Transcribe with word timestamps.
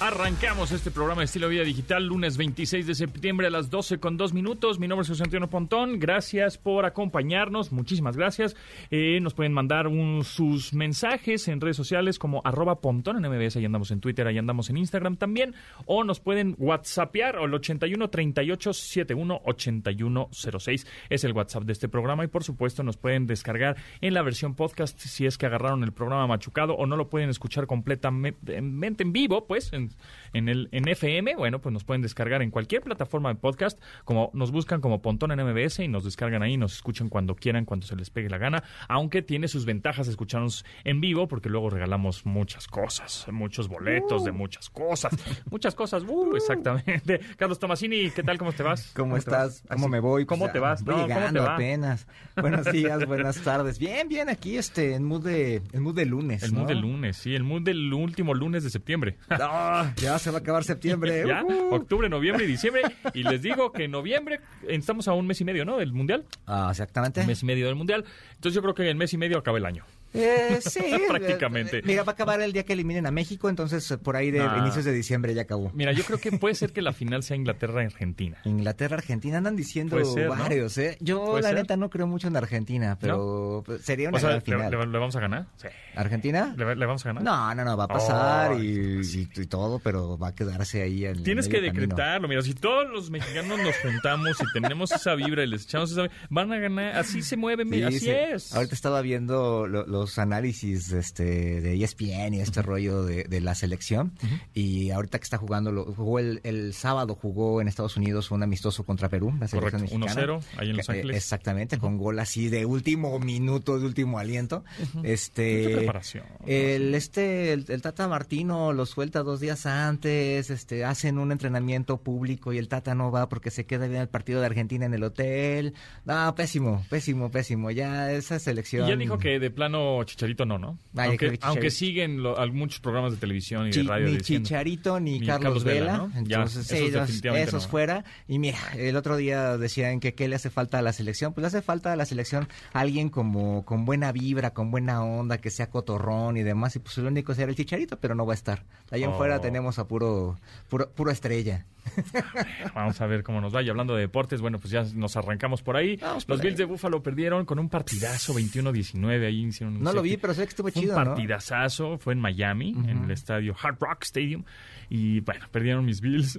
Arrancamos 0.00 0.70
este 0.70 0.92
programa 0.92 1.22
de 1.22 1.24
Estilo 1.24 1.48
Vida 1.48 1.64
Digital 1.64 2.06
lunes 2.06 2.36
26 2.36 2.86
de 2.86 2.94
septiembre 2.94 3.48
a 3.48 3.50
las 3.50 3.68
12 3.68 3.98
con 3.98 4.16
2 4.16 4.32
minutos. 4.32 4.78
Mi 4.78 4.86
nombre 4.86 5.02
es 5.02 5.08
José 5.08 5.24
Antonio 5.24 5.50
Pontón. 5.50 5.98
Gracias 5.98 6.56
por 6.56 6.84
acompañarnos. 6.84 7.72
Muchísimas 7.72 8.16
gracias. 8.16 8.54
Eh, 8.92 9.18
nos 9.20 9.34
pueden 9.34 9.52
mandar 9.52 9.88
un- 9.88 10.22
sus 10.22 10.72
mensajes 10.72 11.48
en 11.48 11.60
redes 11.60 11.76
sociales 11.76 12.20
como 12.20 12.42
arroba 12.44 12.80
Pontón 12.80 13.16
en 13.16 13.24
MBS. 13.28 13.56
Ahí 13.58 13.64
andamos 13.64 13.90
en 13.90 14.00
Twitter, 14.00 14.24
ahí 14.28 14.38
andamos 14.38 14.70
en 14.70 14.76
Instagram 14.76 15.16
también. 15.16 15.56
O 15.86 16.04
nos 16.04 16.20
pueden 16.20 16.54
whatsappear 16.58 17.34
al 17.34 17.52
81 17.52 18.08
38 18.08 18.72
71 18.72 19.40
81 19.46 20.28
06. 20.32 20.86
Es 21.10 21.24
el 21.24 21.32
WhatsApp 21.32 21.64
de 21.64 21.72
este 21.72 21.88
programa. 21.88 22.22
Y 22.22 22.28
por 22.28 22.44
supuesto 22.44 22.84
nos 22.84 22.96
pueden 22.96 23.26
descargar 23.26 23.76
en 24.00 24.14
la 24.14 24.22
versión 24.22 24.54
podcast 24.54 24.96
si 25.00 25.26
es 25.26 25.36
que 25.38 25.46
agarraron 25.46 25.82
el 25.82 25.90
programa 25.90 26.28
machucado 26.28 26.74
o 26.74 26.86
no 26.86 26.96
lo 26.96 27.10
pueden 27.10 27.30
escuchar 27.30 27.66
completamente 27.66 28.54
en 28.56 29.12
vivo, 29.12 29.44
pues 29.48 29.72
en, 29.72 29.87
en 30.32 30.48
el 30.48 30.68
en 30.72 30.88
FM, 30.88 31.36
bueno, 31.36 31.60
pues 31.60 31.72
nos 31.72 31.84
pueden 31.84 32.02
descargar 32.02 32.42
en 32.42 32.50
cualquier 32.50 32.82
plataforma 32.82 33.28
de 33.30 33.36
podcast, 33.36 33.80
como 34.04 34.30
nos 34.34 34.50
buscan 34.50 34.80
como 34.80 35.00
Pontón 35.02 35.32
en 35.32 35.40
MBS 35.44 35.80
y 35.80 35.88
nos 35.88 36.04
descargan 36.04 36.42
ahí, 36.42 36.56
nos 36.56 36.74
escuchan 36.74 37.08
cuando 37.08 37.34
quieran, 37.34 37.64
cuando 37.64 37.86
se 37.86 37.96
les 37.96 38.10
pegue 38.10 38.28
la 38.28 38.38
gana, 38.38 38.62
aunque 38.88 39.22
tiene 39.22 39.48
sus 39.48 39.64
ventajas 39.64 40.08
escucharnos 40.08 40.64
en 40.84 41.00
vivo 41.00 41.28
porque 41.28 41.48
luego 41.48 41.70
regalamos 41.70 42.26
muchas 42.26 42.66
cosas, 42.68 43.26
muchos 43.30 43.68
boletos 43.68 44.24
de 44.24 44.32
muchas 44.32 44.68
cosas, 44.70 45.12
muchas 45.50 45.74
cosas, 45.74 46.02
uh, 46.06 46.36
exactamente. 46.36 47.20
Carlos 47.36 47.58
Tomasini, 47.58 48.10
¿qué 48.10 48.22
tal? 48.22 48.38
¿Cómo 48.38 48.52
te 48.52 48.62
vas? 48.62 48.92
¿Cómo, 48.94 49.16
estás? 49.16 49.62
¿Cómo 49.68 49.84
Así, 49.86 49.90
me 49.90 50.00
voy? 50.00 50.26
¿Cómo 50.26 50.44
Pues, 50.44 50.52
te 50.52 50.58
vas? 50.58 50.84
Voy 50.84 50.94
No, 50.94 51.00
¿cómo 51.02 51.08
te 51.08 51.14
llegando 51.14 51.42
va? 51.44 51.54
apenas. 51.54 52.06
Buenos 52.36 52.70
días, 52.72 53.04
buenas 53.06 53.40
tardes. 53.42 53.78
Bien, 53.78 54.08
bien, 54.08 54.28
aquí 54.28 54.56
este, 54.56 54.94
en 54.94 55.04
mood 55.04 55.24
de, 55.24 55.62
en 55.72 55.82
mood 55.82 55.94
de 55.94 56.06
lunes, 56.06 56.42
El 56.42 56.52
¿no? 56.54 56.60
mood 56.60 56.68
del 56.68 56.80
lunes, 56.80 57.16
sí, 57.16 57.34
el 57.34 57.44
mood 57.44 57.62
del 57.62 57.92
último 57.92 58.34
lunes 58.34 58.64
de 58.64 58.70
septiembre. 58.70 59.16
No, 59.30 59.77
ya 59.96 60.18
se 60.18 60.30
va 60.30 60.38
a 60.38 60.40
acabar 60.40 60.64
septiembre. 60.64 61.24
ya, 61.26 61.42
Uh. 61.44 61.74
octubre, 61.74 62.08
noviembre 62.08 62.44
y 62.44 62.48
diciembre. 62.48 62.82
Y 63.14 63.22
les 63.22 63.42
digo 63.42 63.72
que 63.72 63.84
en 63.84 63.90
noviembre 63.90 64.40
estamos 64.68 65.08
a 65.08 65.12
un 65.12 65.26
mes 65.26 65.40
y 65.40 65.44
medio, 65.44 65.64
¿no? 65.64 65.78
Del 65.78 65.92
mundial. 65.92 66.24
Ah, 66.46 66.68
exactamente. 66.70 67.20
Un 67.20 67.26
mes 67.26 67.42
y 67.42 67.46
medio 67.46 67.66
del 67.66 67.74
mundial. 67.76 68.04
Entonces 68.34 68.54
yo 68.54 68.62
creo 68.62 68.74
que 68.74 68.88
en 68.90 68.98
mes 68.98 69.12
y 69.12 69.18
medio 69.18 69.38
acaba 69.38 69.58
el 69.58 69.66
año. 69.66 69.84
Eh, 70.14 70.58
sí. 70.62 70.80
Prácticamente. 71.08 71.78
eh, 71.78 71.82
Mira, 71.84 72.02
va 72.02 72.12
a 72.12 72.14
acabar 72.14 72.40
el 72.40 72.52
día 72.52 72.64
que 72.64 72.72
eliminen 72.72 73.06
a 73.06 73.10
México, 73.10 73.48
entonces 73.48 73.90
eh, 73.90 73.98
por 73.98 74.16
ahí 74.16 74.30
de 74.30 74.44
inicios 74.58 74.84
de 74.84 74.92
diciembre 74.92 75.34
ya 75.34 75.42
acabó. 75.42 75.70
Mira, 75.74 75.92
yo 75.92 76.04
creo 76.04 76.18
que 76.18 76.32
puede 76.32 76.54
ser 76.54 76.72
que 76.72 76.82
la 76.82 76.92
final 76.92 77.22
sea 77.22 77.36
Inglaterra-Argentina. 77.36 78.38
Inglaterra, 78.44 78.96
Argentina, 78.96 79.38
andan 79.38 79.56
diciendo 79.56 79.96
varios, 80.28 80.76
¿eh? 80.78 80.96
Yo, 81.00 81.38
la 81.40 81.48
ser. 81.48 81.56
neta, 81.58 81.76
no 81.76 81.90
creo 81.90 82.06
mucho 82.06 82.28
en 82.28 82.36
Argentina, 82.36 82.96
pero 83.00 83.62
pues, 83.66 83.82
sería 83.82 84.08
una 84.08 84.16
O 84.16 84.20
sea, 84.20 84.28
gran 84.30 84.38
¿le, 84.40 84.44
final. 84.44 84.70
le- 84.70 84.86
le 84.92 84.98
vamos 84.98 85.16
a 85.16 85.20
ganar? 85.20 85.46
Sí. 85.56 85.68
¿Argentina? 85.94 86.54
¿Le, 86.56 86.74
le 86.76 86.86
vamos 86.86 87.04
a 87.04 87.08
ganar? 87.10 87.22
No, 87.22 87.54
no, 87.54 87.64
no, 87.64 87.76
va 87.76 87.84
a 87.84 87.88
pasar 87.88 88.52
Ay, 88.52 89.00
y, 89.02 89.18
y- 89.18 89.28
y 89.42 89.46
todo, 89.46 89.78
pero 89.78 90.16
va 90.18 90.28
a 90.28 90.34
quedarse 90.34 90.82
ahí 90.82 91.04
en 91.04 91.22
Tienes 91.22 91.48
que 91.48 91.56
camino. 91.56 91.72
decretarlo. 91.72 92.28
Mira, 92.28 92.42
si 92.42 92.54
todos 92.54 92.88
los 92.88 93.10
mexicanos 93.10 93.58
nos 93.62 93.76
juntamos 93.78 94.30
y 94.40 94.52
tenemos 94.52 94.90
esa 94.92 95.14
vibra 95.14 95.42
y 95.44 95.48
les 95.48 95.64
echamos 95.64 95.92
esa 95.92 96.08
van 96.30 96.52
a 96.52 96.58
ganar. 96.58 96.96
Así 96.96 97.22
se 97.22 97.36
mueve, 97.36 97.64
Sí, 97.64 97.70
mira, 97.70 97.88
así 97.88 97.98
sí. 98.00 98.10
es. 98.10 98.54
Ahorita 98.54 98.74
estaba 98.74 99.00
viendo 99.02 99.66
lo- 99.66 99.86
los 100.00 100.18
análisis 100.18 100.92
este, 100.92 101.60
de 101.60 101.82
ESPN 101.82 102.34
y 102.34 102.40
este 102.40 102.62
rollo 102.62 103.04
de, 103.04 103.24
de 103.24 103.40
la 103.40 103.54
selección. 103.54 104.12
Y 104.54 104.90
ahorita 104.90 105.18
que 105.18 105.24
está 105.24 105.38
jugando, 105.38 105.72
lo, 105.72 105.84
jugó 105.84 106.18
el, 106.18 106.40
el 106.44 106.72
sábado, 106.74 107.14
jugó 107.20 107.60
en 107.60 107.68
Estados 107.68 107.96
Unidos 107.96 108.30
un 108.30 108.42
amistoso 108.42 108.84
contra 108.84 109.08
Perú, 109.08 109.34
la 109.38 109.48
selección 109.48 109.82
Correcto, 109.82 109.98
mexicana. 109.98 110.26
1-0 110.26 110.42
ahí 110.58 110.70
en 110.70 110.76
Los 110.76 110.88
eh, 110.88 110.92
Ángeles. 110.92 111.16
exactamente, 111.16 111.78
con 111.78 111.98
gol 111.98 112.18
así 112.18 112.48
de 112.48 112.66
último 112.66 113.18
minuto, 113.18 113.78
de 113.78 113.86
último 113.86 114.18
aliento. 114.18 114.64
Este, 115.02 115.64
Mucha 115.64 115.76
preparación. 115.76 116.24
El, 116.46 116.94
este, 116.94 117.52
el, 117.52 117.64
el 117.68 117.82
Tata 117.82 118.08
Martino 118.08 118.72
lo 118.72 118.86
suelta 118.86 119.22
dos 119.22 119.40
días 119.40 119.66
antes, 119.66 120.50
este, 120.50 120.84
hacen 120.84 121.18
un 121.18 121.32
entrenamiento 121.32 121.98
público 121.98 122.52
y 122.52 122.58
el 122.58 122.68
Tata 122.68 122.94
no 122.94 123.10
va 123.10 123.28
porque 123.28 123.50
se 123.50 123.66
queda 123.66 123.86
bien 123.86 124.02
el 124.02 124.08
partido 124.08 124.40
de 124.40 124.46
Argentina 124.46 124.86
en 124.86 124.94
el 124.94 125.02
hotel. 125.04 125.74
No, 126.04 126.34
pésimo, 126.34 126.84
pésimo, 126.88 127.30
pésimo. 127.30 127.70
Ya 127.70 128.12
esa 128.12 128.38
selección. 128.38 128.86
Y 128.86 128.90
ya 128.90 128.96
dijo 128.96 129.18
que 129.18 129.38
de 129.38 129.50
plano 129.50 129.87
Chicharito 130.04 130.44
no, 130.46 130.58
¿no? 130.58 130.78
Aunque, 130.96 131.32
Chicharito- 131.38 131.70
siguen 131.70 132.22
lo- 132.22 132.36
muchos 132.52 132.80
programas 132.80 133.12
de 133.12 133.18
televisión 133.18 133.66
y 133.68 133.70
de 133.70 133.82
radio 133.82 134.06
ni 134.08 134.16
diciendo- 134.18 134.46
Chicharito 134.48 135.00
ni, 135.00 135.18
Ni 135.20 135.26
Carlos, 135.26 135.62
Carlos 135.62 135.64
Vela, 135.64 136.08
Entonces, 136.16 136.70
esos 136.70 136.88
ellos- 137.20 137.24
esos 137.36 137.64
no. 137.64 137.68
fuera. 137.70 138.04
Y 138.26 138.38
mira, 138.38 138.58
el 138.76 138.96
otro 138.96 139.16
día 139.16 139.56
decían 139.56 140.00
que 140.00 140.14
qué 140.14 140.28
le 140.28 140.36
hace 140.36 140.50
falta 140.50 140.78
a 140.78 140.82
la 140.82 140.92
selección. 140.92 141.32
Pues 141.32 141.42
le 141.42 141.48
hace 141.48 141.62
falta 141.62 141.92
a 141.92 141.96
la 141.96 142.04
selección 142.04 142.48
alguien 142.72 143.08
como 143.10 143.64
con 143.64 143.84
buena 143.84 144.12
vibra, 144.12 144.50
con 144.52 144.70
buena 144.70 145.02
onda, 145.04 145.38
que 145.38 145.50
sea 145.50 145.70
cotorrón 145.70 146.36
y 146.36 146.42
demás. 146.42 146.76
Y 146.76 146.78
pues 146.80 146.96
el 146.98 147.06
único 147.06 147.34
será 147.34 147.50
el 147.50 147.56
Chicharito, 147.56 147.98
pero 147.98 148.14
no 148.14 148.26
va 148.26 148.32
a 148.32 148.36
estar. 148.36 148.64
Allá 148.90 149.08
Oh. 149.08 149.14
afuera 149.14 149.40
tenemos 149.40 149.78
a 149.78 149.86
puro, 149.86 150.38
puro, 150.68 150.90
puro 150.90 151.10
estrella. 151.10 151.66
Vamos 152.74 153.00
a 153.00 153.06
ver 153.06 153.22
cómo 153.22 153.40
nos 153.40 153.54
va. 153.54 153.62
Y 153.62 153.68
hablando 153.70 153.94
de 153.94 154.02
deportes, 154.02 154.40
bueno, 154.40 154.58
pues 154.58 154.70
ya 154.70 154.84
nos 154.94 155.16
arrancamos 155.16 155.62
por 155.62 155.76
ahí. 155.76 155.96
Vamos 155.96 156.24
por 156.24 156.34
Los 156.36 156.40
ahí. 156.40 156.46
Bills 156.48 156.58
de 156.58 156.64
Búfalo 156.64 157.02
perdieron 157.02 157.44
con 157.46 157.58
un 157.58 157.68
partidazo 157.68 158.34
21-19. 158.34 159.26
Ahí 159.26 159.44
hicieron 159.46 159.77
No 159.82 159.92
lo 159.92 160.02
vi, 160.02 160.16
pero 160.16 160.34
sé 160.34 160.42
que 160.42 160.48
estuvo 160.50 160.68
Fue 160.70 160.80
chido, 160.82 160.96
un 160.96 161.04
¿no? 161.04 161.10
partidazazo. 161.10 161.98
Fue 161.98 162.12
en 162.12 162.20
Miami, 162.20 162.70
en 162.70 163.04
el 163.04 163.10
estadio 163.10 163.54
Hard 163.62 163.78
Rock 163.80 164.02
Stadium. 164.04 164.44
Y 164.90 165.20
bueno, 165.20 165.46
perdieron 165.50 165.84
mis 165.84 166.00
Bills. 166.00 166.38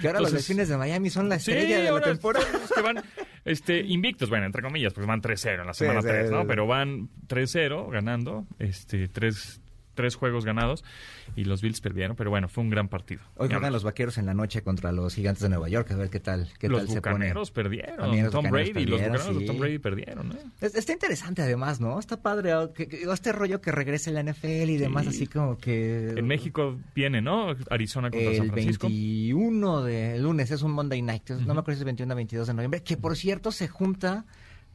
Que 0.00 0.06
ahora 0.08 0.20
los 0.20 0.28
Entonces, 0.30 0.32
delfines 0.48 0.68
de 0.68 0.76
Miami 0.76 1.10
son 1.10 1.28
la 1.28 1.38
Sí, 1.38 1.50
estrella 1.50 1.80
de 1.82 1.90
la 1.92 2.00
temporada. 2.00 2.46
los 2.52 2.70
que 2.72 2.82
van 2.82 3.02
este, 3.44 3.80
invictos, 3.80 4.28
bueno, 4.30 4.46
entre 4.46 4.62
comillas, 4.62 4.92
porque 4.92 5.06
van 5.08 5.20
3-0 5.22 5.60
en 5.60 5.66
la 5.66 5.74
semana 5.74 6.02
sí, 6.02 6.08
3, 6.08 6.26
sí, 6.28 6.32
¿no? 6.34 6.40
sí. 6.42 6.46
Pero 6.48 6.66
van 6.66 7.08
3-0 7.28 7.90
ganando, 7.90 8.46
este, 8.58 9.08
tres, 9.08 9.60
tres 10.00 10.14
juegos 10.14 10.46
ganados 10.46 10.82
y 11.36 11.44
los 11.44 11.60
Bills 11.60 11.82
perdieron, 11.82 12.16
pero 12.16 12.30
bueno, 12.30 12.48
fue 12.48 12.64
un 12.64 12.70
gran 12.70 12.88
partido. 12.88 13.20
Hoy 13.36 13.48
juegan 13.50 13.70
los 13.72 13.84
vaqueros 13.84 14.16
en 14.16 14.24
la 14.24 14.32
noche 14.32 14.62
contra 14.62 14.92
los 14.92 15.14
gigantes 15.14 15.42
de 15.42 15.50
Nueva 15.50 15.68
York, 15.68 15.90
a 15.90 15.96
ver 15.96 16.08
qué 16.08 16.20
tal, 16.20 16.48
qué 16.58 16.70
los 16.70 16.86
tal 16.86 16.88
se 16.88 17.00
pone. 17.02 17.32
perdieron. 17.52 17.96
También 17.98 18.24
los 18.24 18.32
Tom 18.32 18.44
Bucaneros 18.46 18.72
Brady, 18.72 18.86
los 18.86 19.00
bucaneros 19.00 19.38
de 19.38 19.44
Tom. 19.46 19.58
Brady 19.58 19.78
perdieron, 19.78 20.32
¿eh? 20.32 20.36
Es- 20.62 20.74
Está 20.74 20.92
interesante 20.94 21.42
además, 21.42 21.80
¿no? 21.80 21.98
Está 22.00 22.22
padre 22.22 22.54
oh, 22.54 22.72
que, 22.72 22.88
que- 22.88 23.02
este 23.02 23.32
rollo 23.32 23.60
que 23.60 23.72
regrese 23.72 24.10
la 24.10 24.22
NFL 24.22 24.70
y 24.70 24.76
demás, 24.78 25.02
Sí. 25.04 25.08
así 25.10 25.26
como 25.26 25.58
que... 25.58 26.14
En 26.16 26.26
México 26.26 26.78
viene, 26.94 27.20
¿no? 27.20 27.54
Arizona 27.70 28.10
contra 28.10 28.30
El 28.30 28.36
San 28.38 28.46
Francisco. 28.50 28.86
21 28.88 29.82
de 29.82 30.18
lunes 30.18 30.50
es 30.50 30.62
un 30.62 30.72
Monday 30.72 31.02
Night, 31.02 31.28
no 31.30 31.52
me 31.54 31.60
acuerdo 31.60 31.72
si 31.72 31.72
es 31.74 31.80
el 31.80 31.84
21 31.86 32.12
o 32.14 32.16
22 32.16 32.46
de 32.46 32.54
noviembre, 32.54 32.82
que 32.82 32.96
por 32.96 33.16
cierto 33.16 33.52
se 33.52 33.68
junta 33.68 34.24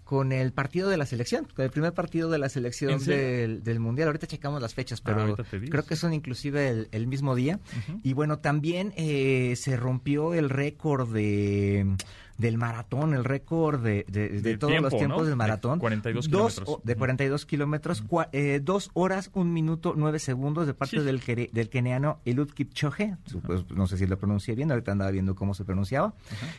con 0.05 0.31
el 0.31 0.53
partido 0.53 0.87
de 0.87 0.97
la 0.97 1.05
selección, 1.05 1.47
con 1.55 1.65
el 1.65 1.71
primer 1.71 1.91
partido 1.93 2.29
de 2.29 2.37
la 2.37 2.45
¿En 2.45 2.49
selección 2.51 3.03
del, 3.03 3.63
del 3.63 3.79
Mundial. 3.79 4.07
Ahorita 4.07 4.27
checamos 4.27 4.61
las 4.61 4.73
fechas, 4.73 5.01
Ah, 5.03 5.03
pero 5.05 5.35
creo 5.69 5.83
que 5.85 5.95
son 5.95 6.13
inclusive 6.13 6.69
el, 6.69 6.87
el 6.91 7.07
mismo 7.07 7.35
día. 7.35 7.59
Y 8.03 8.13
bueno, 8.13 8.37
también 8.39 8.93
eh, 8.95 9.55
se 9.57 9.75
rompió 9.75 10.33
el 10.35 10.49
récord 10.49 11.11
de 11.11 11.95
del 12.37 12.57
maratón, 12.57 13.13
el 13.13 13.23
récord 13.23 13.81
de, 13.81 14.05
de- 14.09 14.29
de 14.29 14.41
De 14.41 14.57
todos 14.57 14.71
los 14.73 14.89
tiempo, 14.89 14.97
tiempos 14.97 15.17
¿no? 15.19 15.23
del 15.23 15.31
De 15.31 15.35
maratón. 15.35 15.79
42 15.79 16.29
Dos 16.29 16.53
kilómetros. 16.55 16.69
o- 16.69 16.81
de 16.83 16.95
42 16.95 17.45
kilómetros, 17.45 18.03
eh, 18.33 18.59
dos 18.63 18.91
horas, 18.93 19.29
un 19.33 19.53
minuto, 19.53 19.93
nueve 19.95 20.19
segundos 20.19 20.67
de 20.67 20.73
parte 20.73 20.97
Sí. 20.99 21.03
del, 21.03 21.21
del 21.51 21.69
keniano 21.69 22.19
Eliud 22.25 22.49
Kipchoge. 22.51 23.15
Pues, 23.45 23.69
no 23.71 23.87
sé 23.87 23.97
si 23.97 24.05
lo 24.05 24.17
pronuncié 24.17 24.55
bien, 24.55 24.71
ahorita 24.71 24.91
andaba 24.91 25.11
viendo 25.11 25.33
cómo 25.35 25.53
se 25.53 25.63
pronunciaba. 25.63 26.13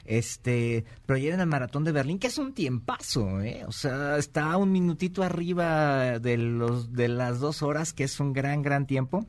Este, 0.05 0.85
pero 1.05 1.19
ya 1.19 1.35
en 1.35 1.41
el 1.41 1.47
maratón 1.47 1.85
de 1.85 1.93
Berlín, 1.93 2.19
que 2.19 2.29
es 2.29 2.39
un 2.39 2.53
tiempazo, 2.55 3.41
¿eh? 3.43 3.65
O 3.67 3.73
sea, 3.73 4.17
está 4.19 4.57
un 4.57 4.73
minutito 4.73 5.23
arriba 5.23 6.19
de 6.19 6.37
los 6.39 6.93
de 6.93 7.09
las 7.09 7.41
dos 7.41 7.63
horas, 7.63 7.93
que 7.93 8.05
es 8.05 8.19
un 8.21 8.33
gran, 8.33 8.63
gran 8.63 8.87
tiempo. 8.87 9.27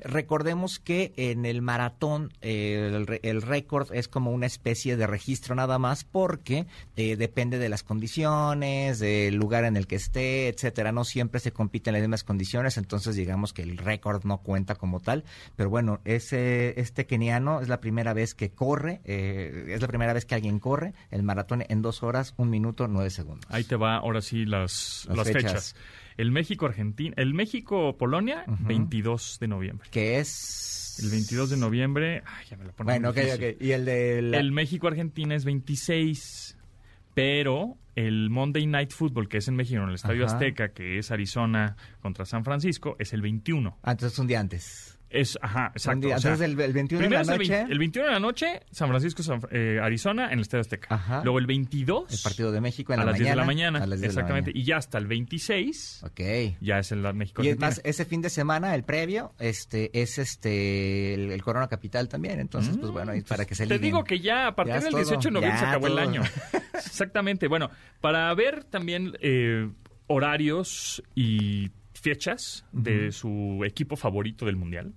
Recordemos 0.00 0.78
que 0.78 1.12
en 1.16 1.44
el 1.44 1.62
maratón 1.62 2.32
eh, 2.40 2.90
el, 2.94 3.20
el 3.22 3.42
récord 3.42 3.92
es 3.92 4.06
como 4.08 4.30
una 4.32 4.46
especie 4.46 4.96
de 4.96 5.06
registro 5.06 5.54
nada 5.54 5.78
más, 5.78 5.87
porque 6.04 6.66
eh, 6.96 7.16
depende 7.16 7.58
de 7.58 7.68
las 7.68 7.82
condiciones, 7.82 8.98
del 8.98 9.34
lugar 9.36 9.64
en 9.64 9.76
el 9.76 9.86
que 9.86 9.96
esté, 9.96 10.48
etcétera. 10.48 10.92
No 10.92 11.04
siempre 11.04 11.40
se 11.40 11.52
compite 11.52 11.90
en 11.90 11.94
las 11.94 12.02
mismas 12.02 12.24
condiciones, 12.24 12.76
entonces 12.76 13.16
digamos 13.16 13.52
que 13.52 13.62
el 13.62 13.76
récord 13.78 14.24
no 14.24 14.38
cuenta 14.38 14.74
como 14.74 15.00
tal. 15.00 15.24
Pero 15.56 15.70
bueno, 15.70 16.00
ese 16.04 16.78
este 16.80 17.06
keniano 17.06 17.60
es 17.60 17.68
la 17.68 17.80
primera 17.80 18.12
vez 18.12 18.34
que 18.34 18.50
corre, 18.50 19.00
eh, 19.04 19.66
es 19.68 19.80
la 19.82 19.88
primera 19.88 20.12
vez 20.12 20.24
que 20.24 20.34
alguien 20.34 20.58
corre 20.58 20.94
el 21.10 21.22
maratón 21.22 21.64
en 21.68 21.82
dos 21.82 22.02
horas, 22.02 22.34
un 22.36 22.50
minuto, 22.50 22.88
nueve 22.88 23.10
segundos. 23.10 23.46
Ahí 23.50 23.64
te 23.64 23.76
va 23.76 23.96
ahora 23.96 24.20
sí 24.20 24.44
las, 24.44 25.04
Las 25.08 25.16
las 25.18 25.26
fechas. 25.26 25.42
fechas. 25.42 25.76
El 26.16 26.32
México-Argentina, 26.32 27.14
el 27.16 27.32
México-Polonia, 27.32 28.44
Ujú. 28.48 28.64
22 28.66 29.38
de 29.40 29.48
noviembre. 29.48 29.88
Que 29.90 30.18
es... 30.18 30.87
El 31.02 31.10
22 31.10 31.50
de 31.50 31.56
noviembre, 31.56 32.22
ay, 32.26 32.46
ya 32.50 32.56
me 32.56 32.64
lo 32.64 32.72
ponen 32.72 32.86
Bueno, 33.02 33.10
ok, 33.10 33.16
difícil. 33.16 33.50
ok. 33.56 33.62
Y 33.62 33.70
el 33.72 33.84
de... 33.84 34.22
la- 34.22 34.38
El 34.38 34.52
México-Argentina 34.52 35.34
es 35.34 35.44
26, 35.44 36.56
pero 37.14 37.76
el 37.94 38.30
Monday 38.30 38.66
Night 38.66 38.92
Football, 38.92 39.28
que 39.28 39.38
es 39.38 39.48
en 39.48 39.56
México, 39.56 39.82
en 39.82 39.88
el 39.88 39.94
Estadio 39.94 40.24
Ajá. 40.24 40.34
Azteca, 40.34 40.68
que 40.72 40.98
es 40.98 41.10
Arizona 41.10 41.76
contra 42.00 42.24
San 42.24 42.44
Francisco, 42.44 42.96
es 42.98 43.12
el 43.12 43.22
21. 43.22 43.78
Ah, 43.82 43.92
entonces 43.92 44.18
un 44.18 44.26
día 44.26 44.40
antes. 44.40 44.97
Es, 45.10 45.38
ajá, 45.40 45.72
exacto. 45.74 46.06
Día, 46.06 46.16
o 46.16 46.18
sea, 46.18 46.32
entonces 46.32 46.54
el, 46.54 46.60
el 46.60 46.72
21 46.74 47.02
de 47.04 47.10
la 47.10 47.20
es 47.22 47.28
el, 47.28 47.38
noche, 47.38 47.50
20 47.54 47.72
el 47.72 47.78
21 47.78 48.06
de 48.08 48.12
la 48.14 48.20
noche, 48.20 48.60
San 48.70 48.88
Francisco, 48.88 49.22
San- 49.22 49.40
eh, 49.50 49.78
Arizona, 49.82 50.26
en 50.26 50.32
el 50.34 50.40
Estadio 50.40 50.60
Azteca. 50.60 50.94
Ajá. 50.94 51.20
Luego 51.24 51.38
el 51.38 51.46
22, 51.46 52.12
el 52.12 52.18
partido 52.22 52.52
de 52.52 52.60
México 52.60 52.92
en 52.92 53.00
a 53.00 53.04
la 53.04 53.12
las 53.12 53.20
mañana. 53.20 53.24
10 53.24 53.32
de 53.32 53.36
la 53.36 53.44
mañana. 53.46 53.78
a 53.78 53.86
las 53.86 53.88
10 53.88 54.00
de 54.00 54.06
la 54.06 54.10
exactamente. 54.12 54.50
mañana. 54.50 54.62
Y 54.62 54.64
ya 54.66 54.76
hasta 54.76 54.98
el 54.98 55.06
26, 55.06 56.02
Ok. 56.04 56.20
ya 56.60 56.78
es 56.78 56.92
el 56.92 56.98
México. 57.14 57.42
Y 57.42 57.46
es 57.48 57.52
Argentina. 57.52 57.66
más, 57.68 57.80
ese 57.84 58.04
fin 58.04 58.20
de 58.20 58.30
semana, 58.30 58.74
el 58.74 58.84
previo, 58.84 59.32
este, 59.38 59.90
es 59.98 60.18
este 60.18 61.14
el, 61.14 61.30
el 61.32 61.42
Corona 61.42 61.68
Capital 61.68 62.08
también. 62.08 62.38
Entonces, 62.40 62.76
pues 62.76 62.90
bueno, 62.92 63.12
ahí 63.12 63.22
para 63.22 63.44
que 63.46 63.54
se 63.54 63.64
Te 63.66 63.74
liguen. 63.74 63.82
digo 63.82 64.04
que 64.04 64.20
ya 64.20 64.48
a 64.48 64.54
partir 64.54 64.74
Ya 64.74 64.80
del 64.80 64.90
todo. 64.90 65.00
18 65.00 65.28
de 65.28 65.32
noviembre 65.32 65.58
se 65.58 65.64
acabó 65.64 65.86
el 65.86 65.92
todo. 65.94 66.02
año. 66.02 66.22
Exactamente. 66.74 67.48
Bueno, 67.48 67.70
para 68.00 68.32
ver 68.34 68.64
también 68.64 69.16
eh, 69.20 69.70
horarios 70.06 71.02
y 71.14 71.70
fechas 72.00 72.64
de 72.72 73.12
su 73.12 73.62
equipo 73.64 73.96
favorito 73.96 74.46
del 74.46 74.56
mundial, 74.56 74.94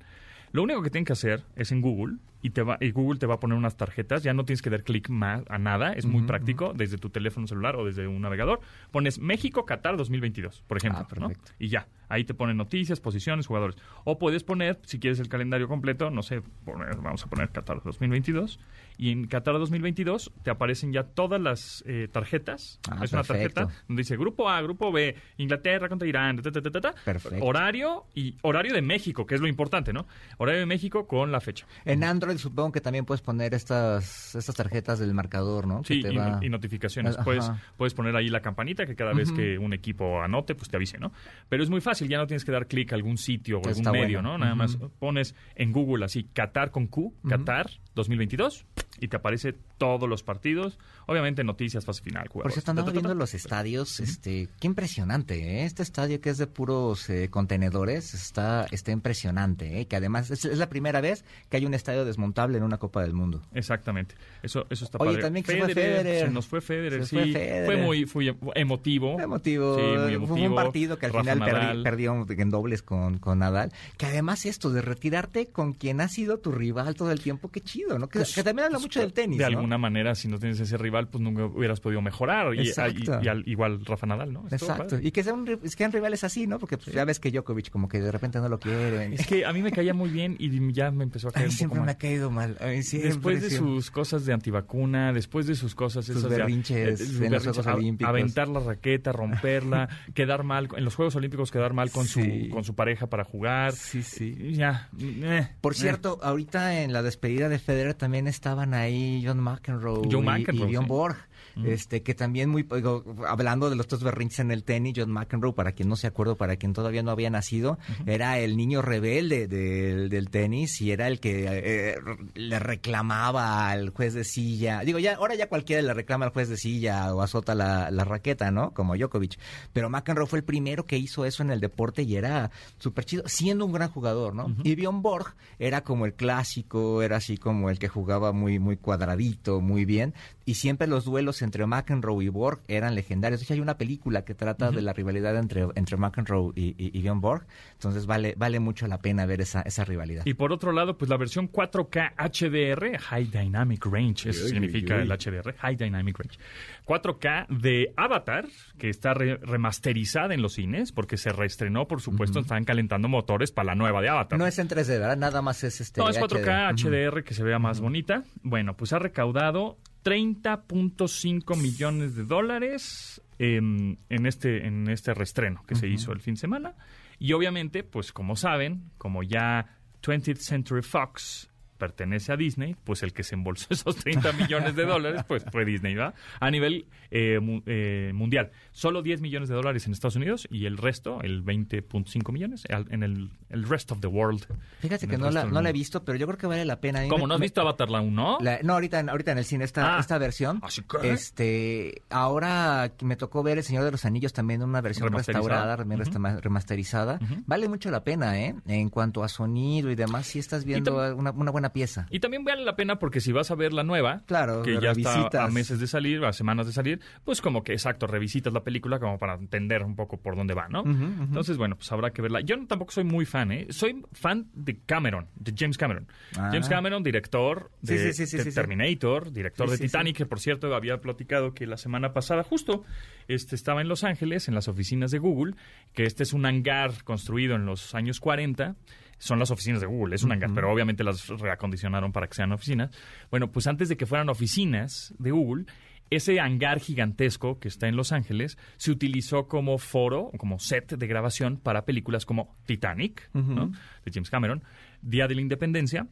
lo 0.52 0.64
único 0.64 0.82
que 0.82 0.90
tienen 0.90 1.06
que 1.06 1.14
hacer 1.14 1.44
es 1.56 1.72
en 1.72 1.82
Google 1.82 2.18
y, 2.42 2.50
te 2.50 2.62
va, 2.64 2.78
y 2.82 2.92
Google 2.92 3.20
te 3.20 3.26
va 3.26 3.36
a 3.36 3.40
poner 3.40 3.58
unas 3.58 3.78
tarjetas. 3.78 4.24
Ya 4.24 4.34
no 4.34 4.44
tienes 4.44 4.62
que 4.62 4.70
dar 4.70 4.84
clic 4.84 5.10
más 5.10 5.44
a 5.48 5.58
nada. 5.58 5.94
Es 5.94 6.06
muy 6.06 6.24
práctico 6.24 6.74
desde 6.74 6.98
tu 6.98 7.10
teléfono 7.10 7.48
celular 7.48 7.76
o 7.76 7.86
desde 7.86 8.08
un 8.08 8.22
navegador. 8.22 8.60
Pones 8.92 9.20
México 9.20 9.66
Qatar 9.66 9.96
2022, 9.96 10.64
por 10.68 10.78
ejemplo. 10.78 11.06
Ah. 11.22 11.32
Y 11.60 11.70
ya, 11.70 11.88
ahí 12.12 12.24
te 12.24 12.34
ponen 12.34 12.58
noticias, 12.58 13.00
posiciones, 13.00 13.48
jugadores. 13.48 13.76
O 14.04 14.20
puedes 14.20 14.44
poner, 14.44 14.80
si 14.86 15.00
quieres 15.00 15.20
el 15.20 15.30
calendario 15.30 15.68
completo, 15.68 16.10
no 16.12 16.22
sé, 16.24 16.42
poner- 16.66 16.96
vamos 17.02 17.24
a 17.24 17.28
poner 17.30 17.50
Qatar 17.50 17.82
2022. 17.84 18.60
Y 18.98 19.12
en 19.12 19.26
Qatar 19.28 19.56
2022 19.58 20.32
te 20.44 20.52
aparecen 20.52 20.94
ya 20.94 21.04
todas 21.04 21.42
las 21.42 21.84
eh, 21.88 22.08
tarjetas. 22.12 22.80
Ah, 22.90 23.00
es 23.04 23.12
una 23.14 23.24
tarjeta 23.24 23.62
donde 23.88 24.02
dice 24.02 24.16
Grupo 24.18 24.50
A, 24.50 24.62
Grupo 24.62 24.92
B, 24.92 25.16
Inglaterra 25.38 25.90
contra 25.90 26.08
Irán, 26.08 26.38
ta, 26.42 26.52
ta, 26.52 26.62
ta, 26.62 26.94
horario 27.42 28.06
y 28.14 28.36
horario 28.44 28.74
de 28.74 28.82
México, 28.82 29.26
que 29.26 29.36
es 29.36 29.42
lo 29.42 29.48
importante, 29.48 29.94
¿no? 29.94 30.06
Horario 30.38 30.60
de 30.60 30.66
México 30.66 31.08
con 31.08 31.32
la 31.32 31.40
fecha. 31.42 31.66
En 31.86 32.04
Android 32.04 32.38
supongo 32.38 32.72
que 32.72 32.82
también 32.82 33.06
puedes 33.06 33.22
poner 33.22 33.54
estas, 33.54 34.36
estas 34.36 34.56
tarjetas 34.56 35.00
del 35.00 35.14
marcador, 35.14 35.68
¿no? 35.68 35.84
Sí, 35.84 36.02
y, 36.06 36.16
va- 36.16 36.40
y 36.42 36.50
notificaciones. 36.50 37.16
Ajá. 37.16 37.24
Puedes, 37.24 37.52
puedes 37.78 37.94
poner 37.94 38.16
ahí 38.16 38.30
la 38.30 38.42
campanita 38.42 38.86
que 38.86 38.96
cada 38.96 39.14
vez 39.14 39.32
que 39.32 39.58
un 39.58 39.74
equipo 39.74 40.22
anote, 40.22 40.54
pues 40.56 40.70
te 40.70 40.76
avise, 40.78 40.98
¿no? 41.00 41.12
Pero 41.50 41.64
es 41.64 41.70
muy 41.70 41.82
fácil, 41.82 42.01
ya 42.06 42.18
no 42.18 42.28
tienes 42.28 42.46
que 42.46 42.52
dar 42.52 42.68
clic 42.68 42.92
a 42.92 42.96
algún 42.96 43.18
sitio 43.18 43.60
o 43.60 43.68
algún 43.68 43.92
medio, 43.92 44.20
bueno. 44.20 44.34
¿no? 44.34 44.38
Nada 44.38 44.56
más 44.56 44.78
pones 45.00 45.36
en 45.56 45.72
Google 45.72 46.06
así, 46.06 46.24
Qatar 46.34 46.72
con 46.72 46.88
Q, 46.88 47.14
Qatar 47.28 47.70
2022, 47.96 48.66
y 49.00 49.08
te 49.10 49.18
aparece 49.18 49.54
todos 49.78 50.08
los 50.08 50.24
partidos. 50.24 50.80
Obviamente 51.08 51.44
noticias, 51.44 51.84
fase 51.86 52.02
final, 52.04 52.24
Por 52.26 52.32
jugadores. 52.34 52.54
cierto, 52.56 52.72
ta, 52.74 52.82
ta, 52.82 52.86
ta, 52.86 52.92
viendo 52.92 53.16
los 53.16 53.34
estadios, 53.34 54.00
este, 54.00 54.48
qué 54.60 54.68
impresionante, 54.68 55.60
¿eh? 55.62 55.66
Este 55.66 55.84
estadio 55.84 56.22
que 56.22 56.30
es 56.30 56.38
de 56.38 56.48
puros 56.48 57.10
eh, 57.10 57.30
contenedores 57.30 58.14
está, 58.14 58.66
está 58.72 58.92
impresionante, 58.92 59.82
¿eh? 59.82 59.88
Que 59.88 59.96
además 59.98 60.32
es, 60.32 60.46
es 60.46 60.58
la 60.58 60.70
primera 60.70 61.02
vez 61.02 61.26
que 61.50 61.58
hay 61.58 61.66
un 61.66 61.74
estadio 61.74 62.06
desmontable 62.06 62.58
en 62.58 62.64
una 62.64 62.78
Copa 62.78 63.02
del 63.02 63.14
Mundo. 63.14 63.42
Exactamente. 63.54 64.16
Eso, 64.42 64.66
eso 64.70 64.86
está 64.86 64.98
Oye, 65.00 65.12
padre. 65.12 65.22
también 65.24 65.44
que 65.46 65.52
se 65.54 65.58
fue 65.60 65.74
Federer. 65.74 66.26
Se 66.28 66.32
nos 66.32 66.48
fue 66.48 66.62
Federer, 66.62 67.02
Se 67.04 67.10
sí. 67.10 67.16
fue 67.18 67.26
Federer. 67.34 67.66
Fue 67.66 67.78
muy 67.78 68.06
fue 68.06 68.36
emotivo. 68.56 69.14
Fue 69.16 69.24
emotivo, 69.24 69.76
Sí, 69.76 70.18
muy 70.18 70.28
fue 70.28 70.48
un 70.48 70.56
partido 70.56 70.98
que 70.98 71.08
al 71.08 71.14
Rafa 71.14 71.34
final 71.34 71.50
perdi- 71.50 71.84
Nadal. 71.92 72.26
perdió 72.26 72.44
en 72.44 72.50
dobles 72.50 72.82
con, 72.82 73.18
con 73.20 73.40
Nadal. 73.40 73.72
Que 73.98 74.06
además 74.06 74.46
esto 74.46 74.70
de 74.72 74.82
retirarte 74.82 75.48
con 75.48 75.74
quien 75.74 76.02
ha 76.02 76.08
sido 76.08 76.40
tu 76.40 76.52
rival 76.52 76.96
todo 76.96 77.12
el 77.12 77.20
tiempo, 77.22 77.50
qué 77.52 77.62
chido, 77.62 77.98
¿no? 78.00 78.08
Que, 78.08 78.20
Pues, 78.20 78.34
que 78.36 78.44
también 78.44 78.66
habla 78.66 78.76
pues, 78.78 78.84
mucho 78.86 79.00
del 79.02 79.14
tenis, 79.14 79.38
De 79.38 79.44
¿no? 79.44 79.58
alguna 79.58 79.78
manera, 79.78 80.16
si 80.16 80.28
no 80.28 80.40
tienes 80.40 80.60
ese 80.60 80.78
rival, 80.78 81.08
pues 81.10 81.22
nunca 81.24 81.46
hubieras 81.46 81.80
podido 81.80 82.02
mejorar. 82.02 82.54
Y, 82.56 82.62
Exacto. 82.68 83.20
y- 83.22 83.26
y 83.26 83.28
al- 83.28 83.44
igual 83.48 83.86
Rafa 83.86 84.06
Nadal, 84.08 84.34
¿no? 84.34 84.46
Exacto. 84.52 84.98
Y 85.02 85.12
que 85.12 85.24
sean, 85.24 85.46
que 85.46 85.70
sean 85.70 85.92
rivales 85.92 86.24
así, 86.24 86.48
¿no? 86.48 86.60
Porque 86.60 86.78
pues, 86.78 86.94
ya 86.96 87.06
ves 87.06 87.20
que 87.20 87.32
Djokovic 87.32 87.70
como 87.70 87.88
que 87.88 88.00
de 88.00 88.12
repente 88.12 88.40
no 88.40 88.50
lo 88.50 88.60
quieren. 88.60 89.14
Es 89.14 89.26
que 89.28 89.46
a 89.46 89.54
mí 89.54 89.62
me 89.62 89.72
caía 89.72 89.94
muy 89.94 90.10
bien 90.10 90.36
y 90.40 90.72
ya 90.74 90.92
me 90.92 91.04
empezó 91.04 91.30
a 91.30 91.32
caer 91.32 91.48
mí 91.48 91.50
un 91.50 91.56
poco 91.56 91.58
siempre 91.58 91.82
me 91.86 91.92
ha 91.92 91.98
caído 91.98 92.30
mal. 92.32 92.58
Después 92.60 93.42
de 93.42 93.50
sus 93.52 93.92
cosas 93.92 94.26
de 94.26 94.34
antivacuna, 94.34 95.14
después 95.14 95.48
de 95.48 95.56
sus 95.56 95.76
cosas 95.76 96.06
Sus 96.06 96.18
esas 96.18 96.30
de- 96.30 96.38
eh, 96.42 96.98
sus 96.98 97.22
en 97.22 97.32
los 97.32 97.44
Juegos 97.44 97.68
a- 97.68 97.76
Olímpicos. 97.76 98.10
aventar 98.10 98.48
la 98.48 98.60
raqueta, 98.60 99.12
romperla, 99.12 99.90
quedar 100.14 100.44
mal 100.44 100.68
en 100.76 100.84
los 100.86 100.96
Juegos 100.96 101.16
Olímpicos 101.16 101.52
quedar 101.52 101.74
mal 101.74 101.81
con 101.90 102.06
Sí. 102.06 102.46
su 102.48 102.50
con 102.54 102.64
su 102.64 102.76
pareja 102.76 103.08
para 103.08 103.24
jugar. 103.24 103.72
Sí, 103.72 104.04
sí. 104.04 104.54
Ya. 104.54 104.90
eh, 105.00 105.48
Por 105.62 105.74
eh. 105.74 105.76
cierto, 105.78 106.20
ahorita 106.22 106.82
en 106.84 106.94
la 106.94 107.02
despedida 107.02 107.50
de 107.50 107.58
Federer 107.60 107.94
también 107.96 108.28
estaban 108.28 108.74
ahí 108.74 109.24
John 109.26 109.40
McEnroe, 109.40 110.02
John 110.12 110.24
y- 110.24 110.28
McEnroe, 110.28 110.72
y, 110.72 110.76
sí. 110.76 110.86
Borg, 110.86 111.18
este 111.66 112.04
que 112.04 112.14
también 112.14 112.50
muy 112.50 112.64
digo, 112.64 113.04
hablando 113.28 113.70
de 113.70 113.76
los 113.76 113.88
dos 113.88 114.04
berrinches 114.04 114.40
en 114.40 114.52
el 114.52 114.64
tenis, 114.64 114.94
John 114.98 115.12
McEnroe, 115.12 115.54
para 115.54 115.74
quien 115.74 115.90
no 115.90 115.96
se 115.96 116.08
acuerda, 116.08 116.36
para 116.36 116.56
quien 116.56 116.74
todavía 116.74 117.04
no 117.04 117.12
había 117.12 117.30
nacido, 117.30 117.78
era 118.06 118.40
el 118.40 118.58
niño 118.58 118.82
rebelde 118.82 119.48
del, 119.48 120.10
del 120.10 120.30
tenis 120.30 120.82
y 120.82 120.92
era 120.92 121.08
el 121.08 121.20
que 121.20 121.46
eh, 121.48 121.96
le 122.34 122.60
reclamaba 122.60 123.70
al 123.70 123.90
juez 123.90 124.14
de 124.14 124.24
silla. 124.24 124.82
Digo, 124.82 125.00
ya 125.00 125.16
ahora 125.16 125.36
ya 125.36 125.48
cualquiera 125.48 125.82
le 125.82 125.94
reclama 125.94 126.26
al 126.26 126.32
juez 126.32 126.50
de 126.50 126.58
silla 126.58 127.14
o 127.14 127.22
azota 127.22 127.56
la, 127.56 127.92
la 127.92 128.04
raqueta, 128.04 128.52
¿no? 128.52 128.74
Como 128.74 128.96
Djokovic. 128.96 129.38
Pero 129.74 129.90
McEnroe 129.90 130.28
fue 130.28 130.40
el 130.40 130.46
primero 130.46 130.86
que 130.86 130.98
hizo 130.98 131.26
eso 131.26 131.44
en 131.44 131.52
el 131.52 131.60
deporte 131.60 132.04
y 132.04 132.16
era 132.16 132.52
súper 132.80 133.06
chido, 133.06 133.24
siendo 133.28 133.66
un 133.66 133.72
gran 133.72 133.90
jugador, 133.90 134.36
¿no? 134.36 134.56
Y 134.64 134.76
Bjorn 134.76 135.02
Borg 135.02 135.36
era 135.60 135.84
como 135.84 136.06
el 136.06 136.14
clásico, 136.14 137.02
era 137.02 137.18
así 137.18 137.38
como 137.38 137.70
el 137.70 137.80
que 137.80 137.88
jugaba 137.88 138.32
muy, 138.32 138.60
muy 138.60 138.78
cuadradito, 138.78 139.62
muy 139.62 139.86
bien. 139.86 140.14
Y 140.46 140.56
siempre 140.56 140.88
los 140.88 141.06
duelos 141.06 141.41
entre 141.42 141.66
McEnroe 141.66 142.24
y 142.24 142.30
Borg 142.30 142.62
eran 142.68 142.96
legendarios. 142.96 143.40
De 143.40 143.46
hecho, 143.46 143.54
hay 143.54 143.60
una 143.60 143.78
película 143.78 144.24
que 144.26 144.36
trata 144.36 144.72
de 144.72 144.82
la 144.82 144.94
rivalidad 144.94 145.36
entre, 145.38 145.68
entre 145.76 145.98
McEnroe 145.98 146.52
y, 146.56 146.76
y, 146.78 146.98
y 146.98 147.02
Bjorn 147.02 147.22
Borg. 147.22 147.46
Entonces 147.74 148.06
vale, 148.06 148.34
vale 148.38 148.60
mucho 148.60 148.88
la 148.88 149.00
pena 149.00 149.26
ver 149.26 149.42
esa, 149.42 149.62
esa 149.62 149.84
rivalidad. 149.86 150.26
Y 150.26 150.34
por 150.34 150.52
otro 150.52 150.72
lado, 150.72 150.98
pues 150.98 151.10
la 151.10 151.18
versión 151.18 151.52
4K 151.52 152.14
HDR, 152.18 152.98
High 153.00 153.26
Dynamic 153.26 153.86
Range, 153.86 154.30
eso 154.30 154.44
Uy, 154.46 154.50
significa 154.50 154.96
uy, 154.96 155.02
uy. 155.02 155.12
el 155.12 155.18
HDR, 155.18 155.54
High 155.58 155.76
Dynamic 155.76 156.18
Range. 156.20 156.38
4K 156.86 157.48
de 157.48 157.94
Avatar, 157.96 158.46
que 158.78 158.90
está 158.90 159.14
re- 159.14 159.38
remasterizada 159.38 160.34
en 160.34 160.42
los 160.42 160.54
cines, 160.54 160.92
porque 160.92 161.18
se 161.18 161.32
reestrenó, 161.32 161.88
por 161.88 162.02
supuesto, 162.02 162.40
están 162.40 162.66
calentando 162.66 163.08
motores 163.08 163.52
para 163.52 163.68
la 163.68 163.76
nueva 163.76 164.02
de 164.02 164.10
Avatar. 164.10 164.38
No 164.38 164.48
es 164.48 164.60
en 164.60 164.68
3D, 164.68 164.88
¿verdad? 164.88 165.18
Nada 165.18 165.42
más 165.42 165.64
es 165.64 165.80
este. 165.82 166.02
No, 166.02 166.10
es 166.10 166.20
4K 166.20 166.74
HD. 166.74 166.82
Ujú. 166.86 166.90
HDR 166.90 167.24
que 167.24 167.34
se 167.34 167.44
vea 167.44 167.60
más 167.60 167.80
bonita. 167.80 168.24
Bueno, 168.44 168.76
pues 168.76 168.94
ha 168.94 169.00
recaudado 169.00 169.78
30.5 170.04 171.56
millones 171.62 172.16
de 172.16 172.24
dólares 172.24 173.22
em, 173.38 173.98
en 174.10 174.26
este 174.26 174.66
en 174.66 174.90
este 174.90 175.14
reestreno 175.14 175.64
que 175.68 175.76
se 175.76 175.88
hizo 175.88 176.12
el 176.12 176.22
fin 176.22 176.36
de 176.36 176.42
semana. 176.42 176.76
Y 177.20 177.34
obviamente, 177.34 177.84
pues 177.84 178.12
como 178.12 178.36
saben, 178.36 178.90
como 178.98 179.22
ya 179.22 179.78
20th 180.02 180.38
Century 180.38 180.82
Fox 180.82 181.51
pertenece 181.82 182.32
a 182.32 182.38
Disney, 182.38 182.76
pues 182.84 183.02
el 183.02 183.12
que 183.12 183.24
se 183.24 183.34
embolsó 183.34 183.66
esos 183.72 183.96
30 183.96 184.34
millones 184.34 184.76
de 184.76 184.86
dólares, 184.86 185.24
pues 185.28 185.44
fue 185.52 185.66
Disney, 185.66 185.96
¿va? 185.96 186.14
A 186.40 186.52
nivel 186.52 186.86
eh, 187.10 187.40
mu- 187.42 187.64
eh, 187.66 188.12
mundial. 188.14 188.52
Solo 188.72 189.02
10 189.02 189.20
millones 189.22 189.50
de 189.50 189.56
dólares 189.56 189.88
en 189.88 189.94
Estados 189.94 190.16
Unidos 190.16 190.48
y 190.52 190.66
el 190.68 190.78
resto, 190.78 191.22
el 191.24 191.44
20.5 191.44 192.32
millones, 192.32 192.64
en 192.70 193.02
el, 193.02 193.32
el 193.50 193.68
rest 193.68 193.92
of 193.92 194.00
the 194.00 194.08
world. 194.08 194.46
Fíjate 194.80 195.08
que 195.08 195.18
no 195.18 195.32
la, 195.32 195.44
no 195.46 195.62
la 195.62 195.70
he 195.72 195.74
visto, 195.74 196.06
pero 196.06 196.18
yo 196.20 196.28
creo 196.28 196.38
que 196.38 196.48
vale 196.48 196.66
la 196.66 196.80
pena. 196.80 197.08
¿Cómo 197.08 197.26
no 197.26 197.34
has 197.34 197.40
me- 197.40 197.46
visto 197.46 197.62
Avatar 197.62 197.90
la 197.90 198.02
1? 198.02 198.38
La- 198.42 198.60
no, 198.62 198.74
ahorita, 198.74 199.00
en- 199.00 199.10
ahorita 199.10 199.32
en 199.32 199.38
el 199.40 199.46
cine, 199.46 199.66
esta, 199.66 199.98
Ah. 199.98 200.00
esta 200.00 200.18
versión. 200.20 200.60
¿Así 200.62 200.84
que? 200.84 201.12
Este, 201.12 202.04
ahora 202.10 202.92
me 203.02 203.16
tocó 203.16 203.42
ver 203.44 203.58
El 203.58 203.64
Señor 203.64 203.84
de 203.84 203.92
los 203.92 204.06
Anillos 204.06 204.34
también 204.34 204.62
en 204.62 204.70
una 204.70 204.82
versión 204.82 205.12
restaurada, 205.12 205.76
remasterizada. 205.76 207.20
Ujú. 207.22 207.44
Vale 207.46 207.68
mucho 207.70 207.90
la 207.92 208.04
pena, 208.04 208.40
¿eh? 208.40 208.56
En 208.68 208.90
cuanto 208.90 209.24
a 209.24 209.28
sonido 209.30 209.90
y 209.92 209.96
demás, 209.96 210.28
si 210.28 210.40
estás 210.40 210.66
viendo 210.66 210.96
una 211.16 211.32
buena 211.52 211.71
pieza. 211.74 212.08
Y 212.10 212.20
también 212.20 212.44
vale 212.44 212.64
la 212.64 212.76
pena 212.76 213.00
porque 213.00 213.20
si 213.22 213.32
vas 213.32 213.52
a 213.52 213.56
ver 213.56 213.74
la 213.74 213.84
nueva, 213.84 214.24
Claro, 214.26 214.62
que 214.64 214.74
ya 214.80 214.92
está 214.92 215.14
revisitas. 215.14 215.36
a 215.36 215.48
meses 215.48 215.80
de 215.80 215.88
salir, 215.88 216.24
a 216.26 216.34
semanas 216.34 216.68
de 216.68 216.74
salir, 216.74 217.00
pues 217.24 217.42
como 217.42 217.64
que, 217.64 217.74
exacto, 217.74 218.08
revisitas 218.08 218.54
la 218.54 218.64
película 218.64 219.00
como 219.00 219.18
para 219.18 219.36
entender 219.36 219.84
un 219.84 219.96
poco 219.96 220.18
por 220.18 220.36
dónde 220.36 220.54
va, 220.54 220.68
¿no? 220.70 220.84
Entonces, 220.86 221.58
bueno, 221.58 221.76
pues 221.76 221.92
habrá 221.92 222.12
que 222.12 222.22
verla. 222.22 222.42
Yo 222.42 222.56
tampoco 222.68 222.92
soy 222.92 223.04
muy 223.04 223.26
fan, 223.26 223.52
¿eh? 223.52 223.68
Soy 223.70 224.04
fan 224.12 224.50
de 224.54 224.80
Cameron, 224.86 225.28
de 225.36 225.54
James 225.58 225.78
Cameron. 225.78 226.08
Ah. 226.38 226.50
James 226.52 226.70
Cameron, 226.70 227.04
director 227.04 227.72
de, 227.82 228.14
sí, 228.14 228.26
sí, 228.26 228.38
sí, 228.38 228.44
de. 228.44 228.52
Terminator, 228.52 229.32
director 229.32 229.70
de 229.70 229.78
Titanic, 229.78 230.18
que 230.18 230.26
por 230.26 230.40
cierto 230.40 230.74
había 230.76 231.00
platicado 231.02 231.54
que 231.54 231.66
la 231.66 231.78
semana 231.78 232.14
pasada 232.14 232.44
justo 232.44 232.84
este, 233.28 233.56
estaba 233.56 233.82
en 233.82 233.88
Los 233.88 234.04
Ángeles, 234.04 234.48
en 234.48 234.56
las 234.56 234.68
oficinas 234.68 235.12
de 235.12 235.20
Google, 235.20 235.56
que 235.94 236.06
este 236.06 236.24
es 236.24 236.34
un 236.34 236.46
hangar 236.46 237.04
construido 237.04 237.56
en 237.56 237.66
los 237.66 237.96
años 237.96 238.20
40 238.20 238.76
son 239.22 239.40
las 239.40 239.52
oficinas 239.52 239.80
de 239.82 239.88
Google, 239.88 240.16
es 240.16 240.24
un 240.24 240.32
hangar, 240.32 240.52
pero 240.54 240.72
obviamente 240.72 241.04
las 241.04 241.28
reacondicionaron 241.28 242.12
para 242.12 242.28
que 242.28 242.34
sean 242.34 242.52
oficinas. 242.52 242.90
Bueno, 243.30 243.52
pues 243.52 243.68
antes 243.68 243.88
de 243.90 243.96
que 243.98 244.06
fueran 244.06 244.30
oficinas 244.30 245.14
de 245.20 245.32
Google, 245.32 245.66
ese 246.10 246.40
hangar 246.42 246.80
gigantesco 246.80 247.60
que 247.60 247.68
está 247.70 247.88
en 247.88 247.96
Los 247.96 248.12
Ángeles 248.12 248.58
se 248.78 248.92
utilizó 248.92 249.48
como 249.48 249.78
foro, 249.78 250.32
como 250.38 250.60
set 250.60 250.94
de 250.98 251.08
grabación 251.08 251.58
para 251.58 251.86
películas 251.86 252.26
como 252.26 252.58
Titanic, 252.66 253.30
¿no? 253.34 253.68
de 253.68 254.12
James 254.14 254.30
Cameron, 254.30 254.64
Día 255.02 255.28
de 255.28 255.36
la 255.36 255.42
Independencia, 255.42 256.08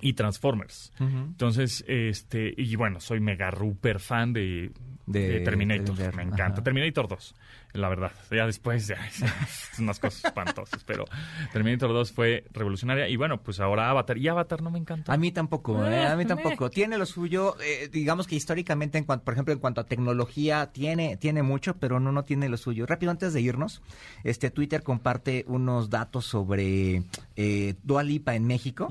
y 0.00 0.12
Transformers. 0.12 0.92
Entonces, 1.00 1.84
este, 1.88 2.54
y 2.56 2.76
bueno, 2.76 3.00
soy 3.00 3.18
mega 3.18 3.50
ruper 3.50 3.98
fan 3.98 4.32
de, 4.32 4.70
De- 5.06 5.28
de 5.28 5.40
Terminator. 5.40 5.96
de- 5.96 6.12
me 6.12 6.22
encanta. 6.22 6.44
ajá. 6.44 6.62
Terminator 6.62 7.08
2, 7.08 7.34
la 7.78 7.88
verdad. 7.88 8.12
Ya 8.30 8.46
después, 8.46 8.86
ya, 8.86 8.96
es 9.06 9.78
unas 9.78 9.98
cosas 9.98 10.24
espantosas, 10.24 10.82
pero 10.84 11.04
Terminator 11.52 11.92
2 11.92 12.12
fue 12.12 12.44
revolucionaria. 12.52 13.08
Y 13.08 13.16
bueno, 13.16 13.40
pues 13.42 13.60
ahora 13.60 13.90
Avatar. 13.90 14.18
Y 14.18 14.28
Avatar 14.28 14.62
no 14.62 14.70
me 14.70 14.78
encanta. 14.78 15.12
A 15.12 15.16
mí 15.16 15.32
tampoco, 15.32 15.84
¿eh? 15.86 16.06
a 16.06 16.16
mí 16.16 16.24
tampoco. 16.24 16.70
Tiene 16.70 16.98
lo 16.98 17.06
suyo, 17.06 17.56
eh, 17.62 17.88
digamos 17.90 18.26
que 18.26 18.34
históricamente, 18.36 18.98
en 18.98 19.04
cuanto, 19.04 19.24
por 19.24 19.34
ejemplo, 19.34 19.54
en 19.54 19.60
cuanto 19.60 19.80
a 19.80 19.84
tecnología, 19.84 20.70
tiene, 20.72 21.16
tiene 21.16 21.42
mucho, 21.42 21.76
pero 21.76 22.00
no, 22.00 22.12
no 22.12 22.24
tiene 22.24 22.48
lo 22.48 22.56
suyo. 22.56 22.86
Rápido, 22.86 23.10
antes 23.10 23.32
de 23.32 23.40
irnos, 23.40 23.82
este 24.24 24.50
Twitter 24.50 24.82
comparte 24.82 25.44
unos 25.48 25.90
datos 25.90 26.26
sobre 26.26 27.04
eh, 27.36 27.74
Dua 27.82 28.02
Lipa 28.02 28.34
en 28.34 28.46
México. 28.46 28.88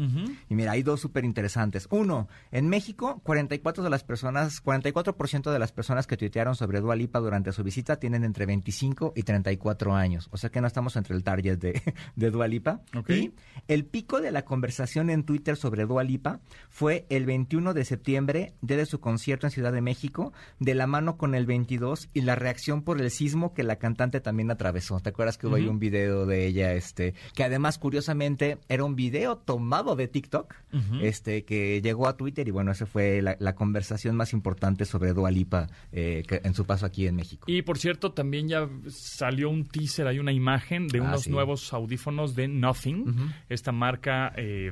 Y 0.50 0.56
mira, 0.56 0.72
hay 0.72 0.84
dos 0.84 1.02
súper 1.02 1.26
interesantes. 1.26 1.88
Uno, 1.92 2.28
en 2.52 2.70
México, 2.70 3.22
44 3.24 3.84
de 3.84 3.90
las 3.90 4.04
personas, 4.04 4.64
44% 4.64 5.52
de 5.52 5.60
las 5.60 5.72
personas 5.72 6.08
que 6.08 6.18
tuitearon 6.18 6.56
sobre 6.56 6.80
Dua 6.80 6.96
Lipa 6.96 7.20
durante 7.20 7.52
su 7.52 7.64
visita 7.64 7.98
tienen 7.98 8.24
entre 8.24 8.46
25 8.46 8.77
y 9.16 9.24
34 9.24 9.96
años. 9.96 10.28
O 10.32 10.38
sea 10.38 10.50
que 10.50 10.62
no 10.62 10.68
estamos 10.68 10.96
entre 10.96 11.16
el 11.16 11.24
target 11.24 11.58
de, 11.58 11.82
de 12.16 12.32
Dua 12.32 12.48
Lipa. 12.48 12.82
Ok. 12.96 13.10
Y 13.10 13.34
el 13.68 13.86
pico 13.86 14.22
de 14.22 14.32
la 14.32 14.44
conversación 14.46 15.10
en 15.10 15.24
Twitter 15.24 15.58
sobre 15.58 15.86
Dua 15.86 16.04
Lipa 16.04 16.40
fue 16.70 17.06
el 17.10 17.26
21 17.26 17.74
de 17.74 17.86
septiembre, 17.86 18.54
día 18.62 18.78
de 18.78 18.86
su 18.86 19.00
concierto 19.00 19.48
en 19.48 19.52
Ciudad 19.52 19.74
de 19.74 19.82
México, 19.82 20.34
de 20.60 20.76
la 20.76 20.88
mano 20.88 21.18
con 21.18 21.36
el 21.36 21.46
22 21.46 22.10
y 22.14 22.22
la 22.22 22.36
reacción 22.36 22.84
por 22.84 23.02
el 23.02 23.10
sismo 23.12 23.54
que 23.54 23.64
la 23.64 23.78
cantante 23.78 24.22
también 24.22 24.52
atravesó. 24.52 25.00
¿Te 25.00 25.10
acuerdas 25.10 25.38
que 25.38 25.48
hubo 25.48 25.56
ahí 25.56 25.68
un 25.68 25.80
video 25.80 26.26
de 26.26 26.46
ella, 26.46 26.74
este, 26.74 27.14
que 27.34 27.44
además 27.44 27.78
curiosamente 27.78 28.60
era 28.70 28.84
un 28.84 28.96
video 28.96 29.38
tomado 29.38 29.96
de 29.96 30.08
TikTok, 30.08 30.54
este, 31.02 31.44
que 31.44 31.82
llegó 31.82 32.08
a 32.08 32.18
Twitter 32.18 32.48
y 32.48 32.52
bueno, 32.52 32.72
esa 32.72 32.86
fue 32.86 33.22
la, 33.22 33.36
la 33.40 33.56
conversación 33.56 34.16
más 34.16 34.34
importante 34.34 34.86
sobre 34.86 35.14
Dua 35.14 35.32
Lipa 35.32 35.68
eh, 35.92 36.24
en 36.30 36.54
su 36.54 36.66
paso 36.66 36.86
aquí 36.86 37.08
en 37.08 37.16
México. 37.16 37.46
Y 37.48 37.62
por 37.62 37.78
cierto, 37.78 38.12
también 38.12 38.48
ya 38.48 38.57
salió 38.90 39.50
un 39.50 39.66
teaser, 39.66 40.08
hay 40.08 40.20
una 40.20 40.32
imagen 40.32 40.88
de 40.88 41.00
Ah, 41.00 41.04
unos 41.04 41.24
sí. 41.24 41.30
nuevos 41.30 41.74
audífonos 41.74 42.36
de 42.36 42.48
Nothing, 42.48 43.32
esta 43.50 43.72
marca 43.72 44.32
eh, 44.38 44.72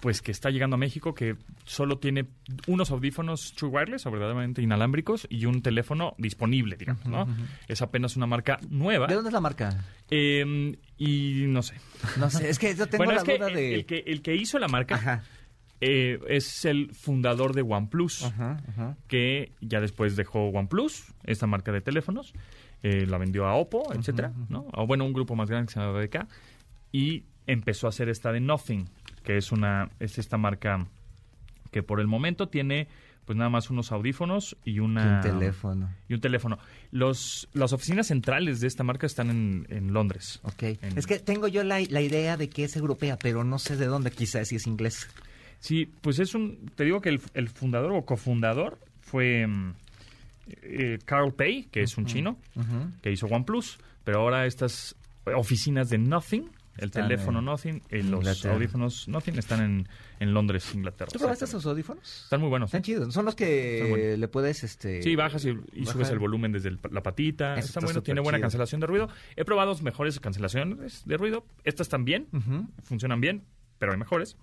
pues 0.00 0.22
que 0.22 0.30
está 0.30 0.48
llegando 0.50 0.74
a 0.74 0.78
México, 0.78 1.12
que 1.12 1.34
solo 1.64 1.98
tiene 1.98 2.26
unos 2.68 2.92
audífonos 2.92 3.52
True 3.54 3.70
Wireless, 3.72 4.06
o 4.06 4.10
verdaderamente 4.12 4.62
inalámbricos, 4.62 5.26
y 5.28 5.44
un 5.46 5.60
teléfono 5.60 6.14
disponible, 6.18 6.76
digamos, 6.76 7.04
¿no? 7.06 7.26
Es 7.66 7.82
apenas 7.82 8.16
una 8.16 8.26
marca 8.26 8.60
nueva. 8.70 9.08
¿De 9.08 9.14
dónde 9.14 9.30
es 9.30 9.34
la 9.34 9.40
marca? 9.40 9.84
eh, 10.10 10.76
y 10.98 11.44
no 11.48 11.62
sé. 11.62 11.74
No 12.16 12.30
sé, 12.30 12.48
es 12.48 12.58
que 12.60 12.74
yo 12.76 12.86
tengo 12.86 13.04
bueno, 13.04 13.12
la 13.14 13.18
es 13.18 13.24
que 13.24 13.38
duda 13.38 13.48
el, 13.48 13.54
de... 13.54 13.74
el 13.74 13.86
que 13.86 14.04
el 14.06 14.22
que 14.22 14.36
hizo 14.36 14.58
la 14.60 14.68
marca 14.68 14.94
Ajá, 14.94 15.22
eh, 15.80 16.18
es 16.28 16.64
el 16.64 16.92
fundador 16.94 17.54
de 17.54 17.62
OnePlus 17.62 18.22
ajá, 18.24 18.62
ajá. 18.68 18.96
que 19.08 19.52
ya 19.60 19.80
después 19.80 20.14
dejó 20.16 20.44
OnePlus, 20.48 21.12
esta 21.24 21.46
marca 21.48 21.72
de 21.72 21.80
teléfonos, 21.80 22.34
eh, 22.82 23.06
la 23.06 23.18
vendió 23.18 23.46
a 23.46 23.54
Oppo, 23.54 23.92
etcétera, 23.92 24.32
¿no? 24.48 24.66
O 24.72 24.86
bueno, 24.86 25.04
un 25.04 25.12
grupo 25.12 25.34
más 25.36 25.48
grande 25.50 25.66
que 25.68 25.74
se 25.74 25.80
llama 25.80 25.92
BDK, 25.98 26.26
y 26.92 27.24
empezó 27.46 27.86
a 27.86 27.90
hacer 27.90 28.08
esta 28.08 28.32
de 28.32 28.40
Nothing, 28.40 28.88
que 29.24 29.36
es 29.36 29.52
una 29.52 29.90
es 30.00 30.18
esta 30.18 30.36
marca 30.38 30.86
que 31.70 31.82
por 31.82 32.00
el 32.00 32.06
momento 32.06 32.48
tiene 32.48 32.88
pues 33.26 33.36
nada 33.36 33.50
más 33.50 33.68
unos 33.68 33.92
audífonos 33.92 34.56
y 34.64 34.72
Y 34.76 34.78
una 34.80 35.16
un 35.16 35.20
teléfono. 35.20 35.90
y 36.08 36.14
un 36.14 36.20
teléfono. 36.22 36.58
Los 36.92 37.46
las 37.52 37.74
oficinas 37.74 38.06
centrales 38.06 38.60
de 38.60 38.66
esta 38.68 38.84
marca 38.84 39.06
están 39.06 39.28
en, 39.28 39.66
en 39.68 39.92
Londres. 39.92 40.40
Ok. 40.44 40.62
En- 40.62 40.96
Es 40.96 41.06
que 41.06 41.18
tengo 41.18 41.46
yo 41.46 41.62
la, 41.62 41.78
la 41.90 42.00
idea 42.00 42.38
de 42.38 42.48
que 42.48 42.64
es 42.64 42.74
europea, 42.76 43.18
pero 43.22 43.44
no 43.44 43.58
sé 43.58 43.76
de 43.76 43.84
dónde, 43.84 44.10
quizás 44.12 44.48
si 44.48 44.56
es 44.56 44.66
inglés. 44.66 45.08
Sí, 45.60 45.90
pues 46.00 46.18
es 46.20 46.34
un. 46.34 46.70
Te 46.74 46.84
digo 46.84 47.02
que 47.02 47.10
el, 47.10 47.20
el 47.34 47.50
fundador 47.50 47.92
o 47.92 48.02
cofundador 48.06 48.78
fue 49.02 49.46
mm, 49.46 49.74
eh, 50.62 50.98
Carl 51.04 51.32
Pei, 51.34 51.64
que 51.64 51.82
es 51.82 51.96
un 51.98 52.06
chino, 52.06 52.38
Ujú. 52.56 52.90
que 53.02 53.10
hizo 53.12 53.26
OnePlus, 53.26 53.78
pero 54.04 54.20
ahora 54.20 54.46
estas 54.46 54.96
oficinas 55.36 55.88
de 55.90 55.98
Nothing, 55.98 56.50
el 56.78 56.84
Están 56.86 57.08
teléfono 57.08 57.40
en 57.40 57.44
Nothing, 57.46 57.82
eh, 57.90 58.02
los 58.04 58.20
Inglaterra. 58.20 58.54
audífonos 58.54 59.08
Nothing 59.08 59.36
están 59.38 59.62
en, 59.62 59.88
en 60.20 60.32
Londres, 60.32 60.72
Inglaterra. 60.74 61.10
¿Tú 61.12 61.18
probaste 61.18 61.44
esos 61.44 61.66
audífonos? 61.66 62.22
Están 62.24 62.40
muy 62.40 62.48
buenos. 62.48 62.68
Están 62.68 62.82
chidos. 62.82 63.12
Son 63.12 63.24
los 63.24 63.34
que 63.34 64.14
le 64.16 64.28
puedes, 64.28 64.62
este... 64.62 65.02
Sí, 65.02 65.16
bajas 65.16 65.44
y, 65.44 65.84
subes 65.86 66.08
el 66.10 66.20
volumen 66.20 66.52
desde 66.52 66.68
el- 66.68 66.78
la 66.92 67.02
patita. 67.02 67.54
Eso 67.54 67.66
Está 67.66 67.80
está 67.80 67.80
bueno, 67.80 68.02
tiene 68.02 68.20
buena 68.20 68.38
chido. 68.38 68.44
cancelación 68.44 68.80
de 68.80 68.86
ruido. 68.86 69.08
He 69.34 69.44
probado 69.44 69.76
mejores 69.82 70.20
cancelaciones 70.20 71.02
de 71.04 71.16
ruido. 71.16 71.44
Estas 71.64 71.88
también, 71.88 72.28
Ujú, 72.32 72.68
funcionan 72.84 73.20
bien, 73.20 73.42
pero 73.80 73.90
hay 73.92 73.98
mejores. 73.98 74.36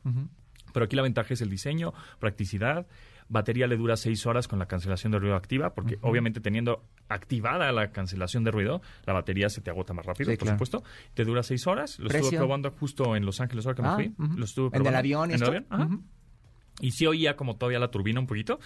Pero 0.74 0.85
aquí 0.88 0.97
la 0.97 1.03
ventaja 1.03 1.33
es 1.33 1.39
el 1.39 1.50
diseño, 1.50 1.93
practicidad. 2.19 2.85
Batería 3.27 3.65
le 3.67 3.75
dura 3.77 3.98
seis 3.98 4.25
horas 4.27 4.48
con 4.48 4.60
la 4.60 4.67
cancelación 4.67 5.12
de 5.12 5.20
ruido 5.20 5.36
activa, 5.36 5.74
porque 5.74 5.98
obviamente 6.01 6.39
teniendo 6.41 6.84
activada 7.10 7.72
la 7.72 7.91
cancelación 7.91 8.44
de 8.44 8.51
ruido, 8.51 8.82
la 9.05 9.13
batería 9.13 9.50
se 9.50 9.62
te 9.62 9.70
agota 9.72 9.94
más 9.94 10.05
rápido, 10.05 10.29
Sí, 10.32 10.38
por 10.38 10.46
claro. 10.48 10.55
supuesto. 10.58 10.84
Te 11.13 11.24
dura 11.25 11.41
seis 11.44 11.65
horas. 11.67 11.98
Lo 12.00 12.08
estuve 12.10 12.38
probando 12.38 12.70
justo 12.72 13.15
en 13.15 13.25
Los 13.25 13.41
Ángeles 13.41 13.65
ahora 13.65 13.75
que 13.75 13.82
me 13.82 13.88
Ah, 13.88 13.96
fui. 13.96 14.13
ujú. 14.17 14.38
Lo 14.38 14.46
estuve 14.46 14.65
¿En 14.67 14.72
probando. 14.72 14.89
el 14.89 14.96
avión 14.96 15.32
¿En 15.32 15.36
el 15.41 15.44
avión? 15.44 15.65
Ajá. 15.70 15.89
Y 16.82 16.91
sí 16.91 17.05
oía 17.08 17.36
como 17.36 17.55
todavía 17.55 17.79
la 17.79 17.89
turbina 17.89 18.20
un 18.20 18.27
poquito. 18.27 18.60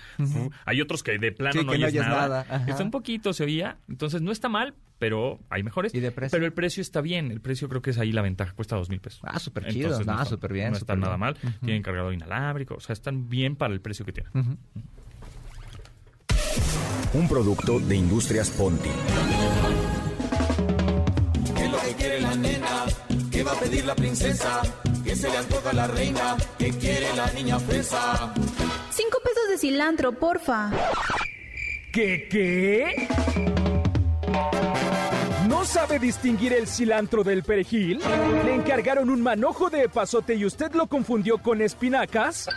Hay 0.65 0.81
otros 0.81 1.03
que 1.03 1.17
de 1.19 1.31
plano 1.31 1.53
Sí, 1.53 1.65
no 1.65 1.71
que 1.71 1.77
no 1.77 1.85
oyes 1.85 1.93
oyes 1.99 2.07
nada. 2.07 2.45
nada. 2.49 2.65
Está 2.67 2.83
un 2.83 2.91
poquito, 2.91 3.33
se 3.33 3.43
oía. 3.43 3.77
Entonces 3.87 4.21
no 4.21 4.31
está 4.31 4.49
mal, 4.49 4.73
pero 4.97 5.39
hay 5.49 5.61
mejores. 5.63 5.93
¿Y 5.93 5.99
de 5.99 6.11
precio? 6.11 6.35
Pero 6.35 6.45
el 6.45 6.53
precio 6.53 6.81
está 6.81 7.01
bien. 7.01 7.31
El 7.31 7.39
precio 7.39 7.69
creo 7.69 7.81
que 7.83 7.91
es 7.91 7.97
ahí 7.99 8.11
la 8.11 8.21
ventaja. 8.23 8.53
Cuesta 8.53 8.75
dos 8.75 8.89
mil 8.89 8.99
pesos. 8.99 9.21
Ah, 9.23 9.37
súper 9.39 9.67
chido. 9.67 9.85
Entonces, 9.89 10.07
No, 10.07 10.13
está- 10.13 10.25
súper 10.25 10.53
bien, 10.53 10.71
No 10.71 10.77
están 10.77 10.99
nada 10.99 11.13
bien. 11.13 11.19
mal. 11.19 11.37
Ujú. 11.43 11.65
Tienen 11.65 11.83
cargador 11.83 12.13
inalámbrico. 12.13 12.75
O 12.75 12.79
sea, 12.79 12.93
están 12.93 13.29
bien 13.29 13.55
para 13.55 13.73
el 13.73 13.81
precio 13.81 14.03
que 14.05 14.11
tienen. 14.13 14.57
Un 17.13 17.27
producto 17.27 17.79
de 17.79 17.95
Industrias 17.95 18.49
Ponti. 18.51 18.89
¿Qué 21.55 21.63
es 21.65 21.71
lo 21.71 21.79
que 21.81 21.93
quiere 21.95 22.21
la 22.21 22.35
nena? 22.35 22.67
¿Qué 23.39 23.45
va 23.45 23.53
a 23.53 23.59
pedir 23.61 23.85
la 23.85 23.95
princesa? 23.95 24.61
¿Qué 25.01 25.15
se 25.15 25.29
le 25.29 25.37
antoja 25.37 25.69
a 25.69 25.73
la 25.73 25.87
reina? 25.87 26.35
¿Qué 26.57 26.71
quiere 26.71 27.05
la 27.15 27.31
niña 27.31 27.57
fresa? 27.57 28.33
Cinco 28.91 29.19
pesos 29.23 29.47
de 29.47 29.57
cilantro, 29.57 30.11
porfa. 30.11 30.69
¿Qué 31.93 32.27
qué? 32.29 33.07
¿No 35.47 35.63
sabe 35.63 35.99
distinguir 35.99 36.51
el 36.51 36.67
cilantro 36.67 37.23
del 37.23 37.43
perejil? 37.43 38.01
¿Le 38.43 38.53
encargaron 38.53 39.09
un 39.09 39.21
manojo 39.21 39.69
de 39.69 39.83
epazote 39.83 40.35
y 40.35 40.43
usted 40.43 40.73
lo 40.73 40.87
confundió 40.87 41.37
con 41.37 41.61
espinacas? 41.61 42.49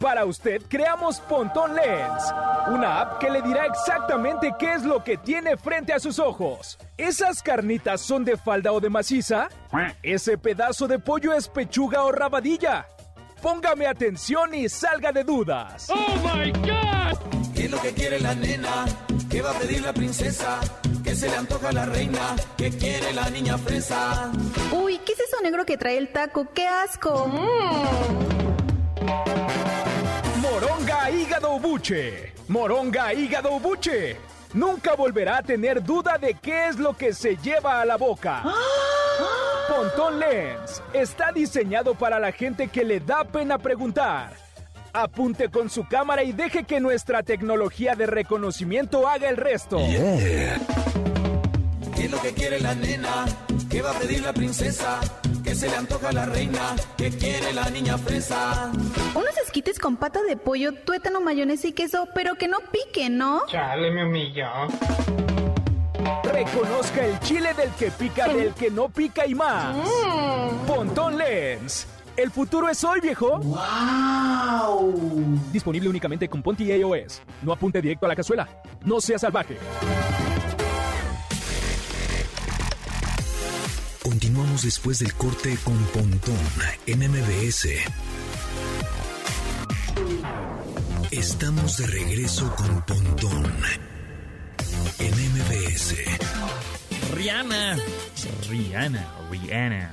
Para 0.00 0.24
usted 0.24 0.62
creamos 0.68 1.20
Pontón 1.20 1.74
Lens, 1.74 2.22
una 2.68 3.00
app 3.00 3.18
que 3.18 3.30
le 3.30 3.40
dirá 3.40 3.64
exactamente 3.66 4.54
qué 4.58 4.74
es 4.74 4.82
lo 4.82 5.02
que 5.02 5.16
tiene 5.16 5.56
frente 5.56 5.92
a 5.92 5.98
sus 5.98 6.18
ojos. 6.18 6.78
¿Esas 6.98 7.42
carnitas 7.42 8.00
son 8.02 8.24
de 8.24 8.36
falda 8.36 8.72
o 8.72 8.80
de 8.80 8.90
maciza? 8.90 9.48
¿Ese 10.02 10.36
pedazo 10.36 10.86
de 10.86 10.98
pollo 10.98 11.32
es 11.32 11.48
pechuga 11.48 12.04
o 12.04 12.12
rabadilla? 12.12 12.86
Póngame 13.40 13.86
atención 13.86 14.54
y 14.54 14.68
salga 14.68 15.12
de 15.12 15.24
dudas. 15.24 15.88
¿Qué 17.54 17.64
es 17.64 17.70
lo 17.70 17.80
que 17.80 17.92
quiere 17.92 18.20
la 18.20 18.34
nena? 18.34 18.84
¿Qué 19.30 19.40
va 19.40 19.50
a 19.50 19.54
pedir 19.54 19.82
la 19.82 19.92
princesa? 19.92 20.60
¿Qué 21.02 21.14
se 21.14 21.28
le 21.28 21.36
antoja 21.36 21.70
a 21.70 21.72
la 21.72 21.86
reina? 21.86 22.36
¿Qué 22.58 22.70
quiere 22.70 23.12
la 23.12 23.30
niña 23.30 23.56
fresa? 23.56 24.30
Uy, 24.72 24.98
¿qué 24.98 25.12
es 25.12 25.20
eso 25.20 25.40
negro 25.42 25.64
que 25.64 25.78
trae 25.78 25.96
el 25.96 26.12
taco? 26.12 26.48
¡Qué 26.52 26.66
asco! 26.66 27.30
Moronga 30.56 31.10
Hígado 31.10 31.58
Buche. 31.58 32.32
Moronga 32.48 33.12
Hígado 33.12 33.60
Buche. 33.60 34.16
Nunca 34.54 34.94
volverá 34.94 35.36
a 35.36 35.42
tener 35.42 35.82
duda 35.82 36.16
de 36.16 36.32
qué 36.32 36.68
es 36.68 36.78
lo 36.78 36.96
que 36.96 37.12
se 37.12 37.36
lleva 37.36 37.82
a 37.82 37.84
la 37.84 37.96
boca. 37.96 38.42
Pontón 39.68 40.18
Lens 40.18 40.82
está 40.94 41.30
diseñado 41.30 41.94
para 41.94 42.18
la 42.18 42.32
gente 42.32 42.68
que 42.68 42.84
le 42.84 43.00
da 43.00 43.24
pena 43.24 43.58
preguntar. 43.58 44.32
Apunte 44.94 45.50
con 45.50 45.68
su 45.68 45.86
cámara 45.86 46.22
y 46.22 46.32
deje 46.32 46.64
que 46.64 46.80
nuestra 46.80 47.22
tecnología 47.22 47.94
de 47.94 48.06
reconocimiento 48.06 49.06
haga 49.06 49.28
el 49.28 49.36
resto. 49.36 49.78
¿Qué 51.96 52.04
es 52.04 52.10
lo 52.10 52.20
que 52.20 52.32
quiere 52.34 52.60
la 52.60 52.74
nena? 52.74 53.24
¿Qué 53.70 53.80
va 53.80 53.92
a 53.92 53.94
pedir 53.98 54.22
la 54.22 54.32
princesa? 54.32 55.00
¿Qué 55.42 55.54
se 55.54 55.68
le 55.68 55.76
antoja 55.76 56.10
a 56.10 56.12
la 56.12 56.26
reina? 56.26 56.76
¿Qué 56.98 57.10
quiere 57.10 57.54
la 57.54 57.70
niña 57.70 57.96
fresa? 57.96 58.70
Unos 59.14 59.36
esquites 59.44 59.78
con 59.78 59.96
pata 59.96 60.22
de 60.22 60.36
pollo, 60.36 60.72
tuétano, 60.72 61.20
mayonesa 61.22 61.68
y 61.68 61.72
queso, 61.72 62.06
pero 62.14 62.34
que 62.34 62.48
no 62.48 62.58
pique, 62.70 63.08
¿no? 63.08 63.46
Chale, 63.46 63.90
me 63.90 64.04
humilló. 64.04 64.46
Reconozca 66.24 67.06
el 67.06 67.18
chile 67.20 67.54
del 67.54 67.70
que 67.70 67.90
pica, 67.90 68.28
del 68.28 68.52
que 68.52 68.70
no 68.70 68.90
pica 68.90 69.26
y 69.26 69.34
más. 69.34 69.74
Pontón 70.66 71.16
Lens. 71.16 71.86
El 72.16 72.30
futuro 72.30 72.68
es 72.68 72.82
hoy, 72.84 73.00
viejo. 73.00 73.38
¡Wow! 73.38 74.94
Disponible 75.52 75.88
únicamente 75.88 76.28
con 76.28 76.42
Ponti 76.42 76.64
iOS. 76.64 77.22
No 77.42 77.52
apunte 77.52 77.80
directo 77.80 78.06
a 78.06 78.08
la 78.10 78.16
cazuela. 78.16 78.48
No 78.84 79.00
sea 79.00 79.18
salvaje. 79.18 79.58
Continuamos 84.08 84.62
después 84.62 85.00
del 85.00 85.12
corte 85.14 85.58
con 85.64 85.76
Pontón 85.86 86.38
en 86.86 87.00
MBS. 87.10 87.66
Estamos 91.10 91.78
de 91.78 91.86
regreso 91.88 92.54
con 92.54 92.82
Pontón 92.82 93.52
en 95.00 95.12
MBS. 95.32 95.96
Rihanna. 97.16 97.78
Rihanna, 98.48 99.08
Rihanna. 99.28 99.92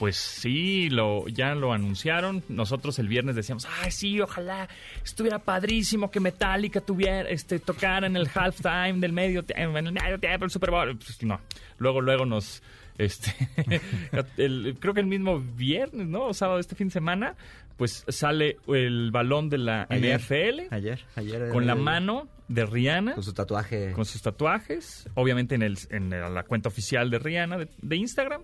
Pues 0.00 0.16
sí, 0.16 0.90
lo, 0.90 1.28
ya 1.28 1.54
lo 1.54 1.72
anunciaron. 1.72 2.42
Nosotros 2.48 2.98
el 2.98 3.06
viernes 3.06 3.36
decíamos, 3.36 3.68
ay 3.80 3.92
sí, 3.92 4.20
ojalá 4.20 4.68
estuviera 5.04 5.38
padrísimo 5.38 6.10
que 6.10 6.18
Metallica 6.18 6.80
tuviera, 6.80 7.28
este, 7.28 7.60
tocara 7.60 8.08
en 8.08 8.16
el 8.16 8.28
halftime 8.34 8.94
del 8.94 9.12
medio 9.12 9.44
tiempo, 9.44 9.78
en 9.78 9.86
el 9.86 9.92
medio 9.92 10.18
tiempo 10.18 10.40
del 10.40 10.50
Super 10.50 10.72
Bowl. 10.72 10.96
Pues 10.96 11.22
no. 11.22 11.40
Luego, 11.78 12.00
luego 12.00 12.26
nos, 12.26 12.60
este, 12.98 13.32
el- 14.36 14.76
creo 14.80 14.94
que 14.94 15.00
el 15.00 15.06
mismo 15.06 15.38
viernes, 15.40 16.06
¿no? 16.06 16.26
O 16.26 16.34
sábado 16.34 16.56
de 16.58 16.62
este 16.62 16.74
fin 16.74 16.88
de 16.88 16.92
semana, 16.92 17.34
pues 17.76 18.04
sale 18.08 18.56
el 18.68 19.10
balón 19.10 19.48
de 19.50 19.58
la 19.58 19.86
Ayer. 19.90 20.20
NFL 20.20 20.72
Ayer, 20.74 21.00
ayer. 21.16 21.48
con 21.50 21.66
la 21.66 21.74
mano 21.74 22.28
de 22.48 22.66
Rihanna 22.66 23.14
Con 23.14 23.24
su 23.24 23.32
tatuaje. 23.32 23.92
con 23.92 24.04
sus 24.04 24.22
tatuajes, 24.22 25.08
obviamente 25.14 25.54
en, 25.54 25.62
el, 25.62 25.78
en 25.90 26.10
la 26.10 26.42
cuenta 26.44 26.68
oficial 26.68 27.10
de 27.10 27.18
Rihanna 27.18 27.58
de, 27.58 27.68
de 27.80 27.96
Instagram. 27.96 28.42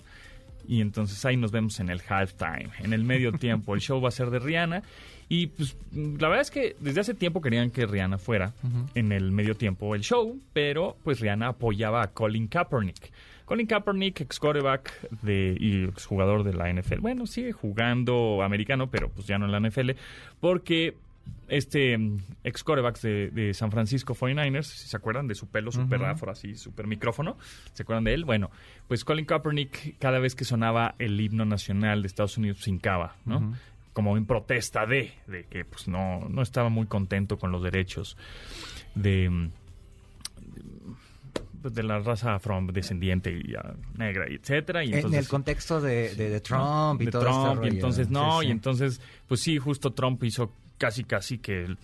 Y 0.66 0.80
entonces 0.83 1.25
ahí 1.25 1.37
nos 1.37 1.50
vemos 1.52 1.80
en 1.80 1.88
el 1.90 2.00
halftime, 2.09 2.71
en 2.80 2.92
el 2.92 3.02
medio 3.04 3.33
tiempo. 3.38 3.75
El 3.75 3.80
show 3.80 4.00
va 4.00 4.09
a 4.09 4.12
ser 4.12 4.30
de 4.30 4.38
Rihanna. 4.38 4.83
Y 5.28 5.47
pues 5.49 5.76
la 5.92 6.28
verdad 6.28 6.40
es 6.40 6.50
que 6.50 6.76
desde 6.80 7.00
hace 7.00 7.14
tiempo 7.14 7.40
querían 7.40 7.71
que 7.71 7.87
Rihanna 7.87 8.19
fuera 8.19 8.52
en 8.95 9.12
el 9.12 9.30
medio 9.30 9.54
tiempo 9.57 9.95
el 9.95 10.00
show, 10.02 10.40
pero 10.52 10.97
pues 11.04 11.21
Rihanna 11.21 11.49
apoyaba 11.49 12.02
a 12.02 12.09
Colin 12.12 12.49
Kaepernick. 12.49 13.12
Colin 13.50 13.66
Kaepernick, 13.66 14.21
ex 14.21 14.38
quarterback 14.38 15.11
de, 15.23 15.57
y 15.59 15.83
ex 15.83 16.07
jugador 16.07 16.45
de 16.45 16.54
la 16.54 16.73
NFL. 16.73 17.00
Bueno, 17.00 17.26
sigue 17.26 17.50
jugando 17.50 18.45
americano, 18.45 18.92
pero 18.92 19.09
pues 19.09 19.26
ya 19.26 19.38
no 19.40 19.47
en 19.47 19.50
la 19.50 19.69
NFL, 19.69 19.90
porque 20.38 20.95
este 21.49 21.99
mm, 21.99 22.19
ex 22.45 22.62
coreback 22.62 23.00
de, 23.00 23.30
de 23.30 23.52
San 23.52 23.73
Francisco 23.73 24.14
49ers, 24.14 24.62
si 24.62 24.87
se 24.87 24.97
acuerdan 24.97 25.26
de 25.26 25.35
su 25.35 25.49
pelo 25.49 25.73
super 25.73 26.04
afro, 26.04 26.30
así, 26.30 26.54
super 26.54 26.87
micrófono, 26.87 27.38
¿se 27.73 27.83
acuerdan 27.83 28.04
de 28.04 28.14
él? 28.14 28.25
Bueno, 28.25 28.52
pues 28.87 29.04
Colin 29.04 29.25
Kaepernick, 29.25 29.99
cada 29.99 30.21
vez 30.21 30.37
que 30.37 30.45
sonaba 30.45 30.95
el 31.00 31.21
himno 31.21 31.45
nacional 31.45 32.02
de 32.02 32.07
Estados 32.07 32.38
Unidos, 32.38 32.59
se 32.61 32.71
hincaba, 32.71 33.16
¿no? 33.25 33.57
Como 33.92 34.16
en 34.16 34.26
protesta 34.26 34.87
de, 34.87 35.12
de 35.26 35.42
que 35.47 35.64
pues 35.64 35.88
no, 35.88 36.21
no 36.28 36.42
estaba 36.42 36.69
muy 36.69 36.87
contento 36.87 37.37
con 37.37 37.50
los 37.50 37.64
derechos 37.64 38.16
de, 38.95 39.28
mm, 39.28 39.50
pues, 41.62 41.75
de 41.75 41.83
la 41.83 41.99
raza 42.00 42.35
afrodescendiente 42.35 43.31
y 43.33 43.55
ah, 43.55 43.75
negra, 43.97 44.31
y 44.31 44.35
etcétera. 44.37 44.85
Y 44.85 44.88
en 44.88 44.95
entonces, 44.97 45.21
el 45.21 45.29
contexto 45.29 45.81
de, 45.81 46.14
de- 46.14 46.31
de 46.31 46.40
Trump 46.40 47.00
y 47.00 47.07
de 47.07 47.11
todo 47.11 47.23
Trump, 47.23 47.37
este 47.38 47.52
y 47.52 47.71
rollo. 47.71 47.75
entonces 47.75 48.11
no, 48.11 48.40
Sí, 48.40 48.47
y 48.49 48.50
entonces, 48.50 49.00
pues 49.26 49.40
sí, 49.40 49.59
justo 49.59 49.93
Trump 49.93 50.23
hizo 50.25 50.52
casi 50.79 51.05
casi 51.05 51.38
que 51.38 51.75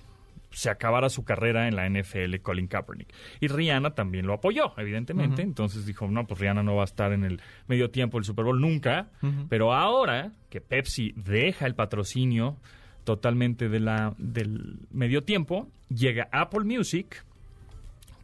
se 0.51 0.71
acabara 0.71 1.11
su 1.11 1.23
carrera 1.23 1.69
en 1.69 1.77
la 1.77 1.87
NFL 1.87 2.37
Colin 2.41 2.67
Kaepernick. 2.67 3.13
Y 3.41 3.49
Rihanna 3.49 3.91
también 3.95 4.27
lo 4.27 4.33
apoyó, 4.33 4.73
evidentemente. 4.79 5.43
Entonces 5.43 5.85
dijo, 5.85 6.09
no, 6.09 6.27
pues 6.27 6.41
Rihanna 6.41 6.63
no 6.63 6.77
va 6.77 6.83
a 6.83 6.85
estar 6.87 7.13
en 7.13 7.25
el 7.25 7.43
medio 7.67 7.91
tiempo 7.91 8.17
del 8.17 8.25
Super 8.25 8.47
Bowl 8.47 8.59
nunca. 8.59 9.11
Pero 9.51 9.75
ahora 9.75 10.33
que 10.49 10.63
Pepsi 10.63 11.13
deja 11.15 11.67
el 11.67 11.75
patrocinio 11.75 12.57
totalmente 13.05 13.69
de 13.69 13.81
la, 13.81 14.15
del 14.17 14.79
medio 14.91 15.25
tiempo, 15.25 15.69
llega 15.91 16.29
Apple 16.33 16.65
Music, 16.65 17.23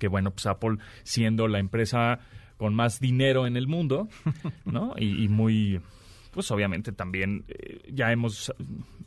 que 0.03 0.09
bueno, 0.09 0.33
pues 0.33 0.47
Apple 0.47 0.79
siendo 1.05 1.47
la 1.47 1.61
empresa 1.61 2.19
con 2.57 2.75
más 2.75 2.99
dinero 2.99 3.47
en 3.47 3.57
el 3.57 3.69
mundo, 3.69 4.09
¿no? 4.65 4.95
Y, 4.99 5.23
y 5.23 5.29
muy, 5.29 5.81
pues 6.33 6.51
obviamente 6.51 6.91
también 6.91 7.45
eh, 7.47 7.83
ya 7.89 8.11
hemos 8.11 8.53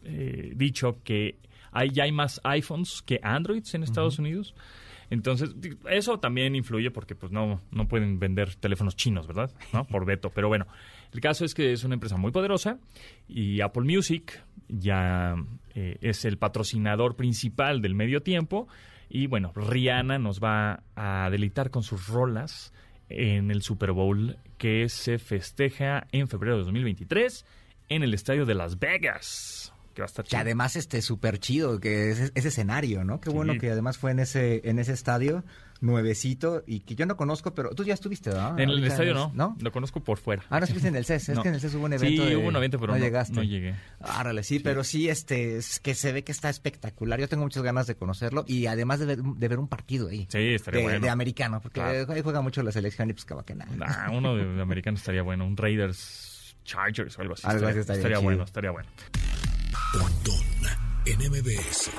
eh, 0.06 0.54
dicho 0.56 1.02
que 1.04 1.38
hay, 1.74 1.90
ya 1.90 2.06
hay 2.06 2.14
más 2.14 2.40
iPhones 2.46 3.02
que 3.02 3.20
Androids 3.22 3.74
en 3.74 3.84
Estados 3.84 4.20
Unidos. 4.20 4.56
Entonces, 5.10 5.54
eso 5.90 6.18
también 6.22 6.56
influye 6.56 6.92
porque 6.92 7.14
pues 7.14 7.30
no, 7.30 7.60
no 7.72 7.90
pueden 7.90 8.18
vender 8.18 8.56
teléfonos 8.56 8.96
chinos, 8.96 9.28
¿verdad? 9.28 9.52
¿No? 9.74 9.84
Por 9.84 10.06
veto. 10.06 10.30
Pero 10.30 10.48
bueno, 10.48 10.66
el 11.12 11.20
caso 11.20 11.44
es 11.44 11.54
que 11.54 11.74
es 11.74 11.84
una 11.84 11.96
empresa 11.96 12.16
muy 12.16 12.32
poderosa 12.32 12.80
y 13.28 13.60
Apple 13.60 13.84
Music 13.84 14.42
ya 14.70 15.36
eh, 15.74 15.98
es 16.00 16.24
el 16.24 16.38
patrocinador 16.38 17.18
principal 17.18 17.82
del 17.82 17.96
medio 17.96 18.24
tiempo. 18.24 18.70
Y 19.10 19.28
bueno, 19.28 19.52
Rihanna 19.56 20.20
nos 20.20 20.40
va 20.40 20.84
a 20.96 21.30
deleitar 21.30 21.70
con 21.70 21.84
sus 21.84 22.08
rolas 22.08 22.74
en 23.10 23.52
el 23.52 23.62
Super 23.62 23.92
Bowl 23.92 24.38
que 24.58 24.90
se 24.90 25.20
festeja 25.20 26.08
en 26.12 26.28
febrero 26.28 26.58
de 26.58 26.64
2023 26.64 27.46
en 27.90 28.04
el 28.04 28.14
estadio 28.14 28.46
de 28.46 28.56
Las 28.56 28.80
Vegas. 28.80 29.75
Que 29.96 30.02
va 30.02 30.06
a 30.06 30.08
estar 30.08 30.26
Que 30.26 30.30
chido. 30.32 30.42
además 30.42 30.76
este 30.76 31.02
súper 31.02 31.40
chido, 31.40 31.80
que 31.80 32.12
es 32.12 32.32
ese 32.36 32.48
escenario, 32.50 33.04
¿no? 33.06 33.20
Qué 33.22 33.30
Sí. 33.32 33.36
bueno 33.36 33.54
que 33.58 33.72
además 33.72 33.98
fue 33.98 34.12
en 34.12 34.20
ese 34.20 34.62
en 34.70 34.78
ese 34.78 34.92
estadio 34.92 35.44
nuevecito 35.82 36.64
y 36.68 36.82
que 36.82 36.96
yo 36.96 37.06
no 37.06 37.16
conozco, 37.16 37.54
pero 37.54 37.70
tú 37.72 37.84
ya 37.84 37.94
estuviste, 37.94 38.30
¿verdad? 38.30 38.52
En 38.60 38.70
el 38.70 38.76
Ahorita 38.76 38.88
estadio 38.88 39.14
no, 39.14 39.32
¿No? 39.34 39.56
lo 39.60 39.72
conozco 39.72 40.02
por 40.04 40.18
fuera. 40.18 40.44
Ah, 40.50 40.60
no 40.60 40.66
estuviste 40.66 40.88
en 40.90 40.96
el 40.96 41.06
CES, 41.06 41.30
es 41.30 41.36
No. 41.36 41.44
que 41.44 41.50
en 41.50 41.56
el 41.56 41.62
CES 41.62 41.76
hubo 41.76 41.86
un 41.86 41.94
evento 41.94 42.24
Sí, 42.24 42.30
de- 42.30 42.36
hubo 42.36 42.48
un 42.48 42.56
evento, 42.56 42.80
pero 42.80 42.94
no, 42.94 43.00
llegaste. 43.00 43.34
no 43.36 43.44
llegué. 43.44 43.76
Árale, 44.02 44.44
sí, 44.44 44.60
pero 44.60 44.84
sí, 44.84 45.08
este, 45.10 45.58
es 45.58 45.80
que 45.80 45.96
se 45.96 46.12
ve 46.12 46.24
que 46.24 46.32
está 46.32 46.50
espectacular. 46.50 47.20
Yo 47.20 47.30
tengo 47.30 47.44
muchas 47.44 47.64
ganas 47.64 47.88
de 47.88 47.96
conocerlo 47.96 48.44
y 48.48 48.66
además 48.66 49.00
de 49.00 49.06
ver, 49.06 49.20
de 49.22 49.48
ver 49.48 49.60
un 49.60 49.68
partido 49.68 50.10
ahí. 50.10 50.28
Sí, 50.30 50.40
estaría 50.56 50.80
de, 50.80 50.86
bueno. 50.86 51.00
de 51.00 51.10
americano, 51.10 51.62
porque 51.62 51.80
Claro. 51.82 52.12
ahí 52.12 52.22
juega 52.22 52.42
mucho 52.42 52.62
la 52.64 52.72
selección 52.72 53.10
y 53.10 53.14
pues 53.14 53.24
que 53.26 53.34
va 53.34 53.46
que 53.46 53.56
nada. 53.56 53.72
Nah, 53.76 54.12
uno 54.18 54.36
de, 54.36 54.46
de 54.46 54.62
americano 54.62 54.98
estaría 54.98 55.22
bueno, 55.22 55.46
un 55.46 55.56
Raiders 55.56 56.58
Chargers 56.64 57.18
o 57.20 57.22
algo 57.22 57.34
así. 57.36 57.44
Algo 57.46 57.68
estaría, 57.70 57.82
así 57.82 57.92
estaría 57.94 58.20
bueno, 58.20 58.44
estaría 58.44 58.72
bueno. 58.72 58.90
Pontón 59.94 60.46
en 61.06 61.20
MBS. 61.32 61.92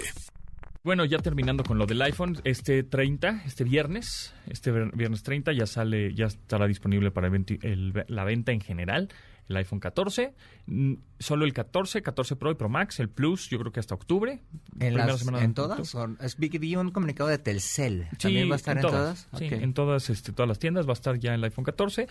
Bueno, 0.85 1.05
ya 1.05 1.19
terminando 1.19 1.65
con 1.65 1.79
lo 1.79 1.87
del 1.87 2.01
iPhone, 2.03 2.39
este 2.45 2.83
30, 2.85 3.43
este 3.45 3.65
viernes, 3.65 4.33
este 4.49 4.71
viernes 4.71 5.23
30 5.23 5.53
ya 5.53 5.67
sale, 5.67 6.15
ya 6.15 6.27
estará 6.27 6.67
disponible 6.67 7.11
para 7.11 7.27
el- 7.29 8.05
la 8.09 8.25
venta 8.25 8.53
en 8.53 8.61
general 8.61 9.09
el 9.49 9.57
iPhone 9.59 9.79
14, 9.79 10.35
mm, 10.67 10.95
solo 11.21 11.45
el 11.45 11.53
14, 11.53 12.03
14 12.03 12.35
Pro 12.37 12.51
y 12.51 12.55
Pro 12.57 12.69
Max, 12.69 12.99
el 12.99 13.09
Plus, 13.09 13.49
yo 13.49 13.59
creo 13.61 13.71
que 13.73 13.79
hasta 13.81 13.95
octubre. 13.95 14.43
¿En, 14.81 14.97
las- 14.97 15.25
¿en 15.27 15.55
todas? 15.55 15.95
¿O- 15.95 16.17
es- 16.21 16.37
vi, 16.37 16.49
vi 16.49 16.75
un 16.77 16.91
comunicado 16.91 17.29
de 17.31 17.39
Telcel. 17.39 18.09
Sí, 18.13 18.17
¿También 18.19 18.51
va 18.51 18.55
a 18.55 18.57
estar 18.57 18.77
en, 18.77 18.83
todas? 18.83 19.29
Sí, 19.39 19.47
Ok. 19.47 19.53
en 19.53 19.73
todas, 19.75 20.11
este, 20.11 20.33
todas 20.33 20.49
las 20.49 20.59
tiendas 20.59 20.87
va 20.87 20.91
a 20.91 20.95
estar 20.95 21.19
ya 21.19 21.35
el 21.35 21.45
iPhone 21.45 21.65
14. 21.65 22.09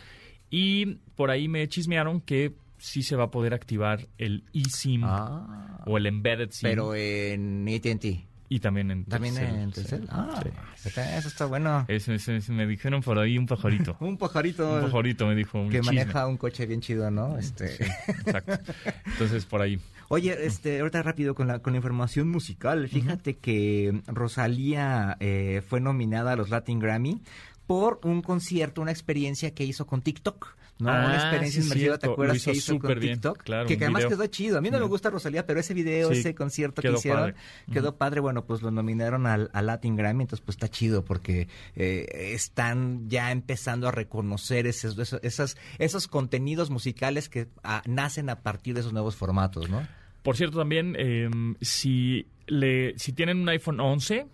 Y 0.50 0.96
por 1.16 1.30
ahí 1.32 1.48
me 1.50 1.68
chismearon 1.68 2.22
que 2.22 2.56
sí 2.78 3.04
se 3.04 3.16
va 3.16 3.26
a 3.26 3.32
poder 3.32 3.54
activar 3.54 4.08
el 4.18 4.44
eSIM 4.54 5.04
Ah, 5.06 5.82
o 5.86 5.98
el 5.98 6.06
Embedded 6.06 6.52
SIM. 6.52 6.70
pero 6.70 6.94
en 6.96 7.68
AT&T. 7.68 8.26
y 8.48 8.60
también 8.60 8.92
en 8.92 9.06
¿También 9.06 9.38
en 9.38 9.70
sí. 9.74 9.82
Telcel? 9.82 10.08
Ah, 10.10 10.40
Sí. 10.84 10.90
eso 11.18 11.28
está 11.28 11.46
bueno. 11.48 11.84
Eso, 11.88 12.14
eso, 12.14 12.32
eso, 12.32 12.54
me 12.54 12.68
dijeron 12.68 13.02
por 13.02 13.18
ahí 13.18 13.38
un 13.40 13.48
pajarito. 13.48 13.98
Un 14.02 14.18
pajarito, 14.18 14.72
un 14.76 14.82
pajarito 14.84 15.26
me 15.26 15.34
dijo 15.36 15.60
un 15.60 15.70
que 15.70 15.80
chisme. 15.82 15.96
maneja 15.96 16.28
un 16.28 16.38
coche 16.38 16.66
bien 16.68 16.80
chido, 16.82 17.10
¿no? 17.10 17.38
Este... 17.40 17.70
Sí, 17.70 17.84
exacto. 18.08 18.60
Entonces, 19.06 19.46
por 19.46 19.62
ahí. 19.62 19.80
Oye, 20.10 20.46
este, 20.46 20.80
ahorita 20.82 21.02
rápido 21.02 21.34
con 21.34 21.48
la, 21.48 21.58
con 21.60 21.74
la 21.74 21.78
información 21.78 22.30
musical. 22.30 22.88
Fíjate 22.88 23.38
que 23.38 24.02
Rosalía 24.06 25.18
eh, 25.20 25.64
fue 25.68 25.82
nominada 25.82 26.34
a 26.34 26.36
los 26.36 26.50
Latin 26.52 26.78
Grammy 26.80 27.22
por 27.68 28.00
un 28.04 28.22
concierto, 28.22 28.82
una 28.82 28.92
experiencia 28.92 29.54
que 29.54 29.64
hizo 29.64 29.86
con 29.86 30.02
TikTok. 30.02 30.56
¿no? 30.78 30.90
Ah, 30.90 31.06
una 31.06 31.16
experiencia 31.16 31.62
sí, 31.62 31.68
inmersiva, 31.68 31.98
¿te 31.98 32.08
acuerdas 32.08 32.38
hizo 32.38 32.52
que 32.52 32.58
hizo 32.58 32.80
con 32.80 33.00
bien, 33.00 33.14
TikTok? 33.14 33.44
claro, 33.44 33.68
que, 33.68 33.78
que 33.78 33.86
además 33.86 34.06
quedó 34.08 34.26
chido. 34.28 34.58
A 34.58 34.62
mí 34.62 34.70
no 34.70 34.78
me 34.80 34.86
gusta 34.86 35.10
Rosalía, 35.10 35.46
pero 35.46 35.60
ese 35.62 35.74
video, 35.74 36.12
Sí, 36.12 36.20
ese 36.20 36.36
concierto 36.36 36.82
que 36.82 36.92
hicieron, 36.92 37.32
padre. 37.32 37.36
quedó 37.72 37.96
padre. 37.96 38.20
Bueno, 38.20 38.46
pues 38.46 38.62
lo 38.62 38.72
nominaron 38.72 39.26
al, 39.26 39.50
al 39.54 39.66
Latin 39.68 39.96
Grammy, 39.96 40.24
entonces 40.24 40.44
pues 40.46 40.56
está 40.56 40.68
chido 40.68 41.06
porque 41.06 41.48
eh, 41.76 42.32
están 42.34 43.10
ya 43.10 43.32
empezando 43.32 43.88
a 43.88 43.92
reconocer 43.92 44.68
esos, 44.68 44.98
esos, 44.98 45.20
esos, 45.24 45.58
esos 45.80 46.08
contenidos 46.08 46.70
musicales 46.70 47.30
que 47.30 47.48
ah, 47.64 47.82
nacen 47.86 48.30
a 48.30 48.42
partir 48.42 48.74
de 48.74 48.82
esos 48.82 48.92
nuevos 48.92 49.16
formatos, 49.16 49.70
¿no? 49.70 49.88
Por 50.24 50.36
cierto, 50.36 50.58
también, 50.58 50.96
eh, 50.98 51.30
si, 51.62 52.28
le, 52.48 52.98
si 52.98 53.14
tienen 53.14 53.38
un 53.40 53.48
iPhone 53.48 53.80
11 53.80 54.28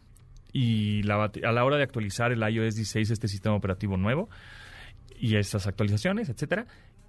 y 0.54 1.04
la 1.04 1.24
a 1.26 1.52
la 1.52 1.66
hora 1.66 1.78
de 1.78 1.84
actualizar 1.84 2.32
el 2.32 2.42
iOS 2.42 2.76
16, 2.76 3.12
este 3.12 3.28
sistema 3.28 3.56
operativo 3.56 3.98
nuevo, 3.98 4.30
y 5.20 5.36
estas 5.36 5.68
actualizaciones, 5.68 6.30
etcétera, 6.30 6.66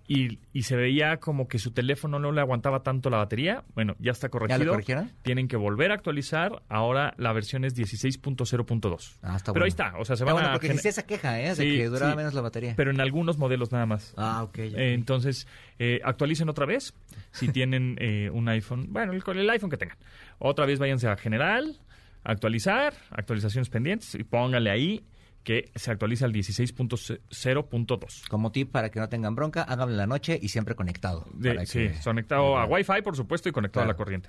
y, 0.08 0.40
y 0.52 0.64
se 0.64 0.76
veía 0.76 1.18
como 1.18 1.46
que 1.48 1.58
su 1.58 1.70
teléfono 1.70 2.18
no 2.18 2.32
le 2.32 2.40
aguantaba 2.40 2.82
tanto 2.82 3.08
la 3.08 3.18
batería, 3.18 3.64
bueno, 3.74 3.94
ya 4.00 4.10
está 4.10 4.28
corregido. 4.28 4.72
corrigieron? 4.72 5.12
Tienen 5.22 5.46
que 5.48 5.56
volver 5.56 5.92
a 5.92 5.94
actualizar. 5.94 6.62
Ahora 6.68 7.14
la 7.18 7.32
versión 7.32 7.64
es 7.64 7.76
16.0.2. 7.76 9.18
Ah, 9.22 9.36
está 9.36 9.52
Pero 9.52 9.52
bueno. 9.52 9.64
ahí 9.64 9.68
está, 9.68 9.94
o 9.98 10.04
sea, 10.04 10.16
se 10.16 10.24
van 10.24 10.34
bueno, 10.34 10.48
a 10.48 10.52
porque 10.52 10.76
sí 10.76 10.88
esa 10.88 11.04
queja, 11.04 11.40
¿eh? 11.40 11.54
De 11.54 11.64
que 11.64 11.86
duraba 11.86 12.12
sí. 12.12 12.16
menos 12.16 12.34
la 12.34 12.40
batería. 12.40 12.74
pero 12.76 12.90
en 12.90 13.00
algunos 13.00 13.38
modelos 13.38 13.70
nada 13.72 13.86
más. 13.86 14.12
Ah, 14.16 14.42
ok. 14.42 14.48
ok. 14.50 14.58
Eh, 14.58 14.94
entonces, 14.94 15.46
eh, 15.78 16.00
actualicen 16.04 16.48
otra 16.48 16.66
vez. 16.66 16.94
Si 17.30 17.48
tienen 17.48 17.96
eh, 18.00 18.28
un 18.30 18.48
iPhone, 18.48 18.88
bueno, 18.90 19.12
el, 19.12 19.22
el 19.38 19.50
iPhone 19.50 19.70
que 19.70 19.76
tengan. 19.76 19.96
Otra 20.38 20.66
vez 20.66 20.78
váyanse 20.78 21.08
a 21.08 21.16
General, 21.16 21.78
actualizar, 22.24 22.94
actualizaciones 23.10 23.68
pendientes 23.68 24.14
y 24.14 24.24
pónganle 24.24 24.70
ahí 24.70 25.04
que 25.44 25.70
se 25.74 25.90
actualiza 25.90 26.24
al 26.24 26.32
16.0.2. 26.32 28.28
Como 28.28 28.52
tip 28.52 28.70
para 28.70 28.90
que 28.90 29.00
no 29.00 29.08
tengan 29.08 29.34
bronca, 29.34 29.62
háganlo 29.62 29.92
en 29.92 29.98
la 29.98 30.06
noche 30.06 30.38
y 30.40 30.48
siempre 30.48 30.74
conectado. 30.74 31.26
De- 31.34 31.66
sí, 31.66 31.78
que- 31.88 31.94
conectado 32.04 32.56
a 32.58 32.64
Wi-Fi, 32.66 33.02
por 33.02 33.16
supuesto, 33.16 33.48
y 33.48 33.52
conectado 33.52 33.82
Claro. 33.84 33.90
a 33.90 33.92
la 33.94 33.96
corriente. 33.96 34.28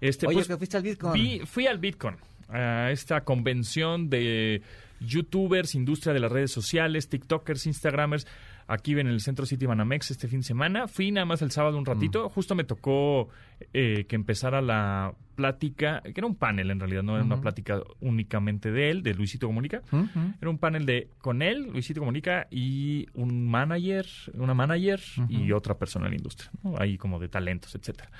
Este, 0.00 0.26
Oye, 0.26 0.34
pues, 0.36 0.48
que 0.48 0.56
fuiste 0.56 0.76
al 0.76 0.82
Bitcoin. 0.82 1.12
vi- 1.12 1.40
fui 1.46 1.66
al 1.66 1.78
Bitcoin. 1.78 2.16
a 2.48 2.92
esta 2.92 3.24
convención 3.24 4.08
de 4.08 4.62
youtubers, 5.00 5.74
industria 5.74 6.12
de 6.14 6.20
las 6.20 6.30
redes 6.30 6.52
sociales, 6.52 7.08
tiktokers, 7.08 7.66
instagramers, 7.66 8.24
aquí 8.68 8.92
en 8.92 9.08
el 9.08 9.20
Centro 9.20 9.46
City 9.46 9.66
Banamex 9.66 10.12
este 10.12 10.28
fin 10.28 10.40
de 10.42 10.46
semana. 10.46 10.86
Fui 10.86 11.10
nada 11.10 11.24
más 11.24 11.42
el 11.42 11.50
sábado 11.50 11.76
un 11.76 11.84
ratito, 11.84 12.28
justo 12.28 12.54
me 12.54 12.62
tocó 12.62 13.28
eh, 13.72 14.04
que 14.08 14.14
empezara 14.14 14.60
la 14.62 15.12
plática, 15.36 16.00
que 16.02 16.12
era 16.16 16.26
un 16.26 16.34
panel 16.34 16.70
en 16.70 16.80
realidad, 16.80 17.02
no 17.04 17.14
era 17.14 17.24
una 17.24 17.40
plática 17.40 17.80
únicamente 18.00 18.72
de 18.72 18.90
él, 18.90 19.02
de 19.02 19.14
Luisito 19.14 19.46
Comunica. 19.46 19.82
Era 20.40 20.50
un 20.50 20.58
panel 20.58 20.86
de 20.86 21.10
con 21.20 21.42
él, 21.42 21.68
Luisito 21.72 22.00
Comunica, 22.00 22.48
y 22.50 23.06
un 23.14 23.46
manager, 23.46 24.06
una 24.34 24.54
manager 24.54 25.00
y 25.28 25.52
otra 25.52 25.78
persona 25.78 26.06
en 26.06 26.12
la 26.12 26.16
industria, 26.16 26.50
¿no? 26.64 26.74
ahí 26.78 26.96
como 26.98 27.18
de 27.20 27.28
talentos, 27.28 27.74
etcétera. 27.74 28.10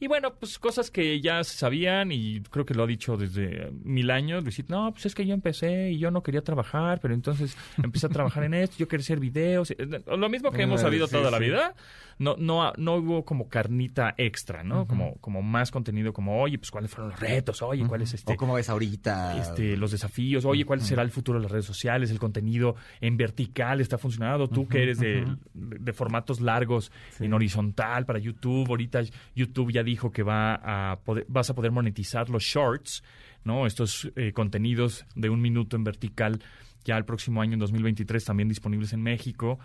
Y 0.00 0.08
bueno, 0.08 0.34
pues 0.34 0.58
cosas 0.58 0.90
que 0.90 1.20
ya 1.20 1.44
se 1.44 1.56
sabían 1.56 2.10
y 2.10 2.40
creo 2.50 2.66
que 2.66 2.74
lo 2.74 2.82
ha 2.82 2.86
dicho 2.88 3.16
desde 3.16 3.70
mil 3.84 4.10
años. 4.10 4.42
Luisito, 4.42 4.74
no, 4.74 4.90
pues 4.90 5.06
es 5.06 5.14
que 5.14 5.24
yo 5.24 5.32
empecé 5.32 5.92
y 5.92 5.98
yo 5.98 6.10
no 6.10 6.24
quería 6.24 6.42
trabajar, 6.42 6.98
pero 7.00 7.14
entonces 7.14 7.56
empecé 7.80 8.06
a 8.06 8.08
trabajar 8.08 8.42
en 8.42 8.54
esto, 8.54 8.76
yo 8.78 8.88
quería 8.88 9.02
hacer 9.02 9.20
videos. 9.20 9.70
eh, 9.70 9.76
Lo 10.06 10.28
mismo 10.28 10.50
que 10.50 10.62
hemos 10.62 10.80
sabido 10.80 11.06
sí, 11.06 11.12
toda 11.12 11.30
la 11.30 11.38
vida. 11.38 11.74
No, 12.18 12.36
no, 12.38 12.72
no 12.76 12.96
hubo 12.96 13.24
como 13.24 13.48
carnita 13.48 14.14
extra, 14.18 14.62
¿no? 14.62 14.86
como, 14.86 15.14
como 15.20 15.42
más 15.42 15.70
contenido, 15.70 16.12
como, 16.12 16.40
oye, 16.40 16.58
pues 16.62 16.70
cuáles 16.70 16.92
fueron 16.92 17.10
los 17.10 17.18
retos, 17.18 17.60
oye, 17.62 17.84
cuál 17.88 18.02
es 18.02 18.14
este 18.14 18.32
O 18.32 18.36
como 18.36 18.54
ves 18.54 18.68
ahorita. 18.68 19.36
este, 19.36 19.76
los 19.76 19.90
desafíos, 19.90 20.44
oye, 20.44 20.64
¿cuál 20.64 20.80
será 20.80 21.02
el 21.02 21.10
futuro 21.10 21.38
de 21.40 21.42
las 21.42 21.50
redes 21.50 21.64
sociales? 21.64 22.08
El 22.12 22.20
contenido 22.20 22.76
en 23.00 23.16
vertical 23.16 23.80
está 23.80 23.98
funcionando. 23.98 24.46
Tú 24.48 24.68
que 24.68 24.82
eres 24.84 24.98
de, 25.00 25.24
de- 25.54 25.78
de 25.80 25.92
formatos 25.92 26.40
largos 26.40 26.92
en 27.18 27.32
horizontal 27.34 28.06
para 28.06 28.20
YouTube, 28.20 28.68
ahorita 28.68 29.00
YouTube 29.34 29.72
ya 29.72 29.82
dijo 29.82 30.12
que 30.12 30.22
va 30.22 30.92
a 30.92 31.00
poder, 31.00 31.26
vas 31.28 31.50
a 31.50 31.54
poder 31.54 31.72
monetizar 31.72 32.30
los 32.30 32.44
shorts, 32.44 33.02
¿no? 33.42 33.66
Estos 33.66 34.12
eh, 34.14 34.32
contenidos 34.32 35.04
de 35.16 35.30
un 35.30 35.40
minuto 35.40 35.74
en 35.76 35.82
vertical 35.82 36.40
ya 36.84 36.96
el 36.96 37.04
próximo 37.04 37.42
año, 37.42 37.54
en 37.54 37.58
2023, 37.58 38.24
también 38.24 38.48
disponibles 38.48 38.92
en 38.92 39.02
México. 39.02 39.58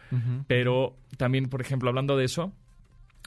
Pero 0.48 0.98
también, 1.18 1.48
por 1.50 1.62
ejemplo, 1.62 1.90
hablando 1.90 2.18
de 2.18 2.26
eso, 2.26 2.54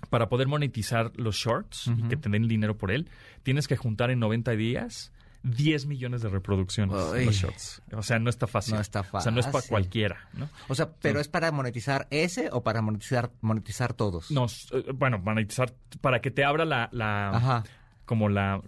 para 0.09 0.29
poder 0.29 0.49
monetizar 0.49 1.13
los 1.17 1.37
shorts 1.37 1.89
y 1.89 2.03
que 2.09 2.17
te 2.17 2.29
den 2.29 2.49
dinero 2.49 2.77
por 2.79 2.91
él, 2.91 3.09
tienes 3.43 3.69
que 3.69 3.77
juntar 3.77 4.11
en 4.11 4.19
90 4.21 4.53
días 4.53 5.13
10 5.43 5.87
millones 5.87 6.21
de 6.23 6.29
reproducciones 6.29 6.95
Ay. 7.15 7.25
los 7.27 7.35
shorts. 7.35 7.83
O 7.93 8.03
sea, 8.03 8.19
no 8.19 8.29
está 8.29 8.47
fácil. 8.47 8.75
No 8.75 8.81
está 8.81 9.05
O 9.13 9.21
sea, 9.21 9.31
no 9.33 9.41
es 9.41 9.47
para 9.47 9.53
fácil. 9.59 9.71
cualquiera, 9.71 10.29
¿no? 10.35 10.49
O 10.69 10.75
sea, 10.75 10.91
pero 11.01 11.19
es 11.21 11.29
para 11.29 11.51
monetizar 11.53 12.07
ese 12.11 12.51
o 12.53 12.63
para 12.63 12.83
monetizar 12.83 13.31
monetizar 13.41 13.95
todos. 13.95 14.31
No, 14.31 14.47
eh, 14.73 14.85
bueno, 14.95 15.19
monetizar 15.19 15.73
para 16.01 16.21
que 16.21 16.31
te 16.31 16.45
abra 16.45 16.65
la, 16.65 16.89
la 16.93 17.31
Ajá. 17.37 17.65
como 18.05 18.29
la, 18.29 18.61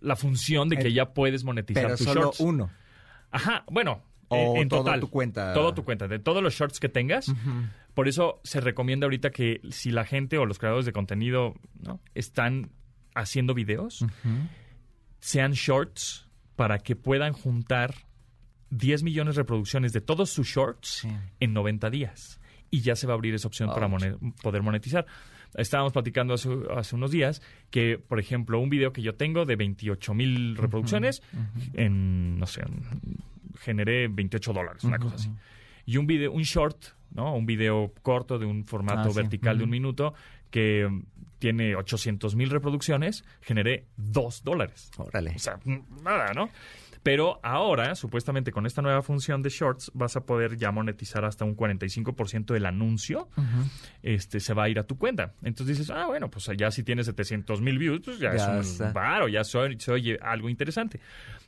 la 0.00 0.14
función 0.16 0.68
de 0.68 0.76
que 0.78 0.92
ya 0.92 1.12
puedes 1.12 1.42
monetizar 1.44 1.84
Pero 1.84 1.96
tus 1.96 2.06
solo 2.06 2.20
shorts. 2.22 2.40
uno. 2.40 2.70
Ajá, 3.32 3.64
bueno, 3.70 4.02
O 4.28 4.56
en, 4.58 4.68
total. 4.68 5.00
tu 5.00 5.10
cuenta. 5.10 5.52
Todo 5.54 5.74
tu 5.74 5.84
cuenta, 5.84 6.06
de 6.06 6.18
todos 6.20 6.42
los 6.42 6.54
shorts 6.54 6.78
que 6.78 6.88
tengas. 6.88 7.32
Por 7.94 8.08
eso 8.08 8.40
se 8.44 8.60
recomienda 8.60 9.04
ahorita 9.06 9.30
que 9.30 9.60
si 9.70 9.90
la 9.90 10.04
gente 10.04 10.38
o 10.38 10.46
los 10.46 10.58
creadores 10.58 10.86
de 10.86 10.92
contenido 10.92 11.54
¿no? 11.80 12.00
están 12.14 12.70
haciendo 13.14 13.52
videos, 13.54 14.04
sean 15.20 15.52
shorts 15.52 16.28
para 16.56 16.78
que 16.78 16.96
puedan 16.96 17.32
juntar 17.32 17.94
10 18.70 19.02
millones 19.02 19.34
de 19.36 19.42
reproducciones 19.42 19.92
de 19.92 20.00
todos 20.00 20.30
sus 20.30 20.46
shorts 20.48 20.88
Sí. 21.02 21.08
en 21.40 21.52
90 21.52 21.90
días. 21.90 22.40
Y 22.70 22.80
ya 22.80 22.96
se 22.96 23.06
va 23.06 23.12
a 23.12 23.16
abrir 23.16 23.34
esa 23.34 23.48
opción 23.48 23.68
para 23.68 23.88
poder 24.42 24.62
monetizar. 24.62 25.04
Estábamos 25.54 25.92
platicando 25.92 26.32
hace, 26.32 26.48
hace 26.74 26.94
unos 26.96 27.10
días 27.10 27.42
que, 27.70 27.98
por 27.98 28.18
ejemplo, 28.18 28.58
un 28.58 28.70
video 28.70 28.94
que 28.94 29.02
yo 29.02 29.14
tengo 29.16 29.44
de 29.44 29.56
28 29.56 30.14
mil 30.14 30.56
reproducciones, 30.56 31.22
en, 31.74 32.38
no 32.38 32.46
sé, 32.46 32.62
en- 32.62 33.18
generé 33.60 34.08
28 34.08 34.54
dólares, 34.54 34.82
una 34.84 34.98
cosa 34.98 35.16
así. 35.16 35.30
Y 35.84 35.98
un 35.98 36.06
video, 36.06 36.32
un 36.32 36.42
short, 36.42 36.82
¿no? 37.14 37.34
Un 37.34 37.46
video 37.46 37.92
corto 38.02 38.38
de 38.38 38.46
un 38.46 38.64
formato 38.64 39.08
Ah, 39.08 39.10
sí. 39.10 39.16
vertical 39.16 39.58
de 39.58 39.64
un 39.64 39.70
minuto 39.70 40.14
que 40.50 40.86
mm, 40.88 41.02
tiene 41.38 41.74
800 41.76 42.36
mil 42.36 42.50
reproducciones, 42.50 43.24
generé 43.40 43.86
2 43.96 44.44
dólares. 44.44 44.90
Órale. 44.98 45.32
O 45.34 45.38
sea, 45.38 45.58
mm, 45.64 46.02
nada, 46.04 46.32
¿no? 46.34 46.48
Pero 47.04 47.40
ahora, 47.42 47.96
supuestamente 47.96 48.52
con 48.52 48.64
esta 48.64 48.80
nueva 48.80 49.02
función 49.02 49.42
de 49.42 49.48
shorts, 49.50 49.90
vas 49.92 50.14
a 50.14 50.24
poder 50.24 50.56
ya 50.56 50.70
monetizar 50.70 51.24
hasta 51.24 51.44
un 51.44 51.56
45% 51.56 52.54
del 52.54 52.64
anuncio. 52.64 53.28
Este 54.04 54.38
se 54.38 54.54
va 54.54 54.64
a 54.64 54.68
ir 54.68 54.78
a 54.78 54.84
tu 54.84 54.96
cuenta. 54.98 55.34
Entonces 55.42 55.78
dices, 55.78 55.90
ah, 55.90 56.06
bueno, 56.06 56.30
pues 56.30 56.48
ya 56.56 56.70
si 56.70 56.84
tienes 56.84 57.06
700 57.06 57.60
mil 57.60 57.76
views, 57.78 58.02
pues 58.04 58.20
ya, 58.20 58.36
Ya 58.36 58.60
es 58.60 58.78
un 58.78 58.92
varo, 58.92 59.26
ya 59.26 59.42
soy, 59.42 59.80
se 59.80 59.90
oye 59.90 60.16
algo 60.22 60.48
interesante. 60.48 61.00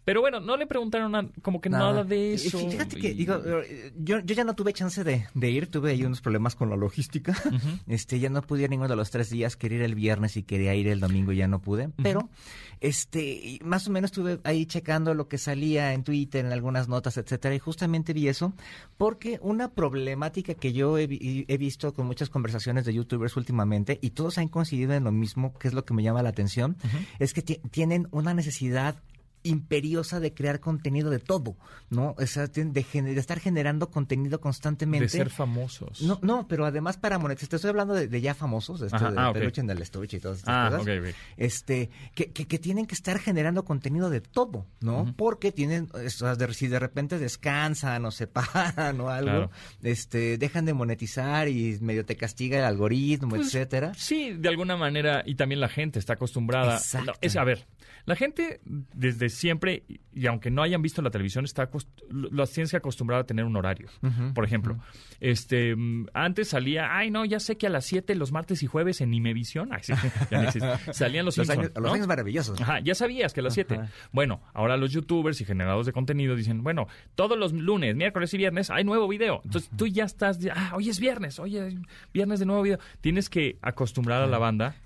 Pero 0.05 0.21
bueno, 0.21 0.38
no 0.40 0.57
le 0.57 0.67
preguntaron 0.67 1.33
como 1.43 1.61
que 1.61 1.71
nada, 1.71 2.05
de 2.05 2.35
eso. 2.35 2.59
Fíjate 2.59 2.97
que, 2.97 3.09
Y- 3.11 3.14
digo, 3.14 3.37
eh, 3.45 3.93
yo, 3.97 4.21
yo 4.21 4.35
ya 4.35 4.45
no 4.45 4.55
tuve 4.55 4.73
chance 4.73 5.03
de, 5.03 5.27
de 5.35 5.51
ir, 5.51 5.69
tuve 5.69 5.93
ahí 5.93 6.05
unos 6.05 6.21
problemas 6.21 6.55
con 6.57 6.69
la 6.71 6.77
logística. 6.77 7.35
Este, 7.87 8.19
ya 8.19 8.29
no 8.31 8.43
pude 8.43 8.62
ir 8.64 8.71
ninguno 8.71 8.88
de 8.88 8.97
los 8.97 9.11
tres 9.11 9.31
días, 9.31 9.57
quería 9.57 9.79
ir 9.79 9.85
el 9.85 9.95
viernes 9.95 10.37
y 10.37 10.43
quería 10.43 10.75
ir 10.75 10.88
el 10.88 11.01
domingo 11.01 11.33
y 11.33 11.37
ya 11.37 11.49
no 11.49 11.61
pude. 11.61 11.90
Pero, 12.03 12.29
este, 12.81 13.59
más 13.64 13.87
o 13.87 13.90
menos 13.90 14.11
estuve 14.11 14.40
ahí 14.45 14.67
checando 14.67 15.14
lo 15.14 15.29
que 15.29 15.38
salía 15.38 15.93
en 15.95 16.05
Twitter, 16.05 16.45
en 16.45 16.53
algunas 16.53 16.88
notas, 16.88 17.17
etcétera, 17.17 17.55
y 17.55 17.59
justamente 17.59 18.12
vi 18.12 18.29
eso, 18.29 18.53
porque 18.97 19.38
una 19.43 19.71
problemática 19.71 20.55
que 20.55 20.73
yo 20.73 20.99
he, 20.99 21.07
vi- 21.07 21.45
he 21.49 21.57
visto 21.59 21.93
con 21.95 22.07
muchas 22.07 22.31
conversaciones 22.31 22.85
de 22.85 22.95
youtubers 22.95 23.37
últimamente, 23.37 23.99
y 24.03 24.11
todos 24.11 24.38
han 24.38 24.49
coincidido 24.49 24.93
en 24.95 25.05
lo 25.05 25.12
mismo, 25.12 25.55
que 25.59 25.69
es 25.69 25.75
lo 25.75 25.85
que 25.85 25.95
me 25.95 26.03
llama 26.03 26.23
la 26.23 26.29
atención, 26.31 26.77
es 27.19 27.33
que 27.33 27.43
ti- 27.43 27.61
tienen 27.71 28.09
una 28.11 28.35
necesidad 28.35 28.97
imperiosa 29.44 30.18
de 30.20 30.35
crear 30.35 30.59
contenido 30.59 31.11
de 31.11 31.20
todo, 31.20 31.57
¿no? 31.90 32.14
O 32.18 32.26
sea, 32.26 32.46
de, 32.48 32.64
gener- 32.85 33.14
de 33.14 33.20
estar 33.20 33.38
generando 33.38 33.90
contenido 33.90 34.40
constantemente. 34.40 35.04
de 35.04 35.09
ser 35.11 35.30
famosos. 35.30 36.02
No, 36.02 36.18
no, 36.22 36.48
pero 36.48 36.66
además 36.66 36.96
para 36.96 37.18
monetizar, 37.18 37.50
te 37.50 37.57
estoy 37.57 37.68
hablando 37.70 37.94
de, 37.94 38.09
de 38.09 38.20
ya 38.20 38.35
famosos, 38.35 38.80
de 38.80 38.87
esto 38.87 38.96
Ajá, 38.96 39.12
de 39.12 39.18
ah, 39.20 39.30
ok. 39.30 39.35
peluche 39.38 39.61
en 39.61 39.70
el 39.70 39.80
estuche 39.83 40.16
y 40.16 40.20
todas 40.20 40.38
estas 40.38 40.72
Ah, 40.72 40.76
cosas. 40.78 41.14
Este, 41.37 41.90
que, 42.14 42.33
que, 42.33 42.46
que 42.46 42.59
tienen 42.59 42.87
que 42.87 42.94
estar 42.94 43.18
generando 43.18 43.64
contenido 43.64 44.11
de 44.11 44.20
todo, 44.20 44.66
¿no? 44.80 45.14
Porque 45.16 45.52
tienen, 45.52 45.88
o 45.92 46.11
sea, 46.11 46.35
de- 46.37 46.52
si 46.54 46.66
de 46.68 46.78
repente 46.78 47.18
descansan 47.18 48.04
o 48.07 48.11
se 48.11 48.26
paran 48.26 49.00
o 49.00 49.09
algo, 49.11 49.24
Claro. 49.24 49.50
este, 49.83 50.38
dejan 50.38 50.64
de 50.64 50.74
monetizar 50.74 51.48
y 51.48 51.78
medio 51.80 52.04
te 52.04 52.16
castiga 52.16 52.59
el 52.59 52.64
algoritmo, 52.64 53.30
Pues, 53.30 53.46
etcétera. 53.48 53.92
Sí, 53.96 54.33
de 54.33 54.48
alguna 54.48 54.76
manera, 54.76 55.22
y 55.26 55.35
también 55.35 55.61
la 55.61 55.68
gente 55.68 55.98
está 55.98 56.14
acostumbrada. 56.14 56.76
Exacto. 56.76 57.12
No, 57.12 57.18
es, 57.20 57.37
a 57.37 57.44
ver, 57.44 57.66
la 58.07 58.16
gente 58.16 58.61
desde 58.64 59.28
siempre, 59.35 59.85
y- 60.12 60.27
aunque 60.27 60.51
no 60.51 60.62
hayan 60.62 60.81
visto 60.81 61.03
la 61.03 61.11
televisión, 61.11 61.44
está 61.44 61.68
las 62.11 62.53
tienes 62.53 62.70
que 62.70 62.77
acostumbrar 62.77 63.20
a 63.20 63.25
tener 63.25 63.44
un 63.44 63.57
horario. 63.57 63.88
Por 64.35 64.44
ejemplo, 64.44 64.79
este 65.20 65.75
mm, 65.77 66.07
antes 66.14 66.49
salía, 66.49 66.97
ay 66.97 67.11
no, 67.11 67.25
ya 67.25 67.40
sé 67.40 67.57
que 67.57 67.66
a 67.66 67.70
las 67.70 67.85
7 67.85 68.14
los 68.14 68.33
martes 68.33 68.62
y 68.62 68.66
jueves 68.66 69.01
en 69.01 69.12
Imevisión, 69.12 69.70
ay, 69.73 69.81
sí, 69.83 69.92
ya 70.31 70.38
no 70.38 70.44
existe. 70.44 70.92
salían 70.92 71.25
los, 71.25 71.37
Los 71.37 71.47
Simpson, 71.47 71.66
años, 71.66 71.83
los 71.83 71.92
años 71.92 72.07
maravillosos. 72.07 72.61
Ajá, 72.61 72.81
ya 72.81 72.94
sabías 72.94 73.33
que 73.35 73.40
a 73.40 73.42
las 73.42 73.55
7. 73.55 73.81
Bueno, 74.12 74.40
ahora 74.53 74.77
los 74.77 74.92
youtubers 74.92 75.40
y 75.40 75.44
generadores 75.44 75.87
de 75.87 75.92
contenido 75.92 76.37
dicen, 76.37 76.62
bueno, 76.62 76.87
todos 77.14 77.38
los 77.38 77.53
lunes, 77.53 77.97
miércoles 77.97 78.33
y 78.35 78.38
viernes 78.38 78.70
hay 78.70 78.85
nuevo 78.85 79.09
video. 79.09 79.40
Entonces 79.44 79.70
tú 79.77 79.87
ya 79.87 80.05
estás, 80.05 80.38
ah, 80.55 80.73
hoy 80.75 80.88
es 80.88 81.01
viernes, 81.01 81.38
hoy 81.38 81.57
es 81.57 81.75
viernes 82.12 82.40
de 82.40 82.47
nuevo 82.47 82.62
video. 82.62 82.79
Tienes 83.01 83.29
que 83.29 83.59
acostumbrar 83.62 84.23
a 84.23 84.27
la 84.27 84.38
banda 84.38 84.77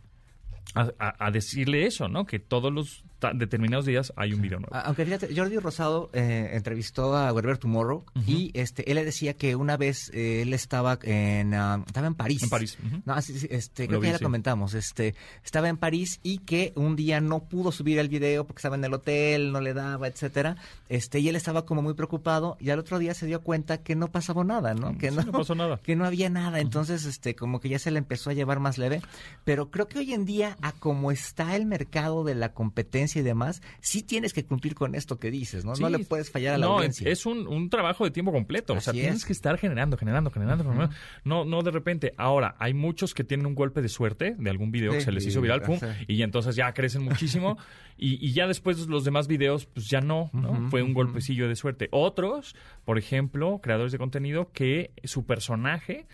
a, 0.75 1.31
decirle 1.31 1.87
eso, 1.87 2.09
¿no? 2.09 2.27
Que 2.27 2.39
todos 2.39 2.73
los 2.73 3.05
determinados 3.35 3.85
días 3.87 4.13
hay 4.17 4.33
un 4.33 4.41
video 4.43 4.61
nuevo. 4.61 4.75
Aunque 4.75 5.05
fíjate, 5.05 5.35
Jordi 5.35 5.59
Rosado 5.59 6.11
eh, 6.13 6.51
entrevistó 6.53 7.17
a 7.17 7.33
Werber 7.33 7.59
Tomorrow 7.59 8.05
y 8.27 8.51
este 8.55 8.89
él 8.91 8.97
le 8.97 9.05
decía 9.05 9.35
que 9.35 9.57
una 9.57 9.77
vez 9.77 10.11
eh, 10.15 10.43
él 10.43 10.53
estaba 10.55 10.99
en 11.03 11.55
ah, 11.55 11.83
estaba 11.87 12.07
en 12.07 12.15
París. 12.15 12.43
En 12.43 12.51
París, 12.51 12.79
ujú. 12.85 13.03
No, 13.05 13.21
sí, 13.23 13.39
sí, 13.39 13.49
este, 13.51 13.85
Lo 13.85 13.89
creo 13.89 14.01
que 14.01 14.07
vi, 14.07 14.09
ya 14.09 14.13
lo 14.13 14.19
sí. 14.19 14.25
comentamos. 14.25 14.75
Este, 14.75 15.15
estaba 15.45 15.69
en 15.69 15.77
París 15.77 16.21
y 16.23 16.39
que 16.39 16.73
un 16.77 16.95
día 16.97 17.21
no 17.21 17.41
pudo 17.45 17.73
subir 17.73 17.99
el 17.99 18.09
video 18.09 18.47
porque 18.47 18.59
estaba 18.61 18.77
en 18.77 18.85
el 18.85 18.95
hotel, 18.95 19.51
no 19.53 19.61
le 19.61 19.75
daba, 19.75 20.07
etcétera. 20.07 20.57
Este, 20.89 21.19
y 21.19 21.29
él 21.29 21.37
estaba 21.37 21.65
como 21.67 21.83
muy 21.83 21.95
preocupado 21.95 22.57
y 22.61 22.71
al 22.71 22.79
otro 22.79 22.99
día 22.99 23.15
se 23.15 23.27
dio 23.27 23.41
cuenta 23.43 23.79
que 23.83 23.97
no 23.97 24.09
pasaba 24.09 24.45
nada, 24.45 24.75
¿no? 24.75 24.97
Que 24.97 25.09
Mm, 25.11 25.15
Sí, 25.15 25.17
no, 25.17 25.23
no 25.25 25.33
pasó 25.33 25.55
nada. 25.55 25.79
que 25.83 25.97
no 25.97 26.05
había 26.05 26.29
nada, 26.31 26.61
entonces 26.61 27.05
este 27.07 27.35
como 27.35 27.61
que 27.61 27.69
ya 27.71 27.79
se 27.79 27.91
le 27.91 27.99
empezó 27.99 28.31
a 28.31 28.35
llevar 28.35 28.61
más 28.61 28.77
leve, 28.79 29.01
pero 29.45 29.71
creo 29.71 29.89
que 29.89 29.99
hoy 29.99 30.13
en 30.13 30.25
día 30.27 30.57
a 30.61 30.73
como 30.73 31.11
está 31.11 31.57
el 31.57 31.65
mercado 31.67 32.25
de 32.25 32.35
la 32.35 32.53
competencia 32.53 33.08
y 33.17 33.23
demás, 33.23 33.63
sí 33.81 34.03
tienes 34.03 34.33
que 34.33 34.45
cumplir 34.45 34.75
con 34.75 34.95
esto 34.95 35.19
que 35.19 35.31
dices, 35.31 35.65
¿no? 35.65 35.75
no 35.75 35.89
le 35.89 36.01
puedes 36.01 36.31
fallar 36.31 36.55
a 36.55 36.59
la 36.59 36.67
no, 36.67 36.73
audiencia. 36.75 37.09
es 37.11 37.27
un, 37.27 37.47
un 37.47 37.71
trabajo 37.71 38.05
de 38.05 38.11
tiempo 38.11 38.33
completo. 38.33 38.75
o 38.75 38.81
sea, 38.81 38.93
tienes 38.93 39.17
es. 39.17 39.25
que 39.25 39.33
estar 39.33 39.59
generando, 39.59 39.97
generando, 39.97 40.31
generando. 40.31 40.65
generando. 40.65 40.95
No, 41.25 41.45
no 41.45 41.63
de 41.63 41.71
repente. 41.71 42.15
Ahora, 42.17 42.57
hay 42.59 42.75
muchos 42.75 43.15
que 43.15 43.25
tienen 43.25 43.47
un 43.47 43.55
golpe 43.55 43.83
de 43.83 43.89
suerte 43.89 44.37
de 44.39 44.51
algún 44.51 44.71
video 44.71 44.93
que 44.93 45.01
se 45.01 45.13
les 45.13 45.27
hizo 45.27 45.41
viral, 45.41 45.63
pum, 45.63 45.79
y 46.07 46.23
entonces 46.23 46.57
ya 46.57 46.73
crecen 46.73 47.03
muchísimo. 47.03 47.59
y, 47.97 48.25
y 48.25 48.33
ya 48.33 48.47
después 48.47 48.87
los 48.87 49.05
demás 49.05 49.27
videos, 49.27 49.67
pues 49.67 49.89
ya 49.89 50.01
no, 50.01 50.31
¿no? 50.33 50.69
Fue 50.71 50.83
un 50.83 50.95
golpecillo 50.95 51.49
de 51.49 51.57
suerte. 51.57 51.89
Otros, 51.91 52.55
por 52.85 52.99
ejemplo, 52.99 53.61
creadores 53.63 53.93
de 53.93 53.99
contenido 53.99 54.51
que 54.53 54.93
su 55.05 55.25
personaje 55.27 56.07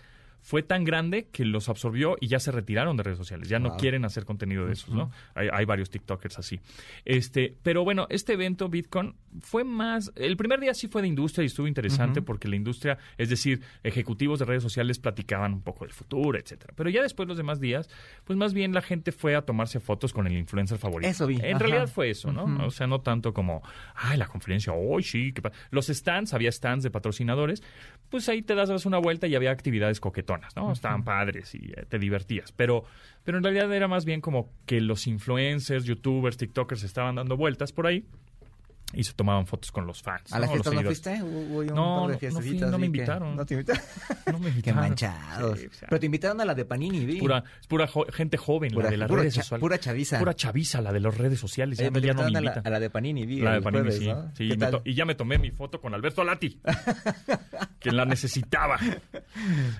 fue 0.45 0.61
tan 0.61 0.83
grande 0.83 1.27
que 1.31 1.43
los 1.43 1.69
absorbió 1.69 2.17
y 2.21 2.27
ya 2.27 2.39
se 2.39 2.51
retiraron 2.51 2.95
de 2.97 3.01
redes 3.01 3.17
sociales. 3.17 3.49
Ya 3.49 3.57
no 3.57 3.77
quieren 3.77 4.05
hacer 4.05 4.25
contenido 4.25 4.67
de 4.67 4.73
esos, 4.73 4.93
¿no? 4.93 5.09
Hay, 5.33 5.47
hay 5.51 5.65
varios 5.65 5.89
TikTokers 5.89 6.37
así. 6.37 6.59
Este, 7.03 7.57
pero 7.63 7.83
bueno, 7.83 8.05
este 8.11 8.33
evento 8.33 8.69
Bitcoin 8.69 9.15
fue 9.41 9.63
más. 9.63 10.11
El 10.15 10.37
primer 10.37 10.59
día 10.59 10.75
sí 10.75 10.87
fue 10.87 11.01
de 11.01 11.07
industria 11.07 11.41
y 11.41 11.47
estuvo 11.47 11.67
interesante 11.67 12.21
porque 12.21 12.47
la 12.47 12.57
industria, 12.57 12.99
es 13.17 13.29
decir, 13.29 13.61
ejecutivos 13.83 14.37
de 14.37 14.45
redes 14.45 14.61
sociales 14.61 14.99
platicaban 14.99 15.51
un 15.51 15.61
poco 15.63 15.83
del 15.83 15.93
futuro, 15.93 16.37
etcétera. 16.37 16.73
Pero 16.77 16.91
ya 16.91 17.01
después 17.01 17.27
los 17.27 17.37
demás 17.37 17.59
días, 17.59 17.89
pues 18.23 18.37
más 18.37 18.53
bien 18.53 18.71
la 18.71 18.83
gente 18.83 19.11
fue 19.11 19.35
a 19.35 19.41
tomarse 19.41 19.79
fotos 19.79 20.13
con 20.13 20.27
el 20.27 20.33
influencer 20.37 20.77
favorito. 20.77 21.09
Eso 21.09 21.25
vi, 21.25 21.37
En 21.37 21.55
ajá. 21.55 21.57
realidad 21.57 21.87
fue 21.87 22.11
eso, 22.11 22.31
¿no? 22.31 22.67
O 22.67 22.69
sea, 22.69 22.85
no 22.85 23.01
tanto 23.01 23.33
como, 23.33 23.63
ay, 23.95 24.15
la 24.17 24.27
conferencia, 24.27 24.73
hoy 24.73 25.01
sí. 25.01 25.33
qué 25.33 25.41
pa-". 25.41 25.51
Los 25.71 25.87
stands, 25.87 26.35
había 26.35 26.51
stands 26.51 26.83
de 26.83 26.91
patrocinadores, 26.91 27.63
pues 28.11 28.29
ahí 28.29 28.43
te 28.43 28.53
das 28.53 28.85
una 28.85 28.99
vuelta 28.99 29.25
y 29.25 29.33
había 29.33 29.49
actividades 29.49 29.99
coquetonas, 29.99 30.34
¿no? 30.55 30.71
Estaban 30.71 31.03
padres 31.03 31.53
y 31.55 31.71
eh, 31.75 31.85
te 31.87 31.99
divertías. 31.99 32.51
Pero, 32.51 32.83
pero 33.23 33.37
en 33.37 33.43
realidad 33.43 33.71
era 33.73 33.87
más 33.87 34.05
bien 34.05 34.21
como 34.21 34.49
que 34.65 34.81
los 34.81 35.07
influencers, 35.07 35.85
youtubers, 35.85 36.37
tiktokers 36.37 36.83
estaban 36.83 37.15
dando 37.15 37.37
vueltas 37.37 37.71
por 37.71 37.87
ahí 37.87 38.05
y 38.93 39.03
se 39.03 39.13
tomaban 39.13 39.45
fotos 39.47 39.71
con 39.71 39.85
los 39.87 40.01
fans. 40.01 40.31
¿A 40.31 40.39
la 40.39 40.45
¿no? 40.47 40.53
fiesta 40.53 40.71
no 40.71 40.81
fuiste? 40.83 41.21
Hubo 41.23 41.59
un 41.59 41.65
No, 41.67 42.07
par 42.07 42.19
de 42.19 42.27
no 42.29 42.35
fui, 42.35 42.43
fiestecitas, 42.43 42.71
no 42.71 42.77
me 42.77 42.81
que- 42.83 42.85
invitaron. 42.85 43.35
¿No 43.35 43.45
te 43.45 43.53
invitaron? 43.55 43.83
No 44.31 44.39
me 44.39 44.45
Qué 44.45 44.49
invitaron. 44.49 44.81
manchados. 44.81 45.59
Sí, 45.59 45.67
o 45.67 45.73
sea, 45.73 45.87
Pero 45.89 45.99
te 45.99 46.05
invitaron 46.05 46.41
a 46.41 46.45
la 46.45 46.55
de 46.55 46.65
Panini, 46.65 47.05
vi. 47.05 47.19
pura, 47.19 47.43
es 47.61 47.67
pura 47.67 47.87
jo- 47.87 48.05
gente 48.11 48.37
joven, 48.37 48.71
Pura- 48.73 48.85
la 48.85 48.91
de 48.91 48.97
las 48.97 49.09
redes 49.11 49.33
sociales. 49.35 49.61
pura 49.61 49.79
chaviza. 49.79 50.19
Pura 50.19 50.33
chaviza, 50.35 50.81
la 50.81 50.91
de 50.93 50.99
las 50.99 51.17
redes 51.17 51.39
sociales. 51.39 51.77
Ya, 51.77 51.91
te 51.91 52.01
ya 52.01 52.13
no 52.13 52.21
me 52.23 52.27
a 52.27 52.31
la, 52.31 52.39
invitan. 52.39 52.65
a 52.65 52.69
la 52.69 52.79
de 52.79 52.89
Panini, 52.89 53.25
vi. 53.25 53.39
La 53.41 53.53
de 53.53 53.61
Panini, 53.61 53.83
jueves, 53.89 53.99
sí. 54.35 54.47
¿Qué 54.47 54.57
me 54.57 54.67
y 54.83 54.93
ya 54.93 55.05
me 55.05 55.15
tomé 55.15 55.37
mi 55.37 55.51
foto 55.51 55.79
con 55.81 55.93
Alberto 55.93 56.21
Alati, 56.21 56.59
que 57.79 57.91
la 57.91 58.05
necesitaba. 58.05 58.79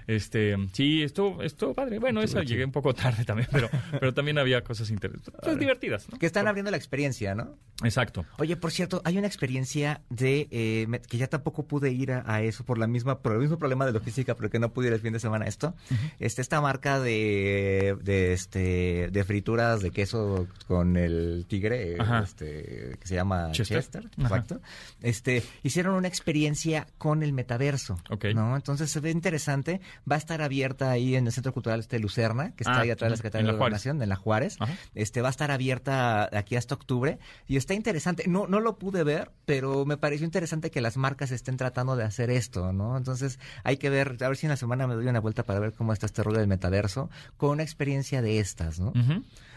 Este, 0.08 0.56
sí, 0.74 1.04
estuvo, 1.04 1.42
estuvo 1.42 1.74
padre. 1.74 2.00
Bueno, 2.00 2.22
esa 2.22 2.44
llegué 2.44 2.66
un 2.66 2.72
poco 2.72 2.94
tarde 2.94 3.24
también, 3.26 3.48
pero, 3.52 3.70
pero 4.00 4.14
también 4.14 4.38
había 4.38 4.62
cosas 4.64 4.90
interesantes, 4.90 5.34
pues, 5.42 5.58
divertidas. 5.58 6.08
Que 6.20 6.26
están 6.26 6.48
abriendo 6.48 6.72
la 6.72 6.78
experiencia, 6.78 7.36
¿no? 7.36 7.56
Exacto. 7.84 8.26
Oye, 8.38 8.56
por 8.56 8.72
cierto, 8.72 8.95
hay 9.04 9.18
una 9.18 9.28
experiencia 9.28 10.02
de 10.10 10.48
eh, 10.52 10.88
que 11.10 11.18
ya 11.18 11.28
tampoco 11.28 11.66
pude 11.68 11.92
ir 11.92 12.12
a, 12.12 12.24
a 12.26 12.42
eso 12.42 12.64
por 12.64 12.78
la 12.78 12.88
misma 12.88 13.20
por 13.20 13.34
el 13.34 13.40
mismo 13.40 13.58
problema 13.58 13.86
de 13.86 13.92
logística, 13.92 14.36
pero 14.36 14.50
que 14.50 14.60
no 14.60 14.72
pude 14.72 14.88
ir 14.88 14.94
el 14.94 15.00
fin 15.00 15.14
de 15.14 15.20
semana 15.20 15.46
a 15.46 15.48
esto. 15.48 15.74
Este 16.20 16.42
esta 16.42 16.62
marca 16.62 17.00
de, 17.00 17.98
de 18.04 18.34
este 18.34 19.10
de 19.12 19.24
frituras 19.24 19.82
de 19.82 19.92
queso 19.92 20.48
con 20.68 20.98
el 20.98 21.46
tigre, 21.48 21.98
Ajá. 22.00 22.20
este 22.24 22.98
que 23.00 23.08
se 23.08 23.16
llama 23.16 23.52
Chester. 23.52 24.10
Exacto. 24.18 24.62
Este 25.02 25.44
hicieron 25.64 25.96
una 25.96 26.08
experiencia 26.08 26.88
con 26.98 27.24
el 27.24 27.34
metaverso, 27.34 27.98
Ok. 28.10 28.26
¿no? 28.36 28.56
Entonces 28.56 28.90
se 28.92 29.00
ve 29.00 29.12
interesante. 29.12 29.82
Va 30.10 30.16
a 30.16 30.20
estar 30.20 30.42
abierta 30.42 30.92
ahí 30.92 31.16
en 31.16 31.26
el 31.28 31.34
Centro 31.34 31.54
Cultural 31.54 31.80
este 31.80 32.00
Lucerna, 32.00 32.52
que 32.56 32.64
está 32.64 32.78
Ah, 32.78 32.82
ahí 32.82 32.90
atrás 32.92 33.08
de 33.08 33.12
la 33.12 33.18
Secretaría 33.18 33.52
de. 33.52 33.58
Gobernación, 33.58 34.02
en 34.02 34.10
la 34.10 34.16
Juárez. 34.16 34.58
Ajá. 34.60 34.74
Este 34.94 35.22
va 35.22 35.30
a 35.30 35.32
estar 35.32 35.52
abierta 35.52 36.30
aquí 36.38 36.56
hasta 36.56 36.76
octubre 36.76 37.20
y 37.48 37.58
está 37.58 37.74
interesante. 37.74 38.26
No 38.28 38.48
no 38.48 38.60
lo 38.60 38.78
pude 38.86 39.04
ver, 39.04 39.32
pero 39.46 39.84
me 39.84 39.98
pareció 39.98 40.26
interesante 40.26 40.70
que 40.70 40.80
las 40.80 40.96
marcas 40.96 41.32
estén 41.32 41.58
tratando 41.58 41.96
de 41.96 42.04
hacer 42.04 42.30
esto, 42.30 42.72
¿no? 42.72 42.98
Entonces 42.98 43.40
hay 43.64 43.78
que 43.78 43.90
ver, 43.90 44.18
a 44.22 44.28
ver 44.28 44.38
si 44.38 44.46
en 44.46 44.52
la 44.52 44.58
semana 44.58 44.86
me 44.86 44.94
doy 44.94 45.08
una 45.08 45.20
vuelta 45.20 45.42
para 45.42 45.60
ver 45.60 45.74
cómo 45.74 45.92
está 45.92 46.06
este 46.06 46.22
rollo 46.22 46.38
del 46.38 46.48
metaverso 46.48 47.10
con 47.36 47.50
una 47.50 47.64
experiencia 47.64 48.22
de 48.22 48.38
estas, 48.38 48.80
¿no? 48.80 48.94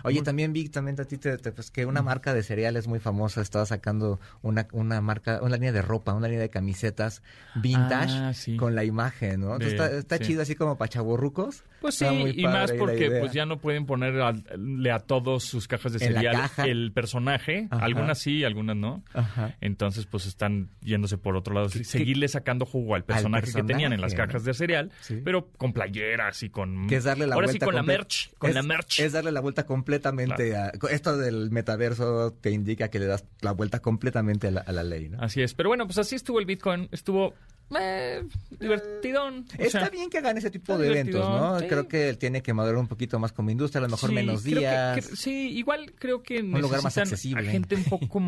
Oye, 0.04 0.22
también 0.22 0.52
vi 0.52 0.68
también 0.68 1.00
a 1.00 1.04
ti 1.04 1.18
te- 1.18 1.36
te- 1.38 1.52
pues, 1.52 1.70
que 1.70 1.86
una 1.86 2.02
marca 2.02 2.34
de 2.34 2.42
cereales 2.42 2.86
muy 2.88 2.98
famosa 3.00 3.40
estaba 3.40 3.66
sacando 3.66 4.20
una, 4.42 4.66
una 4.72 5.00
marca, 5.00 5.40
una 5.42 5.56
línea 5.56 5.72
de 5.72 5.82
ropa, 5.82 6.14
una 6.14 6.28
línea 6.28 6.40
de 6.42 6.50
camisetas 6.50 7.22
vintage 7.54 8.12
Ah, 8.12 8.32
sí. 8.34 8.56
con 8.56 8.74
la 8.74 8.84
imagen, 8.84 9.40
¿no? 9.40 9.54
Entonces 9.54 9.78
De- 9.78 9.84
está, 9.84 9.98
está 9.98 10.18
sí. 10.18 10.24
chido 10.24 10.42
así 10.42 10.54
como 10.54 10.76
para 10.78 10.88
chavorrucos. 10.88 11.64
Pues 11.80 11.94
sí, 11.96 12.06
y 12.34 12.44
más 12.44 12.72
porque 12.72 13.10
pues 13.20 13.32
ya 13.32 13.46
no 13.46 13.60
pueden 13.60 13.86
ponerle 13.86 14.90
a 14.90 14.98
todos 15.00 15.44
sus 15.44 15.68
cajas 15.68 15.92
de 15.92 16.00
cereal 16.00 16.34
caja. 16.34 16.64
el 16.66 16.92
personaje. 16.92 17.68
Ajá. 17.70 17.84
Algunas 17.84 18.18
sí, 18.18 18.44
algunas 18.44 18.76
no. 18.76 19.02
Ajá. 19.14 19.54
Entonces 19.60 20.06
pues 20.06 20.26
están 20.26 20.70
yéndose 20.80 21.18
por 21.18 21.36
otro 21.36 21.54
lado. 21.54 21.68
Seguirle 21.68 22.28
sacando 22.28 22.66
jugo 22.66 22.94
al 22.94 23.04
personaje, 23.04 23.52
que 23.52 23.62
tenían 23.62 23.92
en 23.92 24.00
las 24.00 24.14
cajas 24.14 24.44
de 24.44 24.54
cereal, 24.54 24.90
Sí. 25.00 25.20
pero 25.24 25.48
con 25.56 25.72
playeras 25.72 26.42
y 26.42 26.50
con... 26.50 26.86
Que 26.88 26.96
es 26.96 27.04
darle 27.04 27.26
la 27.26 27.34
Ahora 27.34 27.46
vuelta. 27.46 27.64
sí 27.64 27.66
con 27.66 27.74
la 27.74 27.82
merch. 27.82 28.30
Con 28.38 28.50
es- 28.50 28.56
la 28.56 28.62
merch. 28.62 29.00
Es 29.00 29.12
darle 29.12 29.32
la 29.32 29.40
vuelta 29.40 29.64
completamente 29.88 30.56
a. 30.56 30.72
Esto 30.90 31.16
del 31.16 31.50
metaverso 31.50 32.32
te 32.40 32.50
indica 32.50 32.88
que 32.88 32.98
le 32.98 33.06
das 33.06 33.24
la 33.40 33.52
vuelta 33.52 33.80
completamente 33.80 34.48
a 34.48 34.50
la, 34.50 34.60
a 34.60 34.72
la 34.72 34.82
ley, 34.82 35.08
¿no? 35.08 35.20
Así 35.20 35.42
es. 35.42 35.54
Pero 35.54 35.70
bueno, 35.70 35.86
pues 35.86 35.98
así 35.98 36.14
estuvo 36.14 36.38
el 36.38 36.46
Bitcoin. 36.46 36.88
Estuvo 36.92 37.34
eh, 37.78 38.22
divertidón. 38.58 39.46
O 39.58 39.62
Está 39.62 39.80
sea, 39.80 39.90
bien 39.90 40.10
que 40.10 40.18
hagan 40.18 40.36
ese 40.38 40.50
tipo 40.50 40.76
de 40.78 40.88
eventos, 40.88 41.20
¿no? 41.28 41.58
sí. 41.60 41.66
Creo 41.66 41.88
que 41.88 42.14
tiene 42.14 42.42
que 42.42 42.52
madurar 42.54 42.78
un 42.78 42.88
poquito 42.88 43.18
más 43.18 43.32
como 43.32 43.50
industria, 43.50 43.78
a 43.80 43.82
lo 43.82 43.88
mejor 43.90 44.10
sí, 44.10 44.14
menos 44.14 44.42
que- 44.42 44.48
días. 44.50 44.94
que- 44.96 45.16
sí, 45.16 45.50
igual 45.56 45.92
creo 45.98 46.22
que 46.22 46.40
Un 46.40 46.60
lugar 46.60 46.82
más 46.82 46.96
accesible. 46.98 47.48
a 47.48 47.50
gente 47.50 47.74
un 47.76 47.84
poco... 47.84 48.20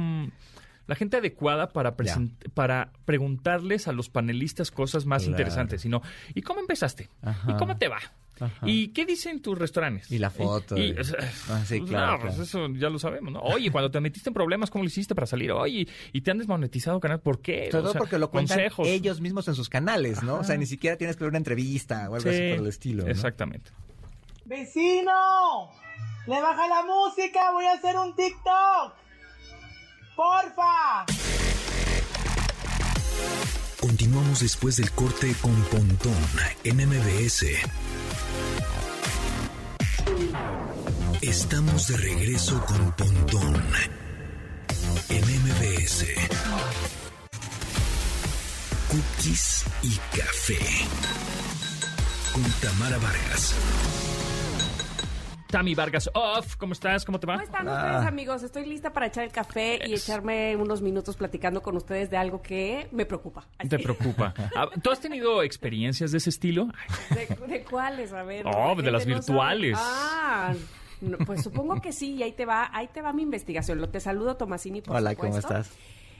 La 0.87 0.97
gente 0.97 1.19
adecuada 1.19 1.69
para, 1.69 1.95
para 2.55 2.91
preguntarles 3.05 3.87
a 3.87 3.93
los 3.93 4.09
panelistas 4.09 4.73
cosas 4.73 5.07
más 5.07 5.23
Claro. 5.23 5.31
interesantes, 5.33 5.83
sino 5.83 6.03
¿y 6.35 6.43
cómo 6.43 6.59
empezaste? 6.59 7.09
Ajá. 7.23 7.53
¿Y 7.53 7.55
cómo 7.59 7.77
te 7.77 7.87
va? 7.87 7.99
Ajá. 8.41 8.67
¿Y 8.69 8.89
qué 8.89 9.05
dicen 9.07 9.41
tus 9.43 9.59
restaurantes? 9.59 10.11
Y 10.11 10.19
la 10.19 10.31
foto, 10.31 10.77
Y, 10.77 10.93
y- 10.93 10.99
o 10.99 11.05
sea, 11.05 11.19
Ah, 11.51 11.63
sí, 11.67 11.79
pues, 11.79 11.91
claro, 11.91 12.13
no, 12.13 12.21
pues 12.21 12.35
claro. 12.35 12.43
eso 12.45 12.69
ya 12.79 12.89
lo 12.91 12.99
sabemos, 12.99 13.33
¿no? 13.33 13.41
Oye, 13.41 13.71
cuando 13.71 13.91
te 13.91 14.01
metiste 14.01 14.31
en 14.31 14.35
problemas, 14.35 14.71
¿cómo 14.71 14.83
lo 14.85 14.89
hiciste 14.89 15.15
para 15.15 15.27
salir? 15.27 15.53
Oye, 15.53 15.87
y 16.13 16.21
te 16.23 16.31
han 16.31 16.39
desmonetizado 16.39 16.99
canal, 17.01 17.21
¿por 17.21 17.41
qué? 17.41 17.69
Todo 17.71 17.91
O 17.91 17.93
sea, 17.93 17.99
porque 17.99 18.19
lo 18.19 18.31
cuentan 18.31 18.57
consejos. 18.59 18.89
ellos 18.89 19.21
mismos 19.21 19.47
en 19.49 19.55
sus 19.55 19.69
canales, 19.69 20.23
¿no? 20.23 20.37
O 20.37 20.45
sea, 20.45 20.57
ni 20.57 20.67
siquiera 20.67 20.97
tienes 20.97 21.17
que 21.17 21.25
ver 21.25 21.29
una 21.31 21.39
entrevista 21.39 22.09
o 22.11 22.15
algo 22.17 22.29
así 22.29 22.39
Sí, 22.39 22.51
por 22.51 22.59
el 22.61 22.67
estilo. 22.67 23.05
¿no? 23.05 23.11
Exactamente. 23.11 23.71
¡Vecino! 24.47 25.71
¡Le 26.27 26.41
baja 26.41 26.67
la 26.69 26.83
música! 26.85 27.51
¡Voy 27.53 27.65
a 27.67 27.73
hacer 27.75 27.97
un 27.97 28.15
TikTok! 28.17 28.95
¡Porfa! 30.17 31.07
Continuamos 33.81 34.41
después 34.41 34.77
del 34.77 34.91
corte 34.93 35.35
con 35.41 35.55
Pontón 35.65 36.13
en 36.65 36.77
MBS. 36.87 37.47
Estamos 41.23 41.87
de 41.89 41.97
regreso 41.99 42.65
con 42.67 42.93
Pontón 42.93 43.55
en 45.11 45.23
MBS. 45.23 46.07
Cookies 48.89 49.67
y 49.83 49.97
café. 50.19 50.59
Con 52.33 52.43
Tamara 52.63 52.97
Vargas. 52.99 53.55
Tami 55.49 55.75
Vargas 55.75 56.09
Off, 56.15 56.55
¿cómo 56.57 56.73
estás? 56.75 57.05
¿Cómo 57.05 57.19
te 57.19 57.27
va? 57.27 57.35
¿Cómo 57.35 57.45
están 57.45 57.69
Ah. 57.69 57.75
ustedes, 57.87 58.07
amigos? 58.07 58.43
Estoy 58.45 58.67
lista 58.67 58.93
para 58.93 59.07
echar 59.07 59.25
el 59.25 59.33
café 59.33 59.81
y 59.85 59.95
echarme 59.95 60.55
unos 60.57 60.81
minutos 60.81 61.17
platicando 61.17 61.61
con 61.61 61.77
ustedes 61.77 62.09
de 62.09 62.17
algo 62.17 62.41
que 62.41 62.87
me 62.93 63.05
preocupa. 63.05 63.47
Te 63.69 63.79
preocupa. 63.81 64.33
Ah, 64.57 64.69
¿Tú 64.81 64.91
has 64.93 65.01
tenido 65.01 65.43
experiencias 65.43 66.13
de 66.13 66.19
ese 66.19 66.31
estilo? 66.31 66.69
¿De, 67.11 67.27
de 67.49 67.65
cuáles? 67.65 68.13
A 68.13 68.23
ver. 68.23 68.47
Oh, 68.47 68.75
de 68.81 68.91
las 68.93 69.03
sabe. 69.03 69.15
virtuales. 69.15 69.77
Ah, 69.81 70.55
no, 71.01 71.19
pues 71.19 71.43
supongo 71.43 71.81
que 71.81 71.93
sí, 71.93 72.15
y 72.15 72.23
ahí 72.23 72.33
te 72.33 72.45
va, 72.47 72.71
ahí 72.73 72.89
te 72.89 73.03
va 73.03 73.13
mi 73.13 73.23
investigación. 73.23 73.81
Lo 73.81 73.89
te 73.89 74.01
saludo, 74.01 74.37
Tomasini, 74.37 74.83
por 74.83 74.97
Hola, 74.97 75.15
¿cómo 75.15 75.37
estás? 75.37 75.71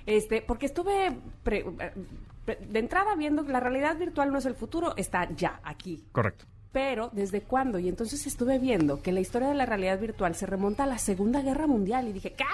Este, 0.07 0.43
porque 0.43 0.67
estuve 0.67 1.13
pre- 1.43 1.65
pre- 2.45 2.57
de 2.57 2.79
entrada 2.79 3.15
viendo 3.17 3.45
que 3.45 3.53
la 3.53 3.61
realidad 3.61 3.97
virtual 3.99 4.33
no 4.33 4.39
es 4.39 4.47
el 4.47 4.55
futuro, 4.55 4.95
está 4.97 5.29
ya 5.35 5.61
aquí. 5.63 6.03
Correcto. 6.13 6.47
Pero, 6.73 7.11
¿desde 7.13 7.43
cuándo? 7.43 7.79
Y 7.79 7.89
entonces 7.89 8.27
estuve 8.27 8.59
viendo 8.59 9.03
que 9.03 9.13
la 9.13 9.21
historia 9.21 9.49
de 9.49 9.55
la 9.55 9.67
realidad 9.67 9.99
virtual 9.99 10.35
se 10.37 10.47
remonta 10.47 10.85
a 10.85 10.87
la 10.87 10.99
Segunda 10.99 11.43
Guerra 11.43 11.67
Mundial 11.67 12.07
y 12.09 12.13
dije, 12.13 12.33
¿qué? 12.33 12.45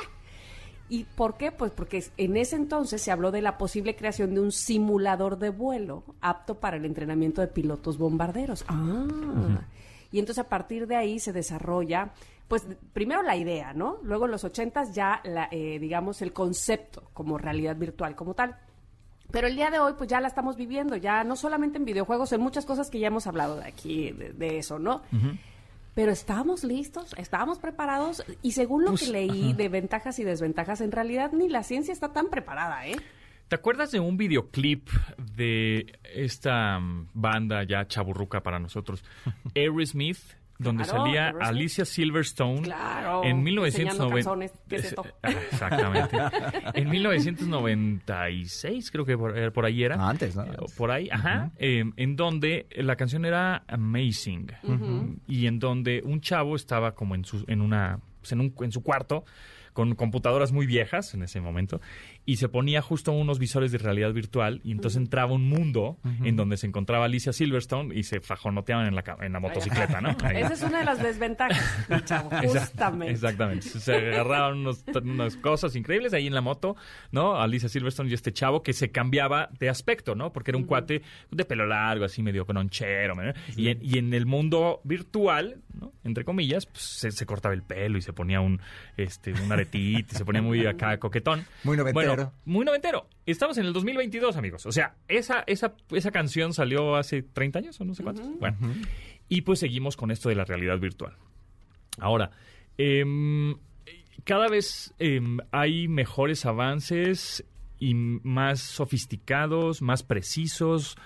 ¿Y 0.89 1.05
por 1.05 1.37
qué? 1.37 1.53
Pues 1.53 1.73
porque 1.73 2.03
en 2.17 2.37
ese 2.37 2.57
entonces 2.57 3.03
se 3.03 3.11
habló 3.11 3.31
de 3.31 3.43
la 3.43 3.59
posible 3.59 3.95
creación 3.97 4.35
de 4.35 4.41
un 4.41 4.53
simulador 4.53 5.39
de 5.39 5.51
vuelo 5.51 6.05
apto 6.21 6.61
para 6.61 6.77
el 6.77 6.85
entrenamiento 6.85 7.41
de 7.41 7.49
pilotos 7.49 7.99
bombarderos. 7.99 8.65
Ah. 8.69 9.61
Y 10.13 10.19
entonces 10.19 10.45
a 10.45 10.49
partir 10.49 10.87
de 10.87 10.97
ahí 10.97 11.19
se 11.19 11.33
desarrolla, 11.33 12.13
pues 12.49 12.67
primero 12.93 13.23
la 13.23 13.37
idea, 13.37 13.73
¿no? 13.75 13.99
Luego 14.03 14.27
en 14.27 14.31
los 14.33 14.45
ochentas 14.45 14.95
ya, 14.95 15.21
la, 15.25 15.49
eh, 15.51 15.79
digamos, 15.79 16.23
el 16.23 16.33
concepto 16.33 17.11
como 17.13 17.39
realidad 17.39 17.77
virtual 17.77 18.15
como 18.15 18.35
tal. 18.35 18.57
Pero 19.33 19.49
el 19.49 19.57
día 19.57 19.71
de 19.71 19.81
hoy, 19.81 19.95
pues 19.99 20.09
ya 20.09 20.21
la 20.21 20.29
estamos 20.29 20.57
viviendo, 20.57 20.95
ya 20.97 21.25
no 21.25 21.35
solamente 21.35 21.79
en 21.79 21.85
videojuegos, 21.85 22.33
en 22.33 22.41
muchas 22.41 22.65
cosas 22.65 22.89
que 22.91 23.01
ya 23.01 23.09
hemos 23.09 23.27
hablado 23.27 23.57
de 23.57 23.67
aquí, 23.67 24.13
de, 24.13 24.33
de 24.33 24.59
eso, 24.59 24.79
¿no? 24.79 25.03
Pero 25.97 26.13
estábamos 26.13 26.63
listos, 26.63 27.15
estábamos 27.19 27.59
preparados 27.59 28.23
y 28.43 28.53
según 28.53 28.85
lo 28.85 28.91
Pues, 28.91 29.05
que 29.05 29.11
leí 29.11 29.49
ajá. 29.49 29.57
de 29.57 29.69
ventajas 29.69 30.19
y 30.21 30.25
desventajas, 30.25 30.81
en 30.81 30.93
realidad 30.93 31.33
ni 31.33 31.49
la 31.49 31.65
ciencia 31.65 31.93
está 31.93 32.13
tan 32.13 32.29
preparada, 32.29 32.87
¿eh? 32.87 32.97
¿Te 33.49 33.55
acuerdas 33.55 33.93
de 33.93 34.01
un 34.01 34.17
videoclip 34.17 34.89
de 35.35 35.99
esta 36.03 36.79
mm, 36.81 37.11
banda 37.15 37.63
ya 37.65 37.87
chaburruca 37.87 38.43
para 38.43 38.59
nosotros, 38.59 39.05
Aerosmith, 39.55 40.19
donde 40.59 40.85
Claro, 40.85 41.05
salía 41.05 41.27
Aerosmith. 41.27 41.49
Alicia 41.49 41.85
Silverstone 41.85 42.63
Claro, 42.63 43.23
en 43.25 43.47
enseñando 43.47 44.11
1990. 44.11 44.17
calzones, 44.17 44.53
¿qué 44.69 44.77
es 44.77 44.85
esto? 44.87 45.05
Ah, 45.23 45.31
Exactamente. 45.53 46.17
en 46.81 46.91
1996, 46.91 48.91
creo 48.91 49.05
que 49.05 49.17
por, 49.19 49.37
eh, 49.39 49.51
por 49.51 49.65
ahí 49.65 49.83
era. 49.85 49.97
No, 49.97 50.09
antes, 50.09 50.35
¿no? 50.35 50.45
Eh, 50.45 50.57
Por 50.77 50.91
ahí, 50.91 51.09
ajá. 51.11 51.51
eh, 51.59 51.85
en 51.97 52.17
donde 52.17 52.67
la 52.77 52.97
canción 52.97 53.25
era 53.25 53.65
Amazing. 53.69 54.53
Y 55.27 55.47
en 55.47 55.59
donde 55.59 56.03
un 56.05 56.21
chavo 56.21 56.57
estaba 56.57 56.95
como 56.95 57.15
en 57.15 57.25
su, 57.25 57.45
en 57.49 57.61
una, 57.61 58.01
pues, 58.21 58.33
en, 58.33 58.41
un, 58.41 58.55
en 58.61 58.73
su 58.73 58.83
cuarto 58.83 59.25
con 59.73 59.95
computadoras 59.95 60.53
muy 60.53 60.65
viejas 60.65 61.13
en 61.13 61.23
ese 61.23 61.39
momento 61.39 61.83
y 62.27 62.37
se 62.37 62.49
ponía 62.49 62.83
justo 62.83 63.13
unos 63.13 63.39
visores 63.39 63.73
de 63.73 63.79
realidad 63.79 64.13
virtual 64.13 64.61
y 64.65 64.73
entonces 64.73 64.99
entraba 65.01 65.33
un 65.33 65.49
mundo 65.49 65.99
en 66.25 66.37
donde 66.37 66.57
se 66.57 66.67
encontraba 66.67 67.05
Alicia 67.07 67.33
Silverstone 67.33 67.95
y 67.95 68.03
se 68.03 68.21
fajonoteaban 68.21 68.87
en 68.89 68.95
la, 68.97 69.05
en 69.21 69.33
la 69.33 69.41
motocicleta, 69.41 70.01
¿no? 70.01 70.09
Ahí. 70.25 70.37
Esa 70.43 70.53
es 70.55 70.63
una 70.63 70.81
de 70.81 70.85
las 70.85 71.03
desventajas, 71.03 72.05
chavo, 72.05 72.29
justamente. 72.43 73.15
Exactamente. 73.15 73.69
Se 73.69 73.95
agarraban 73.95 74.59
unos- 74.59 74.85
unas 75.03 75.37
cosas 75.37 75.75
increíbles 75.77 76.13
ahí 76.13 76.27
en 76.27 76.35
la 76.35 76.41
moto, 76.41 76.77
¿no? 77.13 77.41
Alicia 77.41 77.69
Silverstone 77.69 78.11
y 78.11 78.15
este 78.15 78.33
chavo 78.33 78.63
que 78.63 78.73
se 78.73 78.91
cambiaba 78.91 79.49
de 79.61 79.69
aspecto, 79.69 80.15
¿no? 80.17 80.33
Porque 80.33 80.51
era 80.51 80.59
un 80.59 80.65
cuate 80.65 81.03
de 81.31 81.45
pelo 81.45 81.65
largo, 81.67 82.05
así 82.05 82.23
medio 82.23 82.45
cononchero. 82.45 83.15
¿no? 83.15 83.33
Y, 83.57 83.69
en, 83.69 83.79
y 83.81 83.99
en 83.99 84.13
el 84.13 84.27
mundo 84.27 84.81
virtual, 84.85 85.63
¿no? 85.75 85.93
Entre 86.03 86.25
comillas, 86.25 86.67
pues, 86.67 86.83
se, 86.83 87.11
se 87.13 87.25
cortaba 87.25 87.55
el 87.55 87.63
pelo 87.63 87.99
y 87.99 88.03
se 88.03 88.13
ponía 88.13 88.41
un, 88.41 88.61
este, 88.97 89.33
un 89.33 89.53
aretito, 89.53 90.15
y 90.15 90.17
se 90.19 90.25
ponía 90.25 90.43
muy 90.43 90.67
acá 90.67 90.99
coquetón. 90.99 91.45
Muy 91.65 91.77
noventero. 91.77 91.95
Bueno, 92.09 92.16
muy 92.45 92.65
noventero. 92.65 93.09
Estamos 93.25 93.59
en 93.59 93.67
el 93.67 93.73
2022, 93.73 94.37
amigos. 94.37 94.67
O 94.67 94.73
sea, 94.73 94.97
esa, 95.09 95.45
esa, 95.47 95.75
esa 95.91 96.11
canción 96.11 96.53
salió 96.53 96.97
hace 96.97 97.23
30 97.23 97.59
años 97.59 97.81
o 97.81 97.85
no 97.85 97.95
sé 97.95 98.03
cuántos. 98.03 98.27
Bueno, 98.39 98.57
y 99.29 99.43
pues 99.43 99.61
seguimos 99.61 99.97
con 99.97 100.11
esto 100.11 100.29
de 100.29 100.35
la 100.35 100.45
realidad 100.45 100.79
virtual. 100.79 101.15
Ahora, 101.99 102.31
em, 102.79 103.57
cada 104.25 104.49
vez 104.49 104.95
em, 104.99 105.39
hay 105.51 105.89
mejores 105.89 106.47
avances 106.47 107.45
y 107.79 107.95
más 107.95 108.61
sofisticados, 108.61 109.83
más 109.83 110.03
precisos 110.03 110.97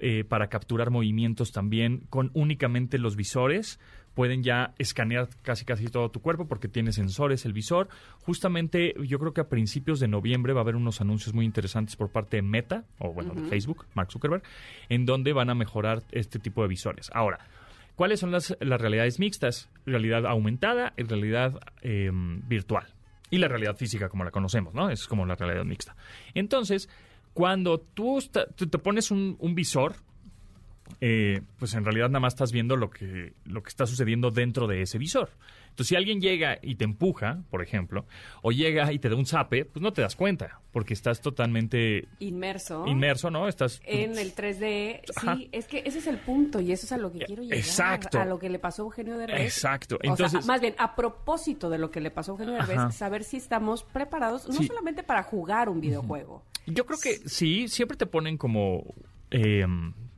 eh, 0.00 0.24
para 0.24 0.48
capturar 0.48 0.90
movimientos 0.90 1.52
también 1.52 2.06
con 2.10 2.30
únicamente 2.34 2.98
los 2.98 3.16
visores. 3.16 3.80
Pueden 4.14 4.42
ya 4.42 4.74
escanear 4.78 5.28
casi 5.42 5.64
casi 5.64 5.86
todo 5.86 6.10
tu 6.10 6.20
cuerpo 6.20 6.46
porque 6.46 6.68
tiene 6.68 6.92
sensores 6.92 7.44
el 7.44 7.52
visor. 7.52 7.88
Justamente 8.20 8.94
yo 9.06 9.18
creo 9.18 9.32
que 9.32 9.40
a 9.40 9.48
principios 9.48 10.00
de 10.00 10.08
noviembre 10.08 10.52
va 10.52 10.60
a 10.60 10.62
haber 10.62 10.76
unos 10.76 11.00
anuncios 11.00 11.34
muy 11.34 11.44
interesantes 11.44 11.96
por 11.96 12.10
parte 12.10 12.36
de 12.36 12.42
Meta, 12.42 12.84
o 12.98 13.12
bueno, 13.12 13.34
de 13.34 13.48
Facebook, 13.48 13.86
Mark 13.94 14.10
Zuckerberg, 14.10 14.42
en 14.88 15.06
donde 15.06 15.32
van 15.32 15.50
a 15.50 15.54
mejorar 15.54 16.02
este 16.12 16.38
tipo 16.38 16.62
de 16.62 16.68
visores. 16.68 17.10
Ahora, 17.12 17.38
¿Cuáles 18.00 18.20
son 18.20 18.30
las, 18.30 18.56
las 18.60 18.80
realidades 18.80 19.18
mixtas? 19.18 19.68
Realidad 19.84 20.24
aumentada 20.24 20.94
y 20.96 21.02
realidad 21.02 21.60
eh, 21.82 22.10
virtual. 22.10 22.86
Y 23.28 23.36
la 23.36 23.46
realidad 23.46 23.76
física, 23.76 24.08
como 24.08 24.24
la 24.24 24.30
conocemos, 24.30 24.72
¿no? 24.72 24.88
Es 24.88 25.06
como 25.06 25.26
la 25.26 25.34
realidad 25.34 25.66
mixta. 25.66 25.94
Entonces, 26.32 26.88
cuando 27.34 27.78
tú, 27.78 28.18
te 28.22 28.78
pones 28.78 29.10
un, 29.10 29.36
un 29.38 29.54
visor, 29.54 29.96
eh, 31.00 31.40
pues 31.58 31.74
en 31.74 31.84
realidad 31.84 32.08
nada 32.08 32.20
más 32.20 32.34
estás 32.34 32.52
viendo 32.52 32.76
lo 32.76 32.90
que, 32.90 33.32
lo 33.44 33.62
que 33.62 33.68
está 33.68 33.86
sucediendo 33.86 34.30
dentro 34.30 34.66
de 34.66 34.82
ese 34.82 34.98
visor. 34.98 35.30
Entonces, 35.70 35.86
si 35.88 35.96
alguien 35.96 36.20
llega 36.20 36.58
y 36.62 36.74
te 36.74 36.84
empuja, 36.84 37.42
por 37.48 37.62
ejemplo, 37.62 38.04
o 38.42 38.50
llega 38.50 38.92
y 38.92 38.98
te 38.98 39.08
da 39.08 39.14
un 39.14 39.24
zape, 39.24 39.64
pues 39.66 39.80
no 39.82 39.92
te 39.92 40.02
das 40.02 40.16
cuenta, 40.16 40.60
porque 40.72 40.92
estás 40.94 41.20
totalmente 41.20 42.08
Inmerso. 42.18 42.86
inmerso, 42.88 43.30
¿no? 43.30 43.46
Estás 43.46 43.80
En 43.86 44.18
el 44.18 44.34
3D, 44.34 45.02
Ajá. 45.16 45.36
sí, 45.36 45.48
es 45.52 45.66
que 45.68 45.82
ese 45.86 45.98
es 46.00 46.06
el 46.08 46.18
punto 46.18 46.60
y 46.60 46.72
eso 46.72 46.86
es 46.86 46.92
a 46.92 46.98
lo 46.98 47.12
que 47.12 47.20
quiero 47.20 47.42
llegar. 47.44 47.58
Exacto. 47.58 48.20
A 48.20 48.24
lo 48.24 48.38
que 48.40 48.50
le 48.50 48.58
pasó 48.58 48.82
a 48.82 48.84
Eugenio 48.86 49.16
Derbez. 49.16 49.40
Exacto. 49.42 49.94
O 49.96 49.98
sea, 50.02 50.10
Entonces- 50.10 50.44
más 50.46 50.60
bien, 50.60 50.74
a 50.76 50.96
propósito 50.96 51.70
de 51.70 51.78
lo 51.78 51.90
que 51.92 52.00
le 52.00 52.10
pasó 52.10 52.32
a 52.32 52.34
Eugenio 52.34 52.54
Derbez, 52.54 52.76
Ajá. 52.78 52.90
saber 52.90 53.22
si 53.22 53.36
estamos 53.36 53.84
preparados, 53.84 54.48
no 54.48 54.54
Sí. 54.54 54.66
solamente 54.66 55.04
para 55.04 55.22
jugar 55.22 55.68
un 55.68 55.80
videojuego. 55.80 56.42
Yo 56.66 56.84
creo 56.84 56.98
que 57.00 57.16
sí, 57.28 57.68
siempre 57.68 57.96
te 57.96 58.06
ponen 58.06 58.36
como 58.36 58.82
eh, 59.30 59.64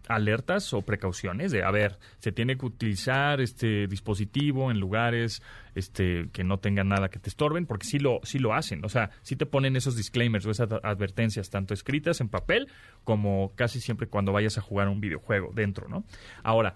alertas 0.09 0.73
o 0.75 0.83
precauciones 0.83 1.53
de, 1.53 1.63
a 1.63 1.71
ver, 1.71 1.99
se 2.19 2.33
tiene 2.33 2.57
que 2.57 2.67
utilizar 2.67 3.41
este 3.41 3.87
dispositivo 3.87 4.71
en 4.71 4.81
lugares 4.81 5.43
este 5.75 6.29
que 6.33 6.45
no 6.45 6.59
tengan 6.59 6.89
nada 6.89 7.09
que 7.09 7.19
te 7.19 7.29
estorben, 7.29 7.67
porque 7.67 7.87
sí 7.87 7.99
lo, 7.99 8.21
sí 8.23 8.39
lo 8.39 8.55
hacen. 8.55 8.85
O 8.85 8.89
sea, 8.89 9.11
sí 9.23 9.37
te 9.37 9.47
ponen 9.47 9.77
esos 9.77 9.97
disclaimers 9.97 10.45
o 10.47 10.51
esas 10.51 10.71
advertencias, 10.83 11.51
tanto 11.51 11.75
escritas 11.75 12.21
en 12.21 12.29
papel 12.29 12.69
como 13.05 13.53
casi 13.55 13.81
siempre 13.81 14.07
cuando 14.07 14.33
vayas 14.33 14.59
a 14.59 14.61
jugar 14.61 14.89
un 14.89 15.01
videojuego 15.01 15.53
dentro, 15.55 15.89
¿no? 15.89 16.05
Ahora, 16.43 16.75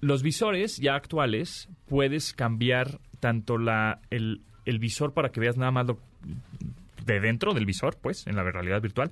los 0.00 0.22
visores 0.22 0.76
ya 0.76 0.94
actuales 0.94 1.68
puedes 1.86 2.34
cambiar 2.34 3.00
tanto 3.20 3.58
la, 3.58 4.00
el, 4.10 4.42
el 4.66 4.78
visor 4.78 5.14
para 5.14 5.30
que 5.30 5.40
veas 5.40 5.56
nada 5.56 5.70
más 5.70 5.86
lo, 5.86 5.98
de 7.04 7.20
dentro 7.20 7.54
del 7.54 7.64
visor, 7.64 7.96
pues, 8.00 8.26
en 8.26 8.36
la 8.36 8.42
realidad 8.42 8.82
virtual, 8.82 9.10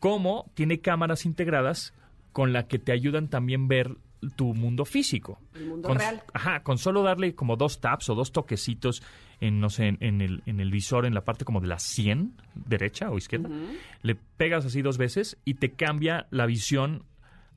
como 0.00 0.50
tiene 0.54 0.80
cámaras 0.80 1.26
integradas 1.26 1.92
con 2.32 2.52
la 2.52 2.66
que 2.66 2.78
te 2.78 2.92
ayudan 2.92 3.28
también 3.28 3.68
ver 3.68 3.96
tu 4.36 4.54
mundo 4.54 4.84
físico. 4.84 5.40
El 5.54 5.66
mundo 5.66 5.88
Con- 5.88 5.98
real. 5.98 6.22
Ajá, 6.32 6.62
con 6.62 6.78
solo 6.78 7.02
darle 7.02 7.34
como 7.34 7.56
dos 7.56 7.80
taps 7.80 8.08
o 8.08 8.14
dos 8.14 8.32
toquecitos 8.32 9.02
en, 9.40 9.58
no 9.58 9.68
sé, 9.68 9.88
en, 9.88 9.98
en 10.00 10.20
el, 10.20 10.42
en 10.46 10.60
el 10.60 10.70
visor, 10.70 11.06
en 11.06 11.14
la 11.14 11.24
parte 11.24 11.44
como 11.44 11.60
de 11.60 11.66
la 11.66 11.78
100, 11.80 12.32
derecha 12.54 13.10
o 13.10 13.18
izquierda, 13.18 13.48
le 14.02 14.14
pegas 14.14 14.64
así 14.64 14.80
dos 14.82 14.96
veces 14.98 15.38
y 15.44 15.54
te 15.54 15.72
cambia 15.72 16.26
la 16.30 16.46
visión 16.46 17.04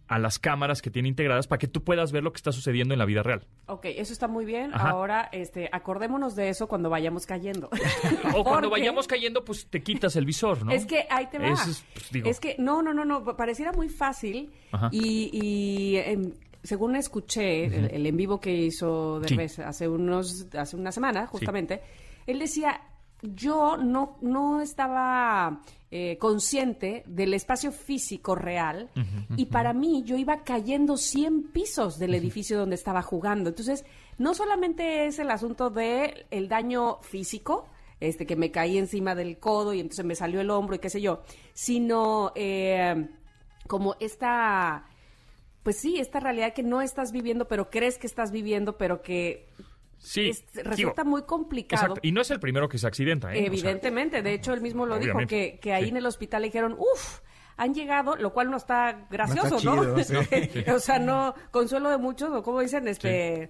a 0.08 0.20
las 0.20 0.38
cámaras 0.40 0.82
que 0.82 0.92
tiene 0.92 1.08
integradas 1.10 1.48
para 1.48 1.58
que 1.60 1.68
tú 1.68 1.84
puedas 1.84 2.12
ver 2.12 2.24
lo 2.24 2.32
que 2.32 2.38
está 2.38 2.52
sucediendo 2.52 2.94
en 2.94 3.00
la 3.00 3.06
vida 3.06 3.24
real. 3.24 3.48
Ok, 3.68 3.86
eso 3.86 4.14
está 4.14 4.28
muy 4.28 4.46
bien. 4.46 4.72
Ajá. 4.74 4.90
Ahora, 4.92 5.30
este, 5.32 5.68
acordémonos 5.72 6.36
de 6.36 6.50
eso 6.50 6.68
cuando 6.68 6.90
vayamos 6.90 7.26
cayendo. 7.26 7.70
O 8.36 8.44
cuando 8.44 8.70
vayamos 8.72 9.08
cayendo, 9.08 9.44
pues 9.44 9.68
te 9.68 9.82
quitas 9.82 10.16
el 10.16 10.26
visor, 10.26 10.64
¿no? 10.66 10.72
Es 10.72 10.86
que 10.86 11.06
ahí 11.10 11.28
te 11.28 11.40
va. 11.40 11.48
Es, 11.48 11.84
pues, 11.94 12.12
digo- 12.12 12.30
Es 12.30 12.40
que, 12.40 12.56
no, 12.60 12.82
no, 12.82 12.94
no, 12.94 13.04
no, 13.06 13.24
pareciera 13.36 13.72
muy 13.72 13.90
fácil. 13.90 14.52
Ajá. 14.72 14.90
Y, 14.92 15.30
y, 15.34 15.98
em, 15.98 16.34
según 16.64 16.96
escuché 16.96 17.66
el, 17.66 17.92
el 17.92 18.06
en 18.06 18.18
vivo 18.18 18.40
que 18.40 18.52
hizo 18.54 19.22
Sí. 19.24 19.36
Derbez 19.36 19.60
hace, 19.60 19.88
unos, 19.88 20.48
hace 20.58 20.76
una 20.76 20.92
semana, 20.92 21.28
justamente, 21.28 21.82
él 22.28 22.40
decía, 22.40 22.82
yo 23.34 23.78
no, 23.78 24.18
no 24.22 24.62
estaba 24.62 25.62
eh, 25.92 26.18
consciente 26.18 27.04
del 27.08 27.34
espacio 27.34 27.72
físico 27.72 28.36
real 28.36 28.90
y 29.38 29.46
para 29.46 29.72
mí 29.74 30.04
yo 30.04 30.18
iba 30.18 30.44
cayendo 30.44 30.98
100 30.98 31.52
pisos 31.52 31.98
del 31.98 32.14
edificio 32.16 32.58
donde 32.58 32.76
estaba 32.76 33.02
jugando. 33.02 33.50
Entonces, 33.50 33.86
no 34.18 34.34
solamente 34.34 35.06
es 35.06 35.20
el 35.20 35.32
asunto 35.32 35.70
de 35.70 36.26
el 36.32 36.50
daño 36.50 37.00
físico, 37.02 37.68
este 38.00 38.26
que 38.26 38.36
me 38.36 38.52
caí 38.52 38.78
encima 38.78 39.16
del 39.16 39.40
codo 39.40 39.74
y 39.74 39.80
entonces 39.80 40.06
me 40.06 40.16
salió 40.16 40.42
el 40.42 40.50
hombro 40.50 40.76
y 40.76 40.80
qué 40.80 40.90
sé 40.90 41.02
yo, 41.02 41.22
sino 41.54 42.32
eh, 42.36 43.08
como 43.68 43.96
esta, 44.00 44.88
pues 45.64 45.78
sí, 45.78 46.00
esta 46.00 46.20
realidad 46.20 46.54
que 46.54 46.64
no 46.64 46.82
estás 46.82 47.12
viviendo, 47.12 47.48
pero 47.48 47.70
crees 47.70 47.98
que 47.98 48.08
estás 48.08 48.32
viviendo, 48.32 48.78
pero 48.78 49.02
que 49.02 49.48
Sí, 49.98 50.30
es- 50.30 50.46
digo, 50.54 50.70
resulta 50.70 51.04
muy 51.04 51.24
complicado. 51.24 51.84
Exacto. 51.84 52.08
Y 52.08 52.12
no 52.12 52.22
es 52.22 52.32
el 52.32 52.40
primero 52.40 52.70
que 52.70 52.78
se 52.78 52.88
accidenta, 52.88 53.30
¿eh? 53.30 53.38
O 53.38 53.38
sea, 53.38 53.46
Evidentemente, 53.48 54.22
de 54.22 54.34
hecho 54.34 54.54
él 54.54 54.62
mismo 54.62 54.86
lo 54.86 55.00
dijo, 55.00 55.18
que, 55.28 55.60
que 55.62 55.74
ahí 55.74 55.86
sí. 55.86 55.90
en 55.90 55.98
el 55.98 56.06
hospital 56.06 56.42
le 56.42 56.50
dijeron, 56.50 56.76
uff, 56.78 57.20
han 57.58 57.74
llegado, 57.74 58.16
lo 58.16 58.34
cual 58.34 58.52
no 58.52 58.58
está 58.58 59.08
gracioso, 59.10 59.60
¿no? 59.64 60.04
chido, 60.04 60.04
sí. 60.04 60.64
o 60.72 60.80
sea, 60.80 61.00
no, 61.00 61.34
consuelo 61.52 61.90
de 61.90 61.98
muchos, 61.98 62.30
o 62.32 62.44
como 62.44 62.62
dicen, 62.62 62.88
este... 62.88 63.50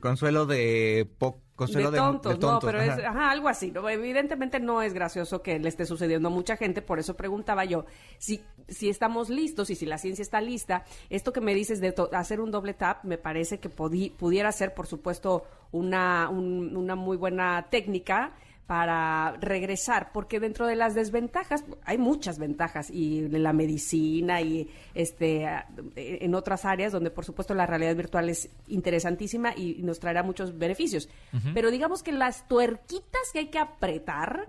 Consuelo 0.00 0.46
de 0.46 1.08
po- 1.18 1.40
consuelo 1.54 1.90
de 1.90 1.98
tontos, 1.98 2.32
de 2.34 2.38
tontos, 2.38 2.64
no, 2.64 2.66
pero 2.66 2.80
es 2.82 3.04
ajá. 3.04 3.30
algo 3.30 3.48
así. 3.48 3.70
¿no? 3.70 3.88
Evidentemente 3.88 4.60
no 4.60 4.82
es 4.82 4.92
gracioso 4.94 5.42
que 5.42 5.58
le 5.58 5.68
esté 5.68 5.86
sucediendo 5.86 6.28
a 6.28 6.30
mucha 6.30 6.56
gente, 6.56 6.82
por 6.82 6.98
eso 6.98 7.14
preguntaba 7.16 7.64
yo 7.64 7.86
si, 8.18 8.42
si 8.68 8.88
estamos 8.88 9.28
listos 9.30 9.70
y 9.70 9.74
si 9.74 9.86
la 9.86 9.98
ciencia 9.98 10.22
está 10.22 10.40
lista. 10.40 10.84
Esto 11.10 11.32
que 11.32 11.40
me 11.40 11.54
dices 11.54 11.80
de 11.80 11.94
hacer 12.12 12.40
un 12.40 12.50
doble 12.50 12.74
tap 12.74 13.04
me 13.04 13.18
parece 13.18 13.58
que 13.60 13.68
pudiera 13.68 14.50
ser, 14.52 14.74
por 14.74 14.86
supuesto, 14.86 15.44
una, 15.72 16.28
un- 16.30 16.76
una 16.76 16.94
muy 16.94 17.16
buena 17.16 17.66
técnica 17.70 18.32
para 18.66 19.36
regresar, 19.40 20.10
porque 20.12 20.40
dentro 20.40 20.66
de 20.66 20.74
las 20.74 20.94
desventajas 20.94 21.64
hay 21.84 21.98
muchas 21.98 22.38
ventajas 22.40 22.90
y 22.90 23.20
en 23.20 23.42
la 23.44 23.52
medicina 23.52 24.40
y 24.40 24.68
este 24.94 25.46
en 25.94 26.34
otras 26.34 26.64
áreas 26.64 26.90
donde 26.90 27.10
por 27.12 27.24
supuesto 27.24 27.54
la 27.54 27.64
realidad 27.66 27.94
virtual 27.94 28.28
es 28.28 28.48
interesantísima 28.66 29.54
y 29.56 29.82
nos 29.82 30.00
traerá 30.00 30.22
muchos 30.24 30.58
beneficios. 30.58 31.08
Pero 31.54 31.70
digamos 31.70 32.02
que 32.02 32.10
las 32.12 32.48
tuerquitas 32.48 33.22
que 33.32 33.38
hay 33.38 33.46
que 33.50 33.58
apretar, 33.60 34.44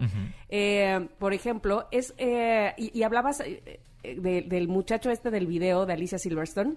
eh, 0.49 1.07
por 1.19 1.33
ejemplo, 1.33 1.87
es 1.91 2.13
eh, 2.17 2.73
y, 2.77 2.97
y 2.97 3.03
hablabas 3.03 3.41
eh, 3.41 3.79
eh, 4.03 4.15
de- 4.19 4.41
del 4.41 4.67
muchacho 4.67 5.11
este 5.11 5.29
del 5.29 5.45
video 5.45 5.85
de 5.85 5.93
Alicia 5.93 6.17
Silverstone, 6.17 6.73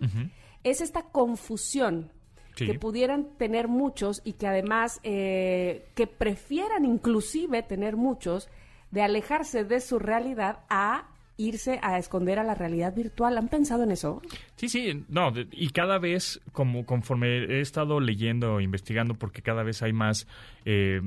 es 0.62 0.83
esta 0.83 1.03
confusión 1.05 2.11
Sí. 2.57 2.67
que 2.67 2.79
pudieran 2.79 3.29
tener 3.39 3.69
muchos 3.69 4.21
y 4.25 4.35
que 4.35 4.47
además 4.47 5.01
eh, 5.03 5.87
que 5.95 6.07
prefieran 6.07 6.85
inclusive 6.85 7.63
tener 7.63 7.97
muchos 7.97 8.48
de 8.90 9.03
alejarse 9.03 9.65
de 9.65 9.81
su 9.81 9.98
realidad 9.98 10.61
a 10.69 11.09
irse 11.37 11.79
a 11.83 11.98
esconder 11.98 12.38
a 12.38 12.44
la 12.44 12.55
realidad 12.55 12.94
virtual. 12.94 13.38
¿Han 13.38 13.48
pensado 13.48 13.85
en 13.85 13.92
eso? 13.92 14.21
Sí, 14.57 14.69
sí, 14.69 15.05
no, 15.09 15.33
y 15.53 15.71
cada 15.71 15.98
vez, 15.98 16.40
como 16.53 16.85
conforme 16.85 17.44
he 17.44 17.61
estado 17.61 17.98
leyendo, 17.98 18.61
investigando, 18.61 19.15
porque 19.15 19.40
cada 19.40 19.63
vez 19.63 19.83
hay 19.83 19.94
más, 19.94 20.27
eh, 20.67 21.01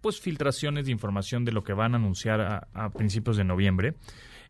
pues, 0.00 0.20
filtraciones 0.20 0.86
de 0.86 0.92
información 0.92 1.44
de 1.44 1.52
lo 1.52 1.64
que 1.64 1.74
van 1.74 1.92
a 1.94 1.98
anunciar 1.98 2.40
a, 2.40 2.68
a 2.72 2.90
principios 2.90 3.36
de 3.36 3.44
noviembre, 3.44 3.94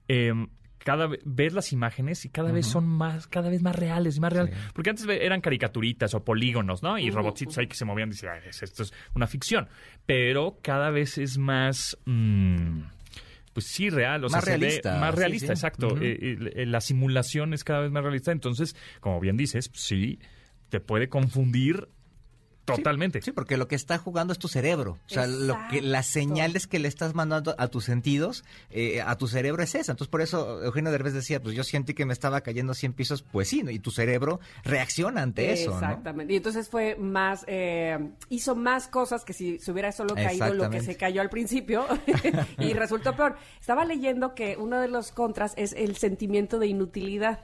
eh, 0.07 0.33
cada 0.79 1.07
vez 1.07 1.21
ves 1.25 1.53
las 1.53 1.73
imágenes 1.73 2.25
y 2.25 2.29
cada 2.29 2.53
vez 2.53 2.67
son 2.67 2.87
más, 2.87 3.27
cada 3.27 3.51
vez 3.51 3.63
más 3.63 3.77
reales 3.77 4.17
y 4.17 4.21
más 4.21 4.33
reales. 4.33 4.55
Porque 4.75 4.91
antes 4.91 5.07
eran 5.09 5.41
caricaturitas 5.41 6.15
o 6.15 6.25
polígonos, 6.25 6.83
¿no? 6.83 6.99
Y 6.99 7.11
robotcitos 7.11 7.59
ahí 7.59 7.67
que 7.67 7.75
se 7.77 7.85
movían 7.85 8.09
y 8.09 8.13
dice, 8.13 8.29
"Ay, 8.29 8.41
es- 8.49 8.63
esto 8.63 8.83
es 8.83 8.93
una 9.15 9.27
ficción. 9.27 9.69
Pero 10.07 10.59
cada 10.63 10.91
vez 10.91 11.19
es 11.19 11.39
más... 11.39 11.99
mm, 12.07 12.81
pues 13.53 13.67
sí, 13.67 13.91
real, 13.91 14.25
o 14.25 14.29
Más 14.29 14.45
sea, 14.45 14.53
se 14.55 14.59
ve 14.59 14.67
realista, 14.67 14.99
más 15.01 15.15
realista, 15.17 15.47
sí. 15.47 15.53
exacto. 15.53 15.97
Eh, 16.01 16.65
la 16.67 16.81
simulación 16.81 17.55
es 17.55 17.65
cada 17.65 17.81
vez 17.81 17.91
más 17.91 18.05
realista, 18.05 18.31
entonces, 18.31 18.77
como 19.01 19.19
bien 19.19 19.37
dices, 19.37 19.71
sí, 19.75 20.21
te 20.69 20.79
puede 20.79 21.09
confundir 21.09 21.89
totalmente. 22.77 23.23
Sí, 23.23 23.33
porque 23.33 23.57
lo 23.57 23.69
que 23.69 23.75
está 23.75 23.99
jugando 23.99 24.33
es 24.33 24.39
tu 24.39 24.49
cerebro. 24.49 24.99
O 25.07 25.09
sea, 25.09 25.27
lo 25.27 25.57
que 25.71 25.81
las 25.83 26.07
señales 26.07 26.67
que 26.67 26.79
le 26.79 26.89
estás 26.89 27.15
mandando 27.15 27.55
a 27.59 27.69
tus 27.69 27.85
sentidos, 27.85 28.45
eh, 28.71 29.01
a 29.01 29.17
tu 29.17 29.29
cerebro 29.29 29.63
es 29.63 29.75
esa. 29.75 29.93
Entonces, 29.93 30.11
por 30.11 30.21
eso 30.21 30.63
Eugenio 30.63 30.91
Derbez 30.91 31.15
decía, 31.15 31.41
pues 31.41 31.55
yo 31.55 31.65
sentí 31.65 31.95
que 31.95 32.05
me 32.05 32.13
estaba 32.13 32.41
cayendo 32.41 32.75
100 32.75 32.93
pisos. 32.93 33.23
Pues 33.23 33.49
sí, 33.49 33.63
¿no? 33.63 33.71
y 33.71 33.79
tu 33.79 33.91
cerebro 33.91 34.41
reacciona 34.65 35.23
ante 35.23 35.53
eso, 35.53 35.71
¿no? 35.71 35.77
Exactamente. 35.77 36.33
Y 36.33 36.37
entonces 36.37 36.69
fue 36.69 36.97
más, 36.97 37.45
eh, 37.47 37.99
hizo 38.29 38.55
más 38.55 38.89
cosas 38.89 39.25
que 39.25 39.33
si 39.33 39.59
se 39.59 39.73
hubiera 39.73 39.93
solo 39.93 40.15
caído 40.15 40.53
lo 40.55 40.71
que 40.71 40.81
se 40.81 40.97
cayó 40.97 41.21
al 41.21 41.31
principio 41.31 41.87
y 42.59 42.73
resultó 42.75 43.15
peor. 43.17 43.37
Estaba 43.61 43.85
leyendo 43.85 44.35
que 44.35 44.57
uno 44.57 44.81
de 44.81 44.89
los 44.89 45.13
contras 45.13 45.55
es 45.57 45.73
el 45.73 45.97
sentimiento 45.97 46.59
de 46.59 46.67
inutilidad. 46.67 47.41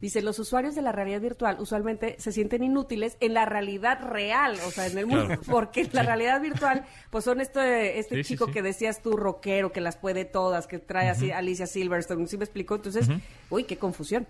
Dice, 0.00 0.22
los 0.22 0.38
usuarios 0.38 0.74
de 0.74 0.82
la 0.82 0.92
realidad 0.92 1.20
virtual 1.20 1.56
usualmente 1.60 2.16
se 2.18 2.32
sienten 2.32 2.62
inútiles 2.62 3.16
en 3.20 3.34
la 3.34 3.44
realidad 3.44 4.00
real, 4.02 4.51
o 4.66 4.70
sea, 4.70 4.86
en 4.86 4.98
el 4.98 5.06
mundo, 5.06 5.26
Claro. 5.26 5.42
porque 5.46 5.88
la 5.92 6.02
realidad 6.02 6.40
virtual, 6.40 6.84
pues 7.10 7.24
son 7.24 7.40
este, 7.40 7.98
este 7.98 8.22
Sí, 8.22 8.32
chico 8.34 8.46
sí. 8.46 8.52
que 8.52 8.62
decías 8.62 9.02
tú, 9.02 9.16
rockero, 9.16 9.72
que 9.72 9.80
las 9.80 9.96
puede 9.96 10.24
todas, 10.24 10.66
que 10.66 10.78
trae 10.78 11.08
así 11.08 11.30
Alicia 11.30 11.66
Silverstone, 11.66 12.26
¿sí 12.26 12.36
me 12.36 12.44
explicó? 12.44 12.76
Entonces, 12.76 13.08
uy, 13.50 13.64
qué 13.64 13.76
confusión. 13.78 14.26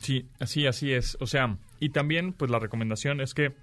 Sí, 0.00 0.28
así, 0.40 0.66
así 0.66 0.92
es. 0.92 1.16
O 1.20 1.26
sea, 1.26 1.56
y 1.80 1.90
también, 1.90 2.32
pues 2.32 2.50
la 2.50 2.58
recomendación 2.58 3.20
es 3.20 3.32
que 3.34 3.54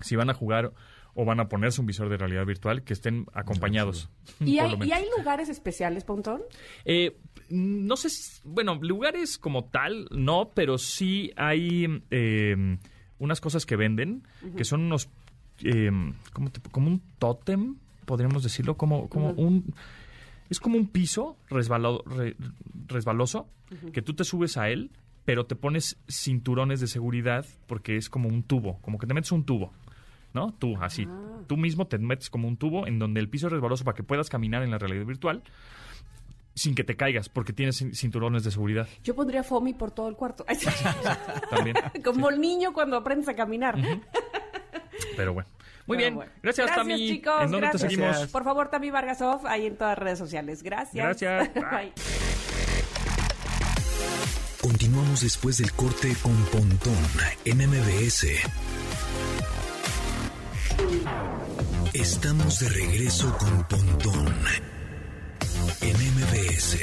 si 0.00 0.14
van 0.16 0.30
a 0.30 0.34
jugar 0.34 0.72
o 1.14 1.24
van 1.24 1.40
a 1.40 1.48
ponerse 1.48 1.80
un 1.80 1.86
visor 1.88 2.08
de 2.08 2.16
realidad 2.16 2.46
virtual, 2.46 2.84
que 2.84 2.92
estén 2.92 3.26
acompañados. 3.32 4.08
¿Y 4.38 4.60
hay, 4.60 4.70
lo 4.70 4.76
¿Y 4.76 4.78
menos. 4.80 4.96
hay 4.98 5.06
lugares 5.18 5.48
especiales, 5.48 6.04
Pontón? 6.04 6.42
Eh, 6.84 7.16
no 7.48 7.96
sé, 7.96 8.08
si- 8.10 8.40
bueno, 8.44 8.78
lugares 8.80 9.36
como 9.36 9.64
tal, 9.64 10.06
no, 10.12 10.52
pero 10.54 10.78
sí 10.78 11.32
hay 11.36 12.04
eh, 12.12 12.78
unas 13.18 13.40
cosas 13.40 13.66
que 13.66 13.76
venden, 13.76 14.22
que 14.56 14.64
son 14.64 14.82
unos, 14.82 15.08
eh, 15.62 15.90
¿cómo 16.32 16.50
te- 16.50 16.60
como 16.70 16.88
un 16.88 17.02
tótem, 17.18 17.76
podríamos 18.04 18.42
decirlo, 18.42 18.76
como, 18.76 19.08
como 19.08 19.30
un... 19.30 19.74
Es 20.50 20.60
como 20.60 20.78
un 20.78 20.86
piso 20.86 21.36
resbalado- 21.50 22.02
re- 22.06 22.36
resbaloso, 22.86 23.48
que 23.92 24.00
tú 24.00 24.14
te 24.14 24.24
subes 24.24 24.56
a 24.56 24.70
él, 24.70 24.90
pero 25.26 25.44
te 25.44 25.54
pones 25.56 25.98
cinturones 26.08 26.80
de 26.80 26.86
seguridad 26.86 27.44
porque 27.66 27.96
es 27.96 28.08
como 28.08 28.28
un 28.30 28.42
tubo, 28.42 28.78
como 28.80 28.98
que 28.98 29.06
te 29.06 29.12
metes 29.14 29.30
un 29.32 29.44
tubo. 29.44 29.72
¿No? 30.34 30.52
Tú, 30.58 30.76
así. 30.82 31.06
Tú 31.46 31.56
mismo 31.56 31.86
te 31.86 31.96
metes 31.98 32.28
como 32.30 32.48
un 32.48 32.56
tubo 32.58 32.86
en 32.86 32.98
donde 32.98 33.18
el 33.20 33.28
piso 33.30 33.46
es 33.46 33.52
resbaloso 33.52 33.84
para 33.84 33.94
que 33.96 34.02
puedas 34.02 34.28
caminar 34.28 34.62
en 34.62 34.70
la 34.70 34.78
realidad 34.78 35.06
virtual 35.06 35.42
sin 36.58 36.74
que 36.74 36.84
te 36.84 36.96
caigas, 36.96 37.28
porque 37.28 37.52
tienes 37.52 37.80
cin- 37.82 37.94
cinturones 37.94 38.44
de 38.44 38.50
seguridad 38.50 38.86
Yo 39.02 39.14
pondría 39.14 39.42
FOMI 39.42 39.74
por 39.74 39.90
todo 39.92 40.08
el 40.08 40.16
cuarto. 40.16 40.44
también. 41.50 41.76
Como 42.04 42.28
el 42.28 42.40
niño 42.40 42.72
cuando 42.72 42.96
aprendes 42.96 43.28
a 43.28 43.34
caminar. 43.36 43.76
Pero 45.16 45.32
bueno. 45.34 45.48
Muy 45.86 45.96
Pero 45.96 45.98
bien. 46.06 46.14
bueno. 46.16 46.32
Gracias, 46.42 46.74
Tami. 46.74 46.96
chicos. 47.08 47.34
¿En 47.44 47.50
dónde 47.50 47.68
gracias. 47.68 47.82
te 47.82 47.88
seguimos? 47.88 48.26
Por 48.26 48.44
favor, 48.44 48.68
Tami 48.68 48.90
Vargasov, 48.90 49.46
ahí 49.46 49.64
en 49.66 49.76
todas 49.76 49.92
las 49.96 49.98
redes 50.04 50.18
sociales. 50.18 50.62
Gracias. 50.62 50.94
Gracias. 51.22 51.54
Bye. 51.54 51.92
Continuamos 54.60 55.22
después 55.22 55.56
del 55.58 55.72
corte 55.72 56.14
con 56.22 56.34
Pontón 56.46 56.94
en 57.46 57.58
MBS. 57.58 58.26
Estamos 61.94 62.60
de 62.60 62.68
regreso 62.68 63.36
con 63.38 63.64
Pontón 63.66 64.34
en 65.80 65.96
MBS. 65.96 66.78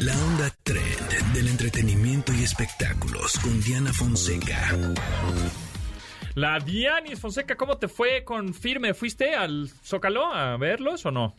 La 0.00 0.12
onda 0.26 0.50
trend 0.62 1.34
del 1.34 1.48
entretenimiento 1.48 2.32
y 2.32 2.44
espectáculos 2.44 3.38
con 3.38 3.60
Diana 3.62 3.92
Fonseca. 3.92 4.76
La 6.34 6.58
Dianis 6.58 7.18
Fonseca, 7.18 7.56
¿cómo 7.56 7.78
te 7.78 7.88
fue 7.88 8.24
con 8.24 8.54
Firme? 8.54 8.94
¿Fuiste 8.94 9.34
al 9.34 9.70
Zócalo 9.84 10.32
a 10.32 10.56
verlos 10.56 11.06
o 11.06 11.10
no? 11.10 11.34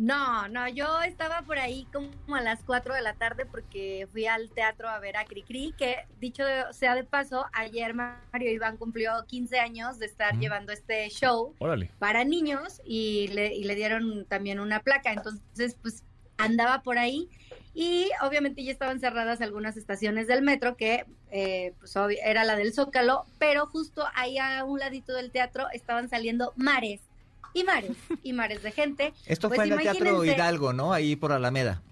No, 0.00 0.48
no, 0.48 0.66
yo 0.66 1.02
estaba 1.02 1.42
por 1.42 1.58
ahí 1.58 1.86
como 1.92 2.34
a 2.34 2.40
las 2.40 2.64
4 2.64 2.94
de 2.94 3.02
la 3.02 3.12
tarde 3.16 3.44
porque 3.44 4.08
fui 4.10 4.24
al 4.24 4.50
teatro 4.50 4.88
a 4.88 4.98
ver 4.98 5.18
a 5.18 5.26
Cricri, 5.26 5.74
que 5.76 6.06
dicho 6.18 6.42
sea 6.70 6.94
de 6.94 7.04
paso, 7.04 7.44
ayer 7.52 7.92
Mario 7.92 8.50
Iván 8.50 8.78
cumplió 8.78 9.12
15 9.26 9.58
años 9.58 9.98
de 9.98 10.06
estar 10.06 10.38
llevando 10.38 10.72
este 10.72 11.06
show 11.10 11.54
Órale. 11.58 11.90
para 11.98 12.24
niños 12.24 12.80
y 12.82 13.28
le, 13.28 13.54
y 13.54 13.64
le 13.64 13.74
dieron 13.74 14.24
también 14.24 14.58
una 14.58 14.80
placa, 14.80 15.12
entonces 15.12 15.76
pues 15.82 16.02
andaba 16.38 16.82
por 16.82 16.96
ahí 16.96 17.28
y 17.74 18.08
obviamente 18.22 18.64
ya 18.64 18.72
estaban 18.72 19.00
cerradas 19.00 19.42
algunas 19.42 19.76
estaciones 19.76 20.26
del 20.26 20.40
metro 20.40 20.78
que 20.78 21.04
eh, 21.30 21.74
pues 21.78 21.94
era 22.24 22.44
la 22.44 22.56
del 22.56 22.72
Zócalo, 22.72 23.26
pero 23.38 23.66
justo 23.66 24.06
ahí 24.14 24.38
a 24.38 24.64
un 24.64 24.78
ladito 24.78 25.12
del 25.12 25.30
teatro 25.30 25.66
estaban 25.74 26.08
saliendo 26.08 26.54
mares 26.56 27.09
y 27.52 27.64
mares 27.64 27.96
y 28.22 28.32
mares 28.32 28.62
de 28.62 28.70
gente. 28.72 29.12
Esto 29.26 29.48
Pues 29.48 29.58
fue 29.58 29.66
en 29.66 29.72
el 29.74 29.80
Teatro 29.80 30.24
Hidalgo, 30.24 30.72
¿no? 30.72 30.92
Ahí 30.92 31.16
por 31.16 31.32
Alameda. 31.32 31.82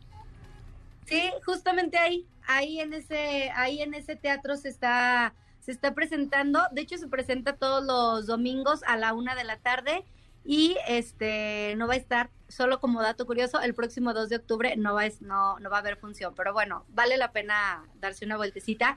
Sí, 1.06 1.30
justamente 1.46 1.96
ahí, 1.98 2.26
ahí 2.46 2.80
en 2.80 2.92
ese, 2.92 3.50
ahí 3.54 3.80
en 3.80 3.94
ese 3.94 4.14
teatro 4.16 4.56
se 4.56 4.68
está, 4.68 5.34
se 5.60 5.72
está 5.72 5.94
presentando. 5.94 6.60
De 6.72 6.82
hecho, 6.82 6.98
se 6.98 7.08
presenta 7.08 7.56
todos 7.56 7.82
los 7.84 8.26
domingos 8.26 8.82
a 8.86 8.96
la 8.96 9.14
una 9.14 9.34
de 9.34 9.44
la 9.44 9.56
tarde 9.58 10.04
y 10.44 10.76
este 10.86 11.74
no 11.76 11.86
va 11.86 11.94
a 11.94 11.98
estar. 11.98 12.30
Solo 12.48 12.80
como 12.80 13.02
dato 13.02 13.26
curioso, 13.26 13.60
el 13.60 13.74
próximo 13.74 14.14
2 14.14 14.28
de 14.28 14.36
octubre 14.36 14.74
no 14.76 14.94
va, 14.94 15.02
a 15.02 15.06
es- 15.06 15.20
no, 15.22 15.58
no 15.60 15.70
va 15.70 15.76
a 15.76 15.80
haber 15.80 15.96
función, 15.96 16.34
pero 16.34 16.52
bueno, 16.52 16.84
vale 16.88 17.16
la 17.16 17.32
pena 17.32 17.84
darse 18.00 18.24
una 18.24 18.36
vueltecita. 18.36 18.96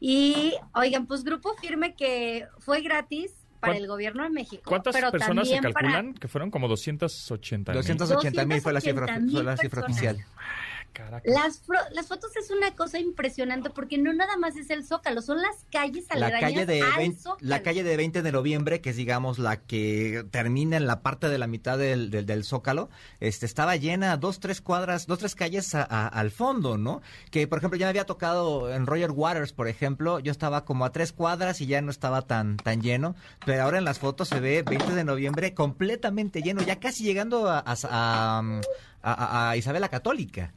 Y 0.00 0.54
oigan, 0.74 1.06
pues 1.06 1.24
Grupo 1.24 1.54
Firme 1.56 1.94
que 1.96 2.46
fue 2.58 2.82
gratis 2.82 3.32
para 3.60 3.72
¿Cuán- 3.72 3.82
el 3.82 3.88
gobierno 3.88 4.22
de 4.22 4.30
México. 4.30 4.62
¿Cuántas 4.66 4.94
pero 4.94 5.10
personas 5.10 5.48
se 5.48 5.54
también 5.54 5.72
para- 5.72 5.88
calculan? 5.88 6.14
Que 6.14 6.28
fueron 6.28 6.50
como 6.50 6.68
280 6.68 7.72
mil. 7.72 7.78
280 7.82 8.44
mil 8.46 8.60
fue 8.60 8.72
la 8.72 8.80
cifra, 8.80 9.00
280,000 9.06 9.32
fue 9.32 9.44
la 9.44 9.56
cifra 9.56 9.82
oficial. 9.82 10.16
Caracas. 10.98 11.32
Las, 11.32 11.62
las 11.92 12.06
fotos 12.08 12.34
es 12.36 12.50
una 12.50 12.74
cosa 12.74 12.98
impresionante 12.98 13.70
porque 13.70 13.98
no 13.98 14.12
nada 14.12 14.36
más 14.36 14.56
es 14.56 14.68
el 14.70 14.84
Zócalo, 14.84 15.22
son 15.22 15.40
las 15.40 15.54
calles 15.70 16.06
La 16.10 16.26
aledañas 16.26 16.40
calle, 16.52 16.66
de 16.66 16.82
al 16.82 16.96
20, 16.96 17.20
Zócalo. 17.20 17.48
la 17.48 17.62
calle 17.62 17.84
de 17.84 17.96
20 17.96 18.22
de 18.22 18.32
noviembre, 18.32 18.80
que 18.80 18.90
es 18.90 18.96
digamos 18.96 19.38
la 19.38 19.58
que 19.62 20.24
termina 20.32 20.76
en 20.76 20.86
la 20.88 21.00
parte 21.02 21.28
de 21.28 21.38
la 21.38 21.46
mitad 21.46 21.78
del, 21.78 22.10
del, 22.10 22.26
del 22.26 22.44
Zócalo, 22.44 22.90
este 23.20 23.46
estaba 23.46 23.76
llena 23.76 24.16
dos, 24.16 24.40
tres 24.40 24.60
cuadras, 24.60 25.06
dos, 25.06 25.20
tres 25.20 25.34
calles 25.36 25.74
a- 25.74 25.84
a- 25.88 26.08
al 26.08 26.30
fondo, 26.32 26.76
¿no? 26.78 27.00
Que 27.30 27.46
por 27.46 27.58
ejemplo 27.58 27.78
ya 27.78 27.86
me 27.86 27.90
había 27.90 28.04
tocado 28.06 28.72
en 28.74 28.84
Roger 28.86 29.12
Waters, 29.12 29.52
por 29.52 29.68
ejemplo, 29.68 30.18
yo 30.18 30.32
estaba 30.32 30.64
como 30.64 30.84
a 30.84 30.90
tres 30.92 31.12
cuadras 31.12 31.60
y 31.60 31.66
ya 31.66 31.80
no 31.80 31.90
estaba 31.92 32.22
tan, 32.22 32.56
tan 32.56 32.82
lleno, 32.82 33.14
pero 33.46 33.62
ahora 33.62 33.78
en 33.78 33.84
las 33.84 33.98
fotos 34.00 34.28
se 34.28 34.40
ve 34.40 34.62
20 34.62 34.94
de 34.94 35.04
noviembre 35.04 35.54
completamente 35.54 36.42
lleno, 36.42 36.62
ya 36.62 36.80
casi 36.80 37.04
llegando 37.04 37.48
a, 37.48 37.60
a, 37.60 37.76
a- 37.84 38.42
a- 39.02 39.50
a 39.50 39.56
Isabel 39.56 39.80
la 39.80 39.88
Católica. 39.88 40.52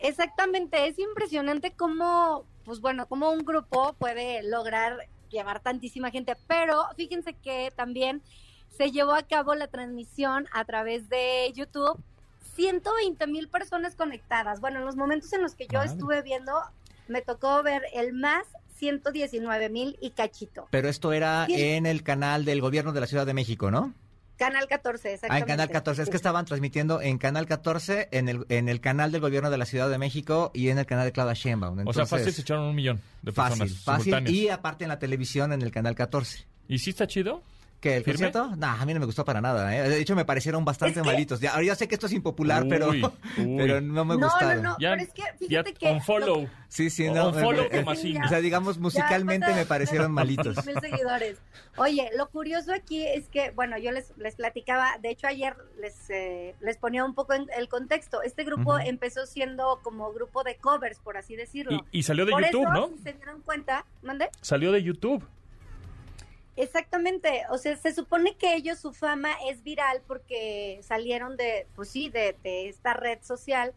Exactamente, 0.00 0.86
es 0.88 0.98
impresionante 0.98 1.72
cómo, 1.72 2.44
pues 2.64 2.80
bueno, 2.80 3.06
cómo 3.06 3.30
un 3.30 3.44
grupo 3.44 3.94
puede 3.98 4.42
lograr 4.42 5.08
llevar 5.30 5.60
tantísima 5.60 6.10
gente, 6.10 6.36
pero 6.48 6.84
fíjense 6.96 7.34
que 7.34 7.72
también 7.76 8.22
se 8.76 8.90
llevó 8.90 9.12
a 9.12 9.22
cabo 9.22 9.54
la 9.54 9.68
transmisión 9.68 10.46
a 10.52 10.64
través 10.64 11.08
de 11.08 11.52
YouTube, 11.54 11.98
120 12.56 13.26
mil 13.26 13.48
personas 13.48 13.94
conectadas. 13.94 14.60
Bueno, 14.60 14.80
en 14.80 14.86
los 14.86 14.96
momentos 14.96 15.32
en 15.32 15.42
los 15.42 15.54
que 15.54 15.66
yo 15.66 15.82
estuve 15.82 16.22
viendo, 16.22 16.52
me 17.08 17.20
tocó 17.22 17.62
ver 17.62 17.82
el 17.92 18.12
más 18.12 18.44
119 18.76 19.68
mil 19.68 19.98
y 20.00 20.10
cachito. 20.10 20.66
Pero 20.70 20.88
esto 20.88 21.12
era 21.12 21.46
Sí. 21.46 21.54
en 21.62 21.86
el 21.86 22.02
canal 22.02 22.44
del 22.44 22.60
gobierno 22.60 22.92
de 22.92 23.00
la 23.00 23.06
Ciudad 23.06 23.26
de 23.26 23.34
México, 23.34 23.70
¿no? 23.70 23.92
Canal 24.40 24.66
14, 24.68 25.08
Ah, 25.08 25.12
exactamente. 25.12 25.42
en 25.52 25.56
Canal 25.56 25.70
14. 25.70 26.02
Es 26.02 26.08
que 26.10 26.16
estaban 26.16 26.44
transmitiendo 26.46 27.00
en 27.02 27.18
Canal 27.18 27.46
14, 27.46 28.08
en 28.10 28.28
el, 28.28 28.46
en 28.48 28.68
el 28.68 28.80
canal 28.80 29.12
del 29.12 29.20
gobierno 29.20 29.50
de 29.50 29.58
la 29.58 29.66
Ciudad 29.66 29.88
de 29.90 29.98
México 29.98 30.50
y 30.54 30.70
en 30.70 30.78
el 30.78 30.86
canal 30.86 31.04
de 31.04 31.12
Claudia 31.12 31.34
Sheinbaum. 31.34 31.74
o 31.74 31.76
sea, 31.76 31.82
Entonces, 32.04 32.08
fácil 32.08 32.32
se 32.32 32.40
echaron 32.40 32.64
un 32.64 32.74
millón 32.74 33.00
de 33.22 33.32
personas 33.32 33.72
fácil, 33.84 34.12
fácil. 34.14 34.30
Y 34.34 34.48
aparte 34.48 34.84
en 34.84 34.88
la 34.88 34.98
televisión 34.98 35.52
en 35.52 35.62
el 35.62 35.70
Canal 35.70 35.94
14. 35.94 36.46
¿Y 36.68 36.78
sí 36.78 36.90
está 36.90 37.06
chido? 37.06 37.42
¿Qué, 37.80 37.96
el 37.96 38.04
¿Firme? 38.04 38.30
concierto? 38.30 38.56
No, 38.56 38.66
a 38.66 38.84
mí 38.84 38.92
no 38.92 39.00
me 39.00 39.06
gustó 39.06 39.24
para 39.24 39.40
nada. 39.40 39.74
¿eh? 39.74 39.88
De 39.88 40.00
hecho, 40.00 40.14
me 40.14 40.26
parecieron 40.26 40.64
bastante 40.66 41.02
malitos. 41.02 41.40
Ya, 41.40 41.52
ahora 41.52 41.64
ya 41.64 41.74
sé 41.74 41.88
que 41.88 41.94
esto 41.94 42.06
es 42.06 42.12
impopular, 42.12 42.66
pero, 42.68 42.90
Uy, 42.90 43.02
uy. 43.38 43.56
pero 43.56 43.80
no 43.80 44.04
me 44.04 44.16
No, 44.18 44.26
gustaron. 44.28 44.62
no, 44.62 44.70
no, 44.72 44.76
Ya- 44.78 44.90
pero 44.90 45.02
es 45.02 45.12
que 45.14 45.22
Ya, 45.22 45.34
fíjate 45.64 45.74
que... 45.74 45.90
un 45.90 46.02
follow. 46.02 46.46
Sí, 46.68 46.90
sí, 46.90 47.08
O- 47.08 47.14
no. 47.14 47.28
o 47.28 47.32
follow 47.32 47.64
eh, 47.70 47.78
Tomasini. 47.78 48.18
O 48.24 48.28
sea, 48.28 48.40
digamos, 48.40 48.76
musicalmente 48.78 49.46
Ya, 49.48 49.56
me 49.56 49.64
parecieron 49.66 50.12
malitos. 50.12 50.64
mil 50.66 50.78
seguidores. 50.78 51.38
Oye, 51.78 52.10
lo 52.18 52.28
curioso 52.28 52.72
aquí 52.74 53.06
es 53.06 53.28
que, 53.28 53.50
bueno, 53.52 53.78
yo 53.78 53.92
les, 53.92 54.12
les 54.18 54.34
platicaba, 54.36 54.98
de 55.00 55.10
hecho 55.10 55.26
ayer 55.26 55.56
les, 55.80 56.10
eh, 56.10 56.54
les 56.60 56.76
ponía 56.76 57.04
un 57.04 57.14
poco 57.14 57.32
en 57.32 57.46
el 57.56 57.68
contexto. 57.68 58.22
Este 58.22 58.44
grupo 58.44 58.78
empezó 58.78 59.24
siendo 59.24 59.80
como 59.82 60.12
grupo 60.12 60.44
de 60.44 60.56
covers, 60.56 60.98
por 61.00 61.16
así 61.16 61.34
decirlo. 61.34 61.82
Y, 61.92 62.00
y 62.00 62.02
salió 62.02 62.26
de 62.26 62.32
por 62.32 62.44
YouTube, 62.44 62.62
eso, 62.64 62.72
¿no? 62.72 62.88
si 62.96 63.02
se 63.04 63.12
dieron 63.14 63.40
cuenta, 63.40 63.86
¿mande? 64.02 64.28
Salió 64.42 64.70
de 64.70 64.82
YouTube. 64.82 65.24
Exactamente, 66.60 67.44
o 67.48 67.56
sea, 67.56 67.74
se 67.78 67.94
supone 67.94 68.36
que 68.36 68.54
ellos, 68.54 68.78
su 68.78 68.92
fama 68.92 69.30
es 69.48 69.62
viral 69.62 70.02
porque 70.06 70.78
salieron 70.82 71.38
de, 71.38 71.66
pues 71.74 71.88
sí, 71.88 72.10
de, 72.10 72.36
esta 72.68 72.92
red 72.92 73.18
social. 73.22 73.72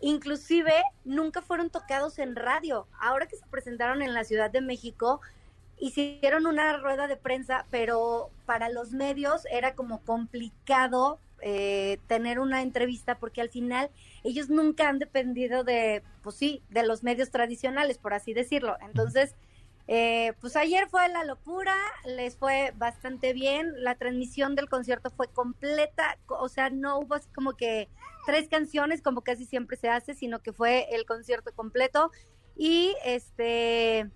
Inclusive 0.00 0.72
nunca 1.04 1.42
fueron 1.42 1.68
tocados 1.68 2.20
en 2.20 2.36
radio. 2.36 2.86
Ahora 3.00 3.26
que 3.26 3.34
se 3.34 3.44
presentaron 3.46 4.02
en 4.02 4.14
la 4.14 4.22
Ciudad 4.22 4.52
de 4.52 4.60
México, 4.60 5.20
hicieron 5.78 6.46
una 6.46 6.76
rueda 6.76 7.08
de 7.08 7.16
prensa, 7.16 7.66
pero 7.72 8.30
para 8.44 8.68
los 8.68 8.92
medios 8.92 9.44
era 9.50 9.74
como 9.74 10.00
complicado 10.02 11.18
eh, 11.42 11.98
tener 12.06 12.38
una 12.38 12.62
entrevista 12.62 13.18
porque 13.18 13.40
al 13.40 13.50
final 13.50 13.90
ellos 14.22 14.48
nunca 14.48 14.88
han 14.88 15.00
dependido 15.00 15.64
de, 15.64 16.04
pues 16.22 16.36
sí, 16.36 16.62
de 16.70 16.86
los 16.86 17.02
medios 17.02 17.32
tradicionales, 17.32 17.98
por 17.98 18.14
así 18.14 18.32
decirlo. 18.32 18.76
Entonces, 18.80 19.34
eh, 19.88 20.32
pues 20.40 20.56
ayer 20.56 20.88
fue 20.88 21.08
la 21.08 21.24
locura, 21.24 21.74
les 22.04 22.36
fue 22.36 22.72
bastante 22.76 23.32
bien, 23.32 23.72
la 23.84 23.94
transmisión 23.94 24.54
del 24.56 24.68
concierto 24.68 25.10
fue 25.10 25.28
completa, 25.28 26.18
co- 26.26 26.38
o 26.38 26.48
sea, 26.48 26.70
no 26.70 26.98
hubo 26.98 27.14
así 27.14 27.28
como 27.34 27.52
que 27.56 27.88
tres 28.26 28.48
canciones 28.48 29.00
como 29.02 29.20
casi 29.22 29.44
siempre 29.44 29.76
se 29.76 29.88
hace, 29.88 30.14
sino 30.14 30.40
que 30.40 30.52
fue 30.52 30.86
el 30.94 31.06
concierto 31.06 31.52
completo 31.54 32.10
y 32.56 32.94
este, 33.04 34.10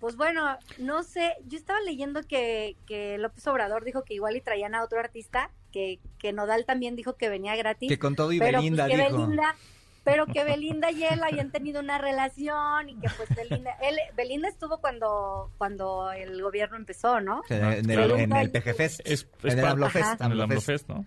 pues 0.00 0.16
bueno, 0.16 0.58
no 0.78 1.02
sé, 1.04 1.36
yo 1.46 1.56
estaba 1.58 1.80
leyendo 1.82 2.22
que, 2.22 2.76
que 2.86 3.18
López 3.18 3.46
Obrador 3.46 3.84
dijo 3.84 4.02
que 4.02 4.14
igual 4.14 4.36
y 4.36 4.40
traían 4.40 4.74
a 4.74 4.82
otro 4.82 4.98
artista, 4.98 5.50
que, 5.70 6.00
que 6.18 6.32
Nodal 6.32 6.66
también 6.66 6.96
dijo 6.96 7.16
que 7.16 7.28
venía 7.28 7.54
gratis. 7.56 7.88
Que 7.88 7.98
con 7.98 8.16
todo 8.16 8.32
y 8.32 8.38
pero, 8.40 8.58
pues, 8.58 8.62
Belinda 8.62 8.88
que 8.88 8.96
dijo. 8.96 9.26
Belinda- 9.26 9.54
pero 10.04 10.26
que 10.26 10.42
Belinda 10.44 10.90
y 10.90 11.04
él 11.04 11.22
habían 11.22 11.50
tenido 11.50 11.80
una 11.80 11.98
relación 11.98 12.88
y 12.88 12.96
que 12.96 13.08
pues 13.16 13.28
Belinda, 13.36 13.72
él, 13.82 13.96
Belinda 14.16 14.48
estuvo 14.48 14.78
cuando, 14.78 15.50
cuando 15.58 16.10
el 16.12 16.42
gobierno 16.42 16.76
empezó, 16.76 17.20
¿no? 17.20 17.42
En 17.48 17.64
el, 17.90 17.96
Claro. 17.96 18.16
en 18.16 18.32
el 18.34 18.50
PG 18.50 18.74
Fest. 18.74 19.00
Es- 19.04 19.28
es 19.44 19.52
en 19.54 19.58
el. 19.60 19.64
AMLOFest, 19.66 20.88
¿no? 20.88 21.04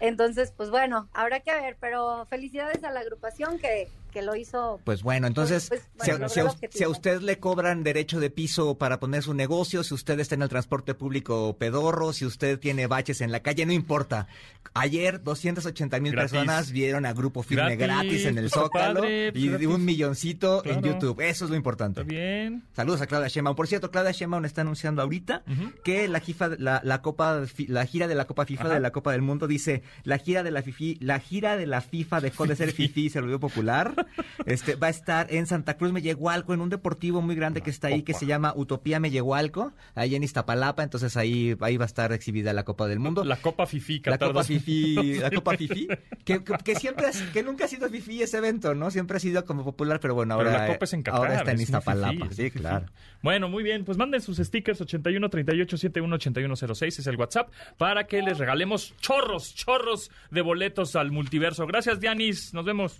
Entonces, 0.00 0.52
pues 0.56 0.70
bueno, 0.70 1.08
habrá 1.12 1.40
que 1.40 1.52
ver, 1.54 1.76
pero 1.78 2.24
felicidades 2.26 2.82
a 2.84 2.90
la 2.90 3.00
agrupación 3.00 3.58
que, 3.58 3.88
que 4.10 4.22
lo 4.22 4.34
hizo. 4.36 4.80
Pues 4.84 5.02
bueno, 5.02 5.26
entonces, 5.26 5.68
Pues, 5.68 5.82
pues, 5.96 6.32
si, 6.32 6.40
a- 6.40 6.50
si 6.50 6.78
si 6.78 6.86
usted 6.86 7.20
le 7.22 7.38
cobran 7.38 7.82
derecho 7.82 8.20
de 8.20 8.30
piso 8.30 8.76
para 8.78 9.00
poner 9.00 9.22
su 9.22 9.34
negocio, 9.34 9.82
si 9.84 9.94
usted 9.94 10.18
está 10.20 10.34
en 10.34 10.42
el 10.42 10.48
transporte 10.48 10.94
público 10.94 11.56
pedorro, 11.58 12.12
si 12.12 12.24
usted 12.26 12.58
tiene 12.58 12.86
baches 12.86 13.20
en 13.20 13.32
la 13.32 13.40
calle, 13.40 13.64
no 13.66 13.72
importa. 13.72 14.26
Ayer 14.74 15.22
280 15.22 16.00
mil 16.00 16.14
personas 16.14 16.70
vieron 16.70 17.06
a 17.06 17.12
Grupo 17.12 17.42
Firme 17.42 17.76
Gratis, 17.76 18.10
gratis, 18.10 18.24
en 18.26 18.38
el 18.38 18.50
Zócalo 18.50 19.00
padre, 19.00 19.32
pues, 19.32 19.44
y 19.44 19.48
gratis. 19.48 19.66
un 19.68 19.84
milloncito 19.84 20.64
en. 20.64 20.80
YouTube. 20.82 21.20
Eso 21.20 21.44
es 21.44 21.50
lo 21.50 21.56
importante. 21.56 22.00
Está 22.02 22.10
bien. 22.12 22.64
Saludos 22.74 23.00
a 23.02 23.06
Claudia 23.06 23.28
Sheinbaum. 23.28 23.54
Por 23.56 23.66
cierto, 23.68 23.90
Claudia 23.90 24.12
Sheinbaum 24.12 24.44
está 24.44 24.62
anunciando 24.62 25.02
ahorita 25.02 25.42
que 25.84 26.08
la, 26.08 26.20
jifa- 26.22 26.56
la, 26.58 26.80
la 26.84 27.02
Copa, 27.02 27.42
la 27.68 27.86
gira 27.86 28.08
de 28.08 28.14
la 28.14 28.26
Copa 28.26 28.46
FIFA 28.46 28.64
Ajá. 28.64 28.74
de 28.74 28.80
la 28.80 28.90
Copa 28.92 29.12
del 29.12 29.22
Mundo 29.22 29.46
dice 29.46 29.82
la 30.04 30.18
gira 30.18 30.42
de 30.42 30.50
la 30.50 30.62
FIFI, 30.62 30.98
la 31.00 31.18
gira 31.20 31.56
de 31.56 31.66
la 31.66 31.80
FIFA 31.80 32.20
dejó 32.20 32.46
de 32.46 32.56
ser 32.56 32.72
FIFI 32.72 33.06
y 33.06 33.10
se 33.10 33.20
volvió 33.20 33.38
popular. 33.40 33.99
Este 34.46 34.74
va 34.74 34.88
a 34.88 34.90
estar 34.90 35.32
en 35.32 35.46
Santa 35.46 35.76
Cruz 35.76 35.92
Mellehualco 35.92 36.54
en 36.54 36.60
un 36.60 36.68
deportivo 36.70 37.20
muy 37.22 37.34
grande 37.34 37.60
que 37.60 37.70
está 37.70 37.88
ahí 37.88 38.02
que 38.02 38.14
se 38.14 38.26
llama 38.26 38.52
Utopía 38.56 39.00
Mellehualco, 39.00 39.72
ahí 39.94 40.14
en 40.14 40.22
Iztapalapa. 40.22 40.82
Entonces 40.82 41.16
ahí 41.16 41.56
ahí 41.60 41.76
va 41.76 41.84
a 41.84 41.86
estar 41.86 42.12
exhibida 42.12 42.52
la 42.52 42.64
Copa 42.64 42.86
del 42.86 42.98
Mundo. 42.98 43.24
La 43.24 43.36
Copa 43.36 43.66
Fifi, 43.66 44.00
La 44.04 44.18
Copa 44.18 44.32
2000. 44.32 44.60
Fifi, 44.60 45.14
la 45.20 45.30
Copa 45.30 45.56
Fifi, 45.56 45.88
que, 46.24 46.44
que, 46.44 46.54
que 46.64 46.74
siempre, 46.76 47.06
que 47.32 47.42
nunca 47.42 47.64
ha 47.64 47.68
sido 47.68 47.88
Fifi 47.88 48.22
ese 48.22 48.38
evento, 48.38 48.74
¿no? 48.74 48.90
Siempre 48.90 49.16
ha 49.16 49.20
sido 49.20 49.44
como 49.44 49.64
popular, 49.64 50.00
pero 50.00 50.14
bueno, 50.14 50.36
Pero 50.38 50.50
ahora, 50.50 50.66
la 50.66 50.72
Copa 50.72 50.84
es 50.84 50.92
en 50.92 51.02
Qatar. 51.02 51.18
ahora 51.20 51.34
está 51.36 51.50
en 51.52 51.56
es 51.56 51.62
Iztapalapa. 51.62 52.26
es 52.26 52.36
sí, 52.36 52.50
claro. 52.50 52.86
Bueno, 53.22 53.48
muy 53.48 53.62
bien. 53.62 53.84
Pues 53.84 53.98
manden 53.98 54.20
sus 54.20 54.38
stickers 54.38 54.80
81 54.80 55.28
38 55.28 55.76
71 55.76 56.14
81 56.16 56.56
06 56.74 56.98
es 56.98 57.06
el 57.06 57.16
WhatsApp 57.16 57.50
para 57.76 58.06
que 58.06 58.22
les 58.22 58.38
regalemos 58.38 58.94
chorros, 59.00 59.54
chorros 59.54 60.10
de 60.30 60.40
boletos 60.42 60.96
al 60.96 61.10
multiverso. 61.10 61.66
Gracias, 61.66 62.00
Dianis. 62.00 62.54
Nos 62.54 62.64
vemos. 62.64 62.98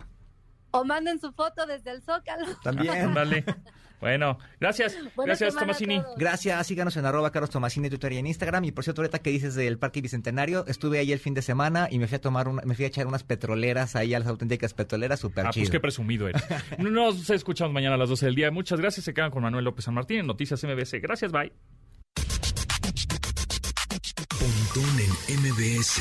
O 0.73 0.85
manden 0.85 1.21
su 1.21 1.33
foto 1.33 1.67
desde 1.67 1.91
el 1.93 2.03
Zócalo. 2.03 2.47
También. 2.63 3.15
Dale. 3.15 3.45
Bueno, 4.01 4.39
gracias. 4.59 4.95
Buena 5.15 5.33
gracias, 5.35 5.55
Tomasini. 5.57 6.03
Gracias, 6.17 6.67
síganos 6.67 6.97
en 6.97 7.05
arroba 7.05 7.31
Carlos 7.33 7.51
Tomasini 7.51 7.91
Twitter 7.91 8.15
y 8.15 8.17
en 8.17 8.27
Instagram. 8.29 8.65
Y 8.65 8.73
por 8.73 8.83
cierto, 8.83 9.03
ahorita 9.03 9.19
que 9.19 9.29
dices 9.29 9.55
del 9.55 9.77
Parque 9.79 10.01
Bicentenario, 10.01 10.65
estuve 10.69 10.99
ahí 11.01 11.13
el 11.13 11.19
fin 11.19 11.35
de 11.35 11.43
semana 11.43 11.87
y 11.91 11.99
me 11.99 12.07
fui 12.07 12.17
a 12.17 12.21
tomar 12.23 12.49
una, 12.49 12.63
me 12.63 12.75
fui 12.75 12.87
a 12.87 12.89
echar 12.89 13.07
unas 13.07 13.25
petroleras 13.25 13.97
ahí 13.97 14.15
a 14.15 14.19
las 14.19 14.27
auténticas 14.29 14.73
petroleras, 14.73 15.21
súper 15.21 15.47
Ah, 15.47 15.51
chido. 15.51 15.65
pues 15.65 15.71
qué 15.71 15.81
presumido 15.81 16.29
eres. 16.29 16.43
Nos 16.79 17.29
escuchamos 17.29 17.75
mañana 17.75 17.97
a 17.97 17.99
las 17.99 18.09
12 18.09 18.25
del 18.25 18.35
día. 18.37 18.51
Muchas 18.51 18.81
gracias. 18.81 19.05
Se 19.05 19.13
quedan 19.13 19.31
con 19.31 19.43
Manuel 19.43 19.67
López 19.67 19.85
San 19.85 19.93
Martín 19.93 20.21
en 20.21 20.27
Noticias 20.29 20.65
MBS. 20.65 20.95
Gracias, 21.03 21.31
bye. 21.31 21.53
Pontón 24.39 24.99
en 25.29 25.41
MBS. 25.41 26.01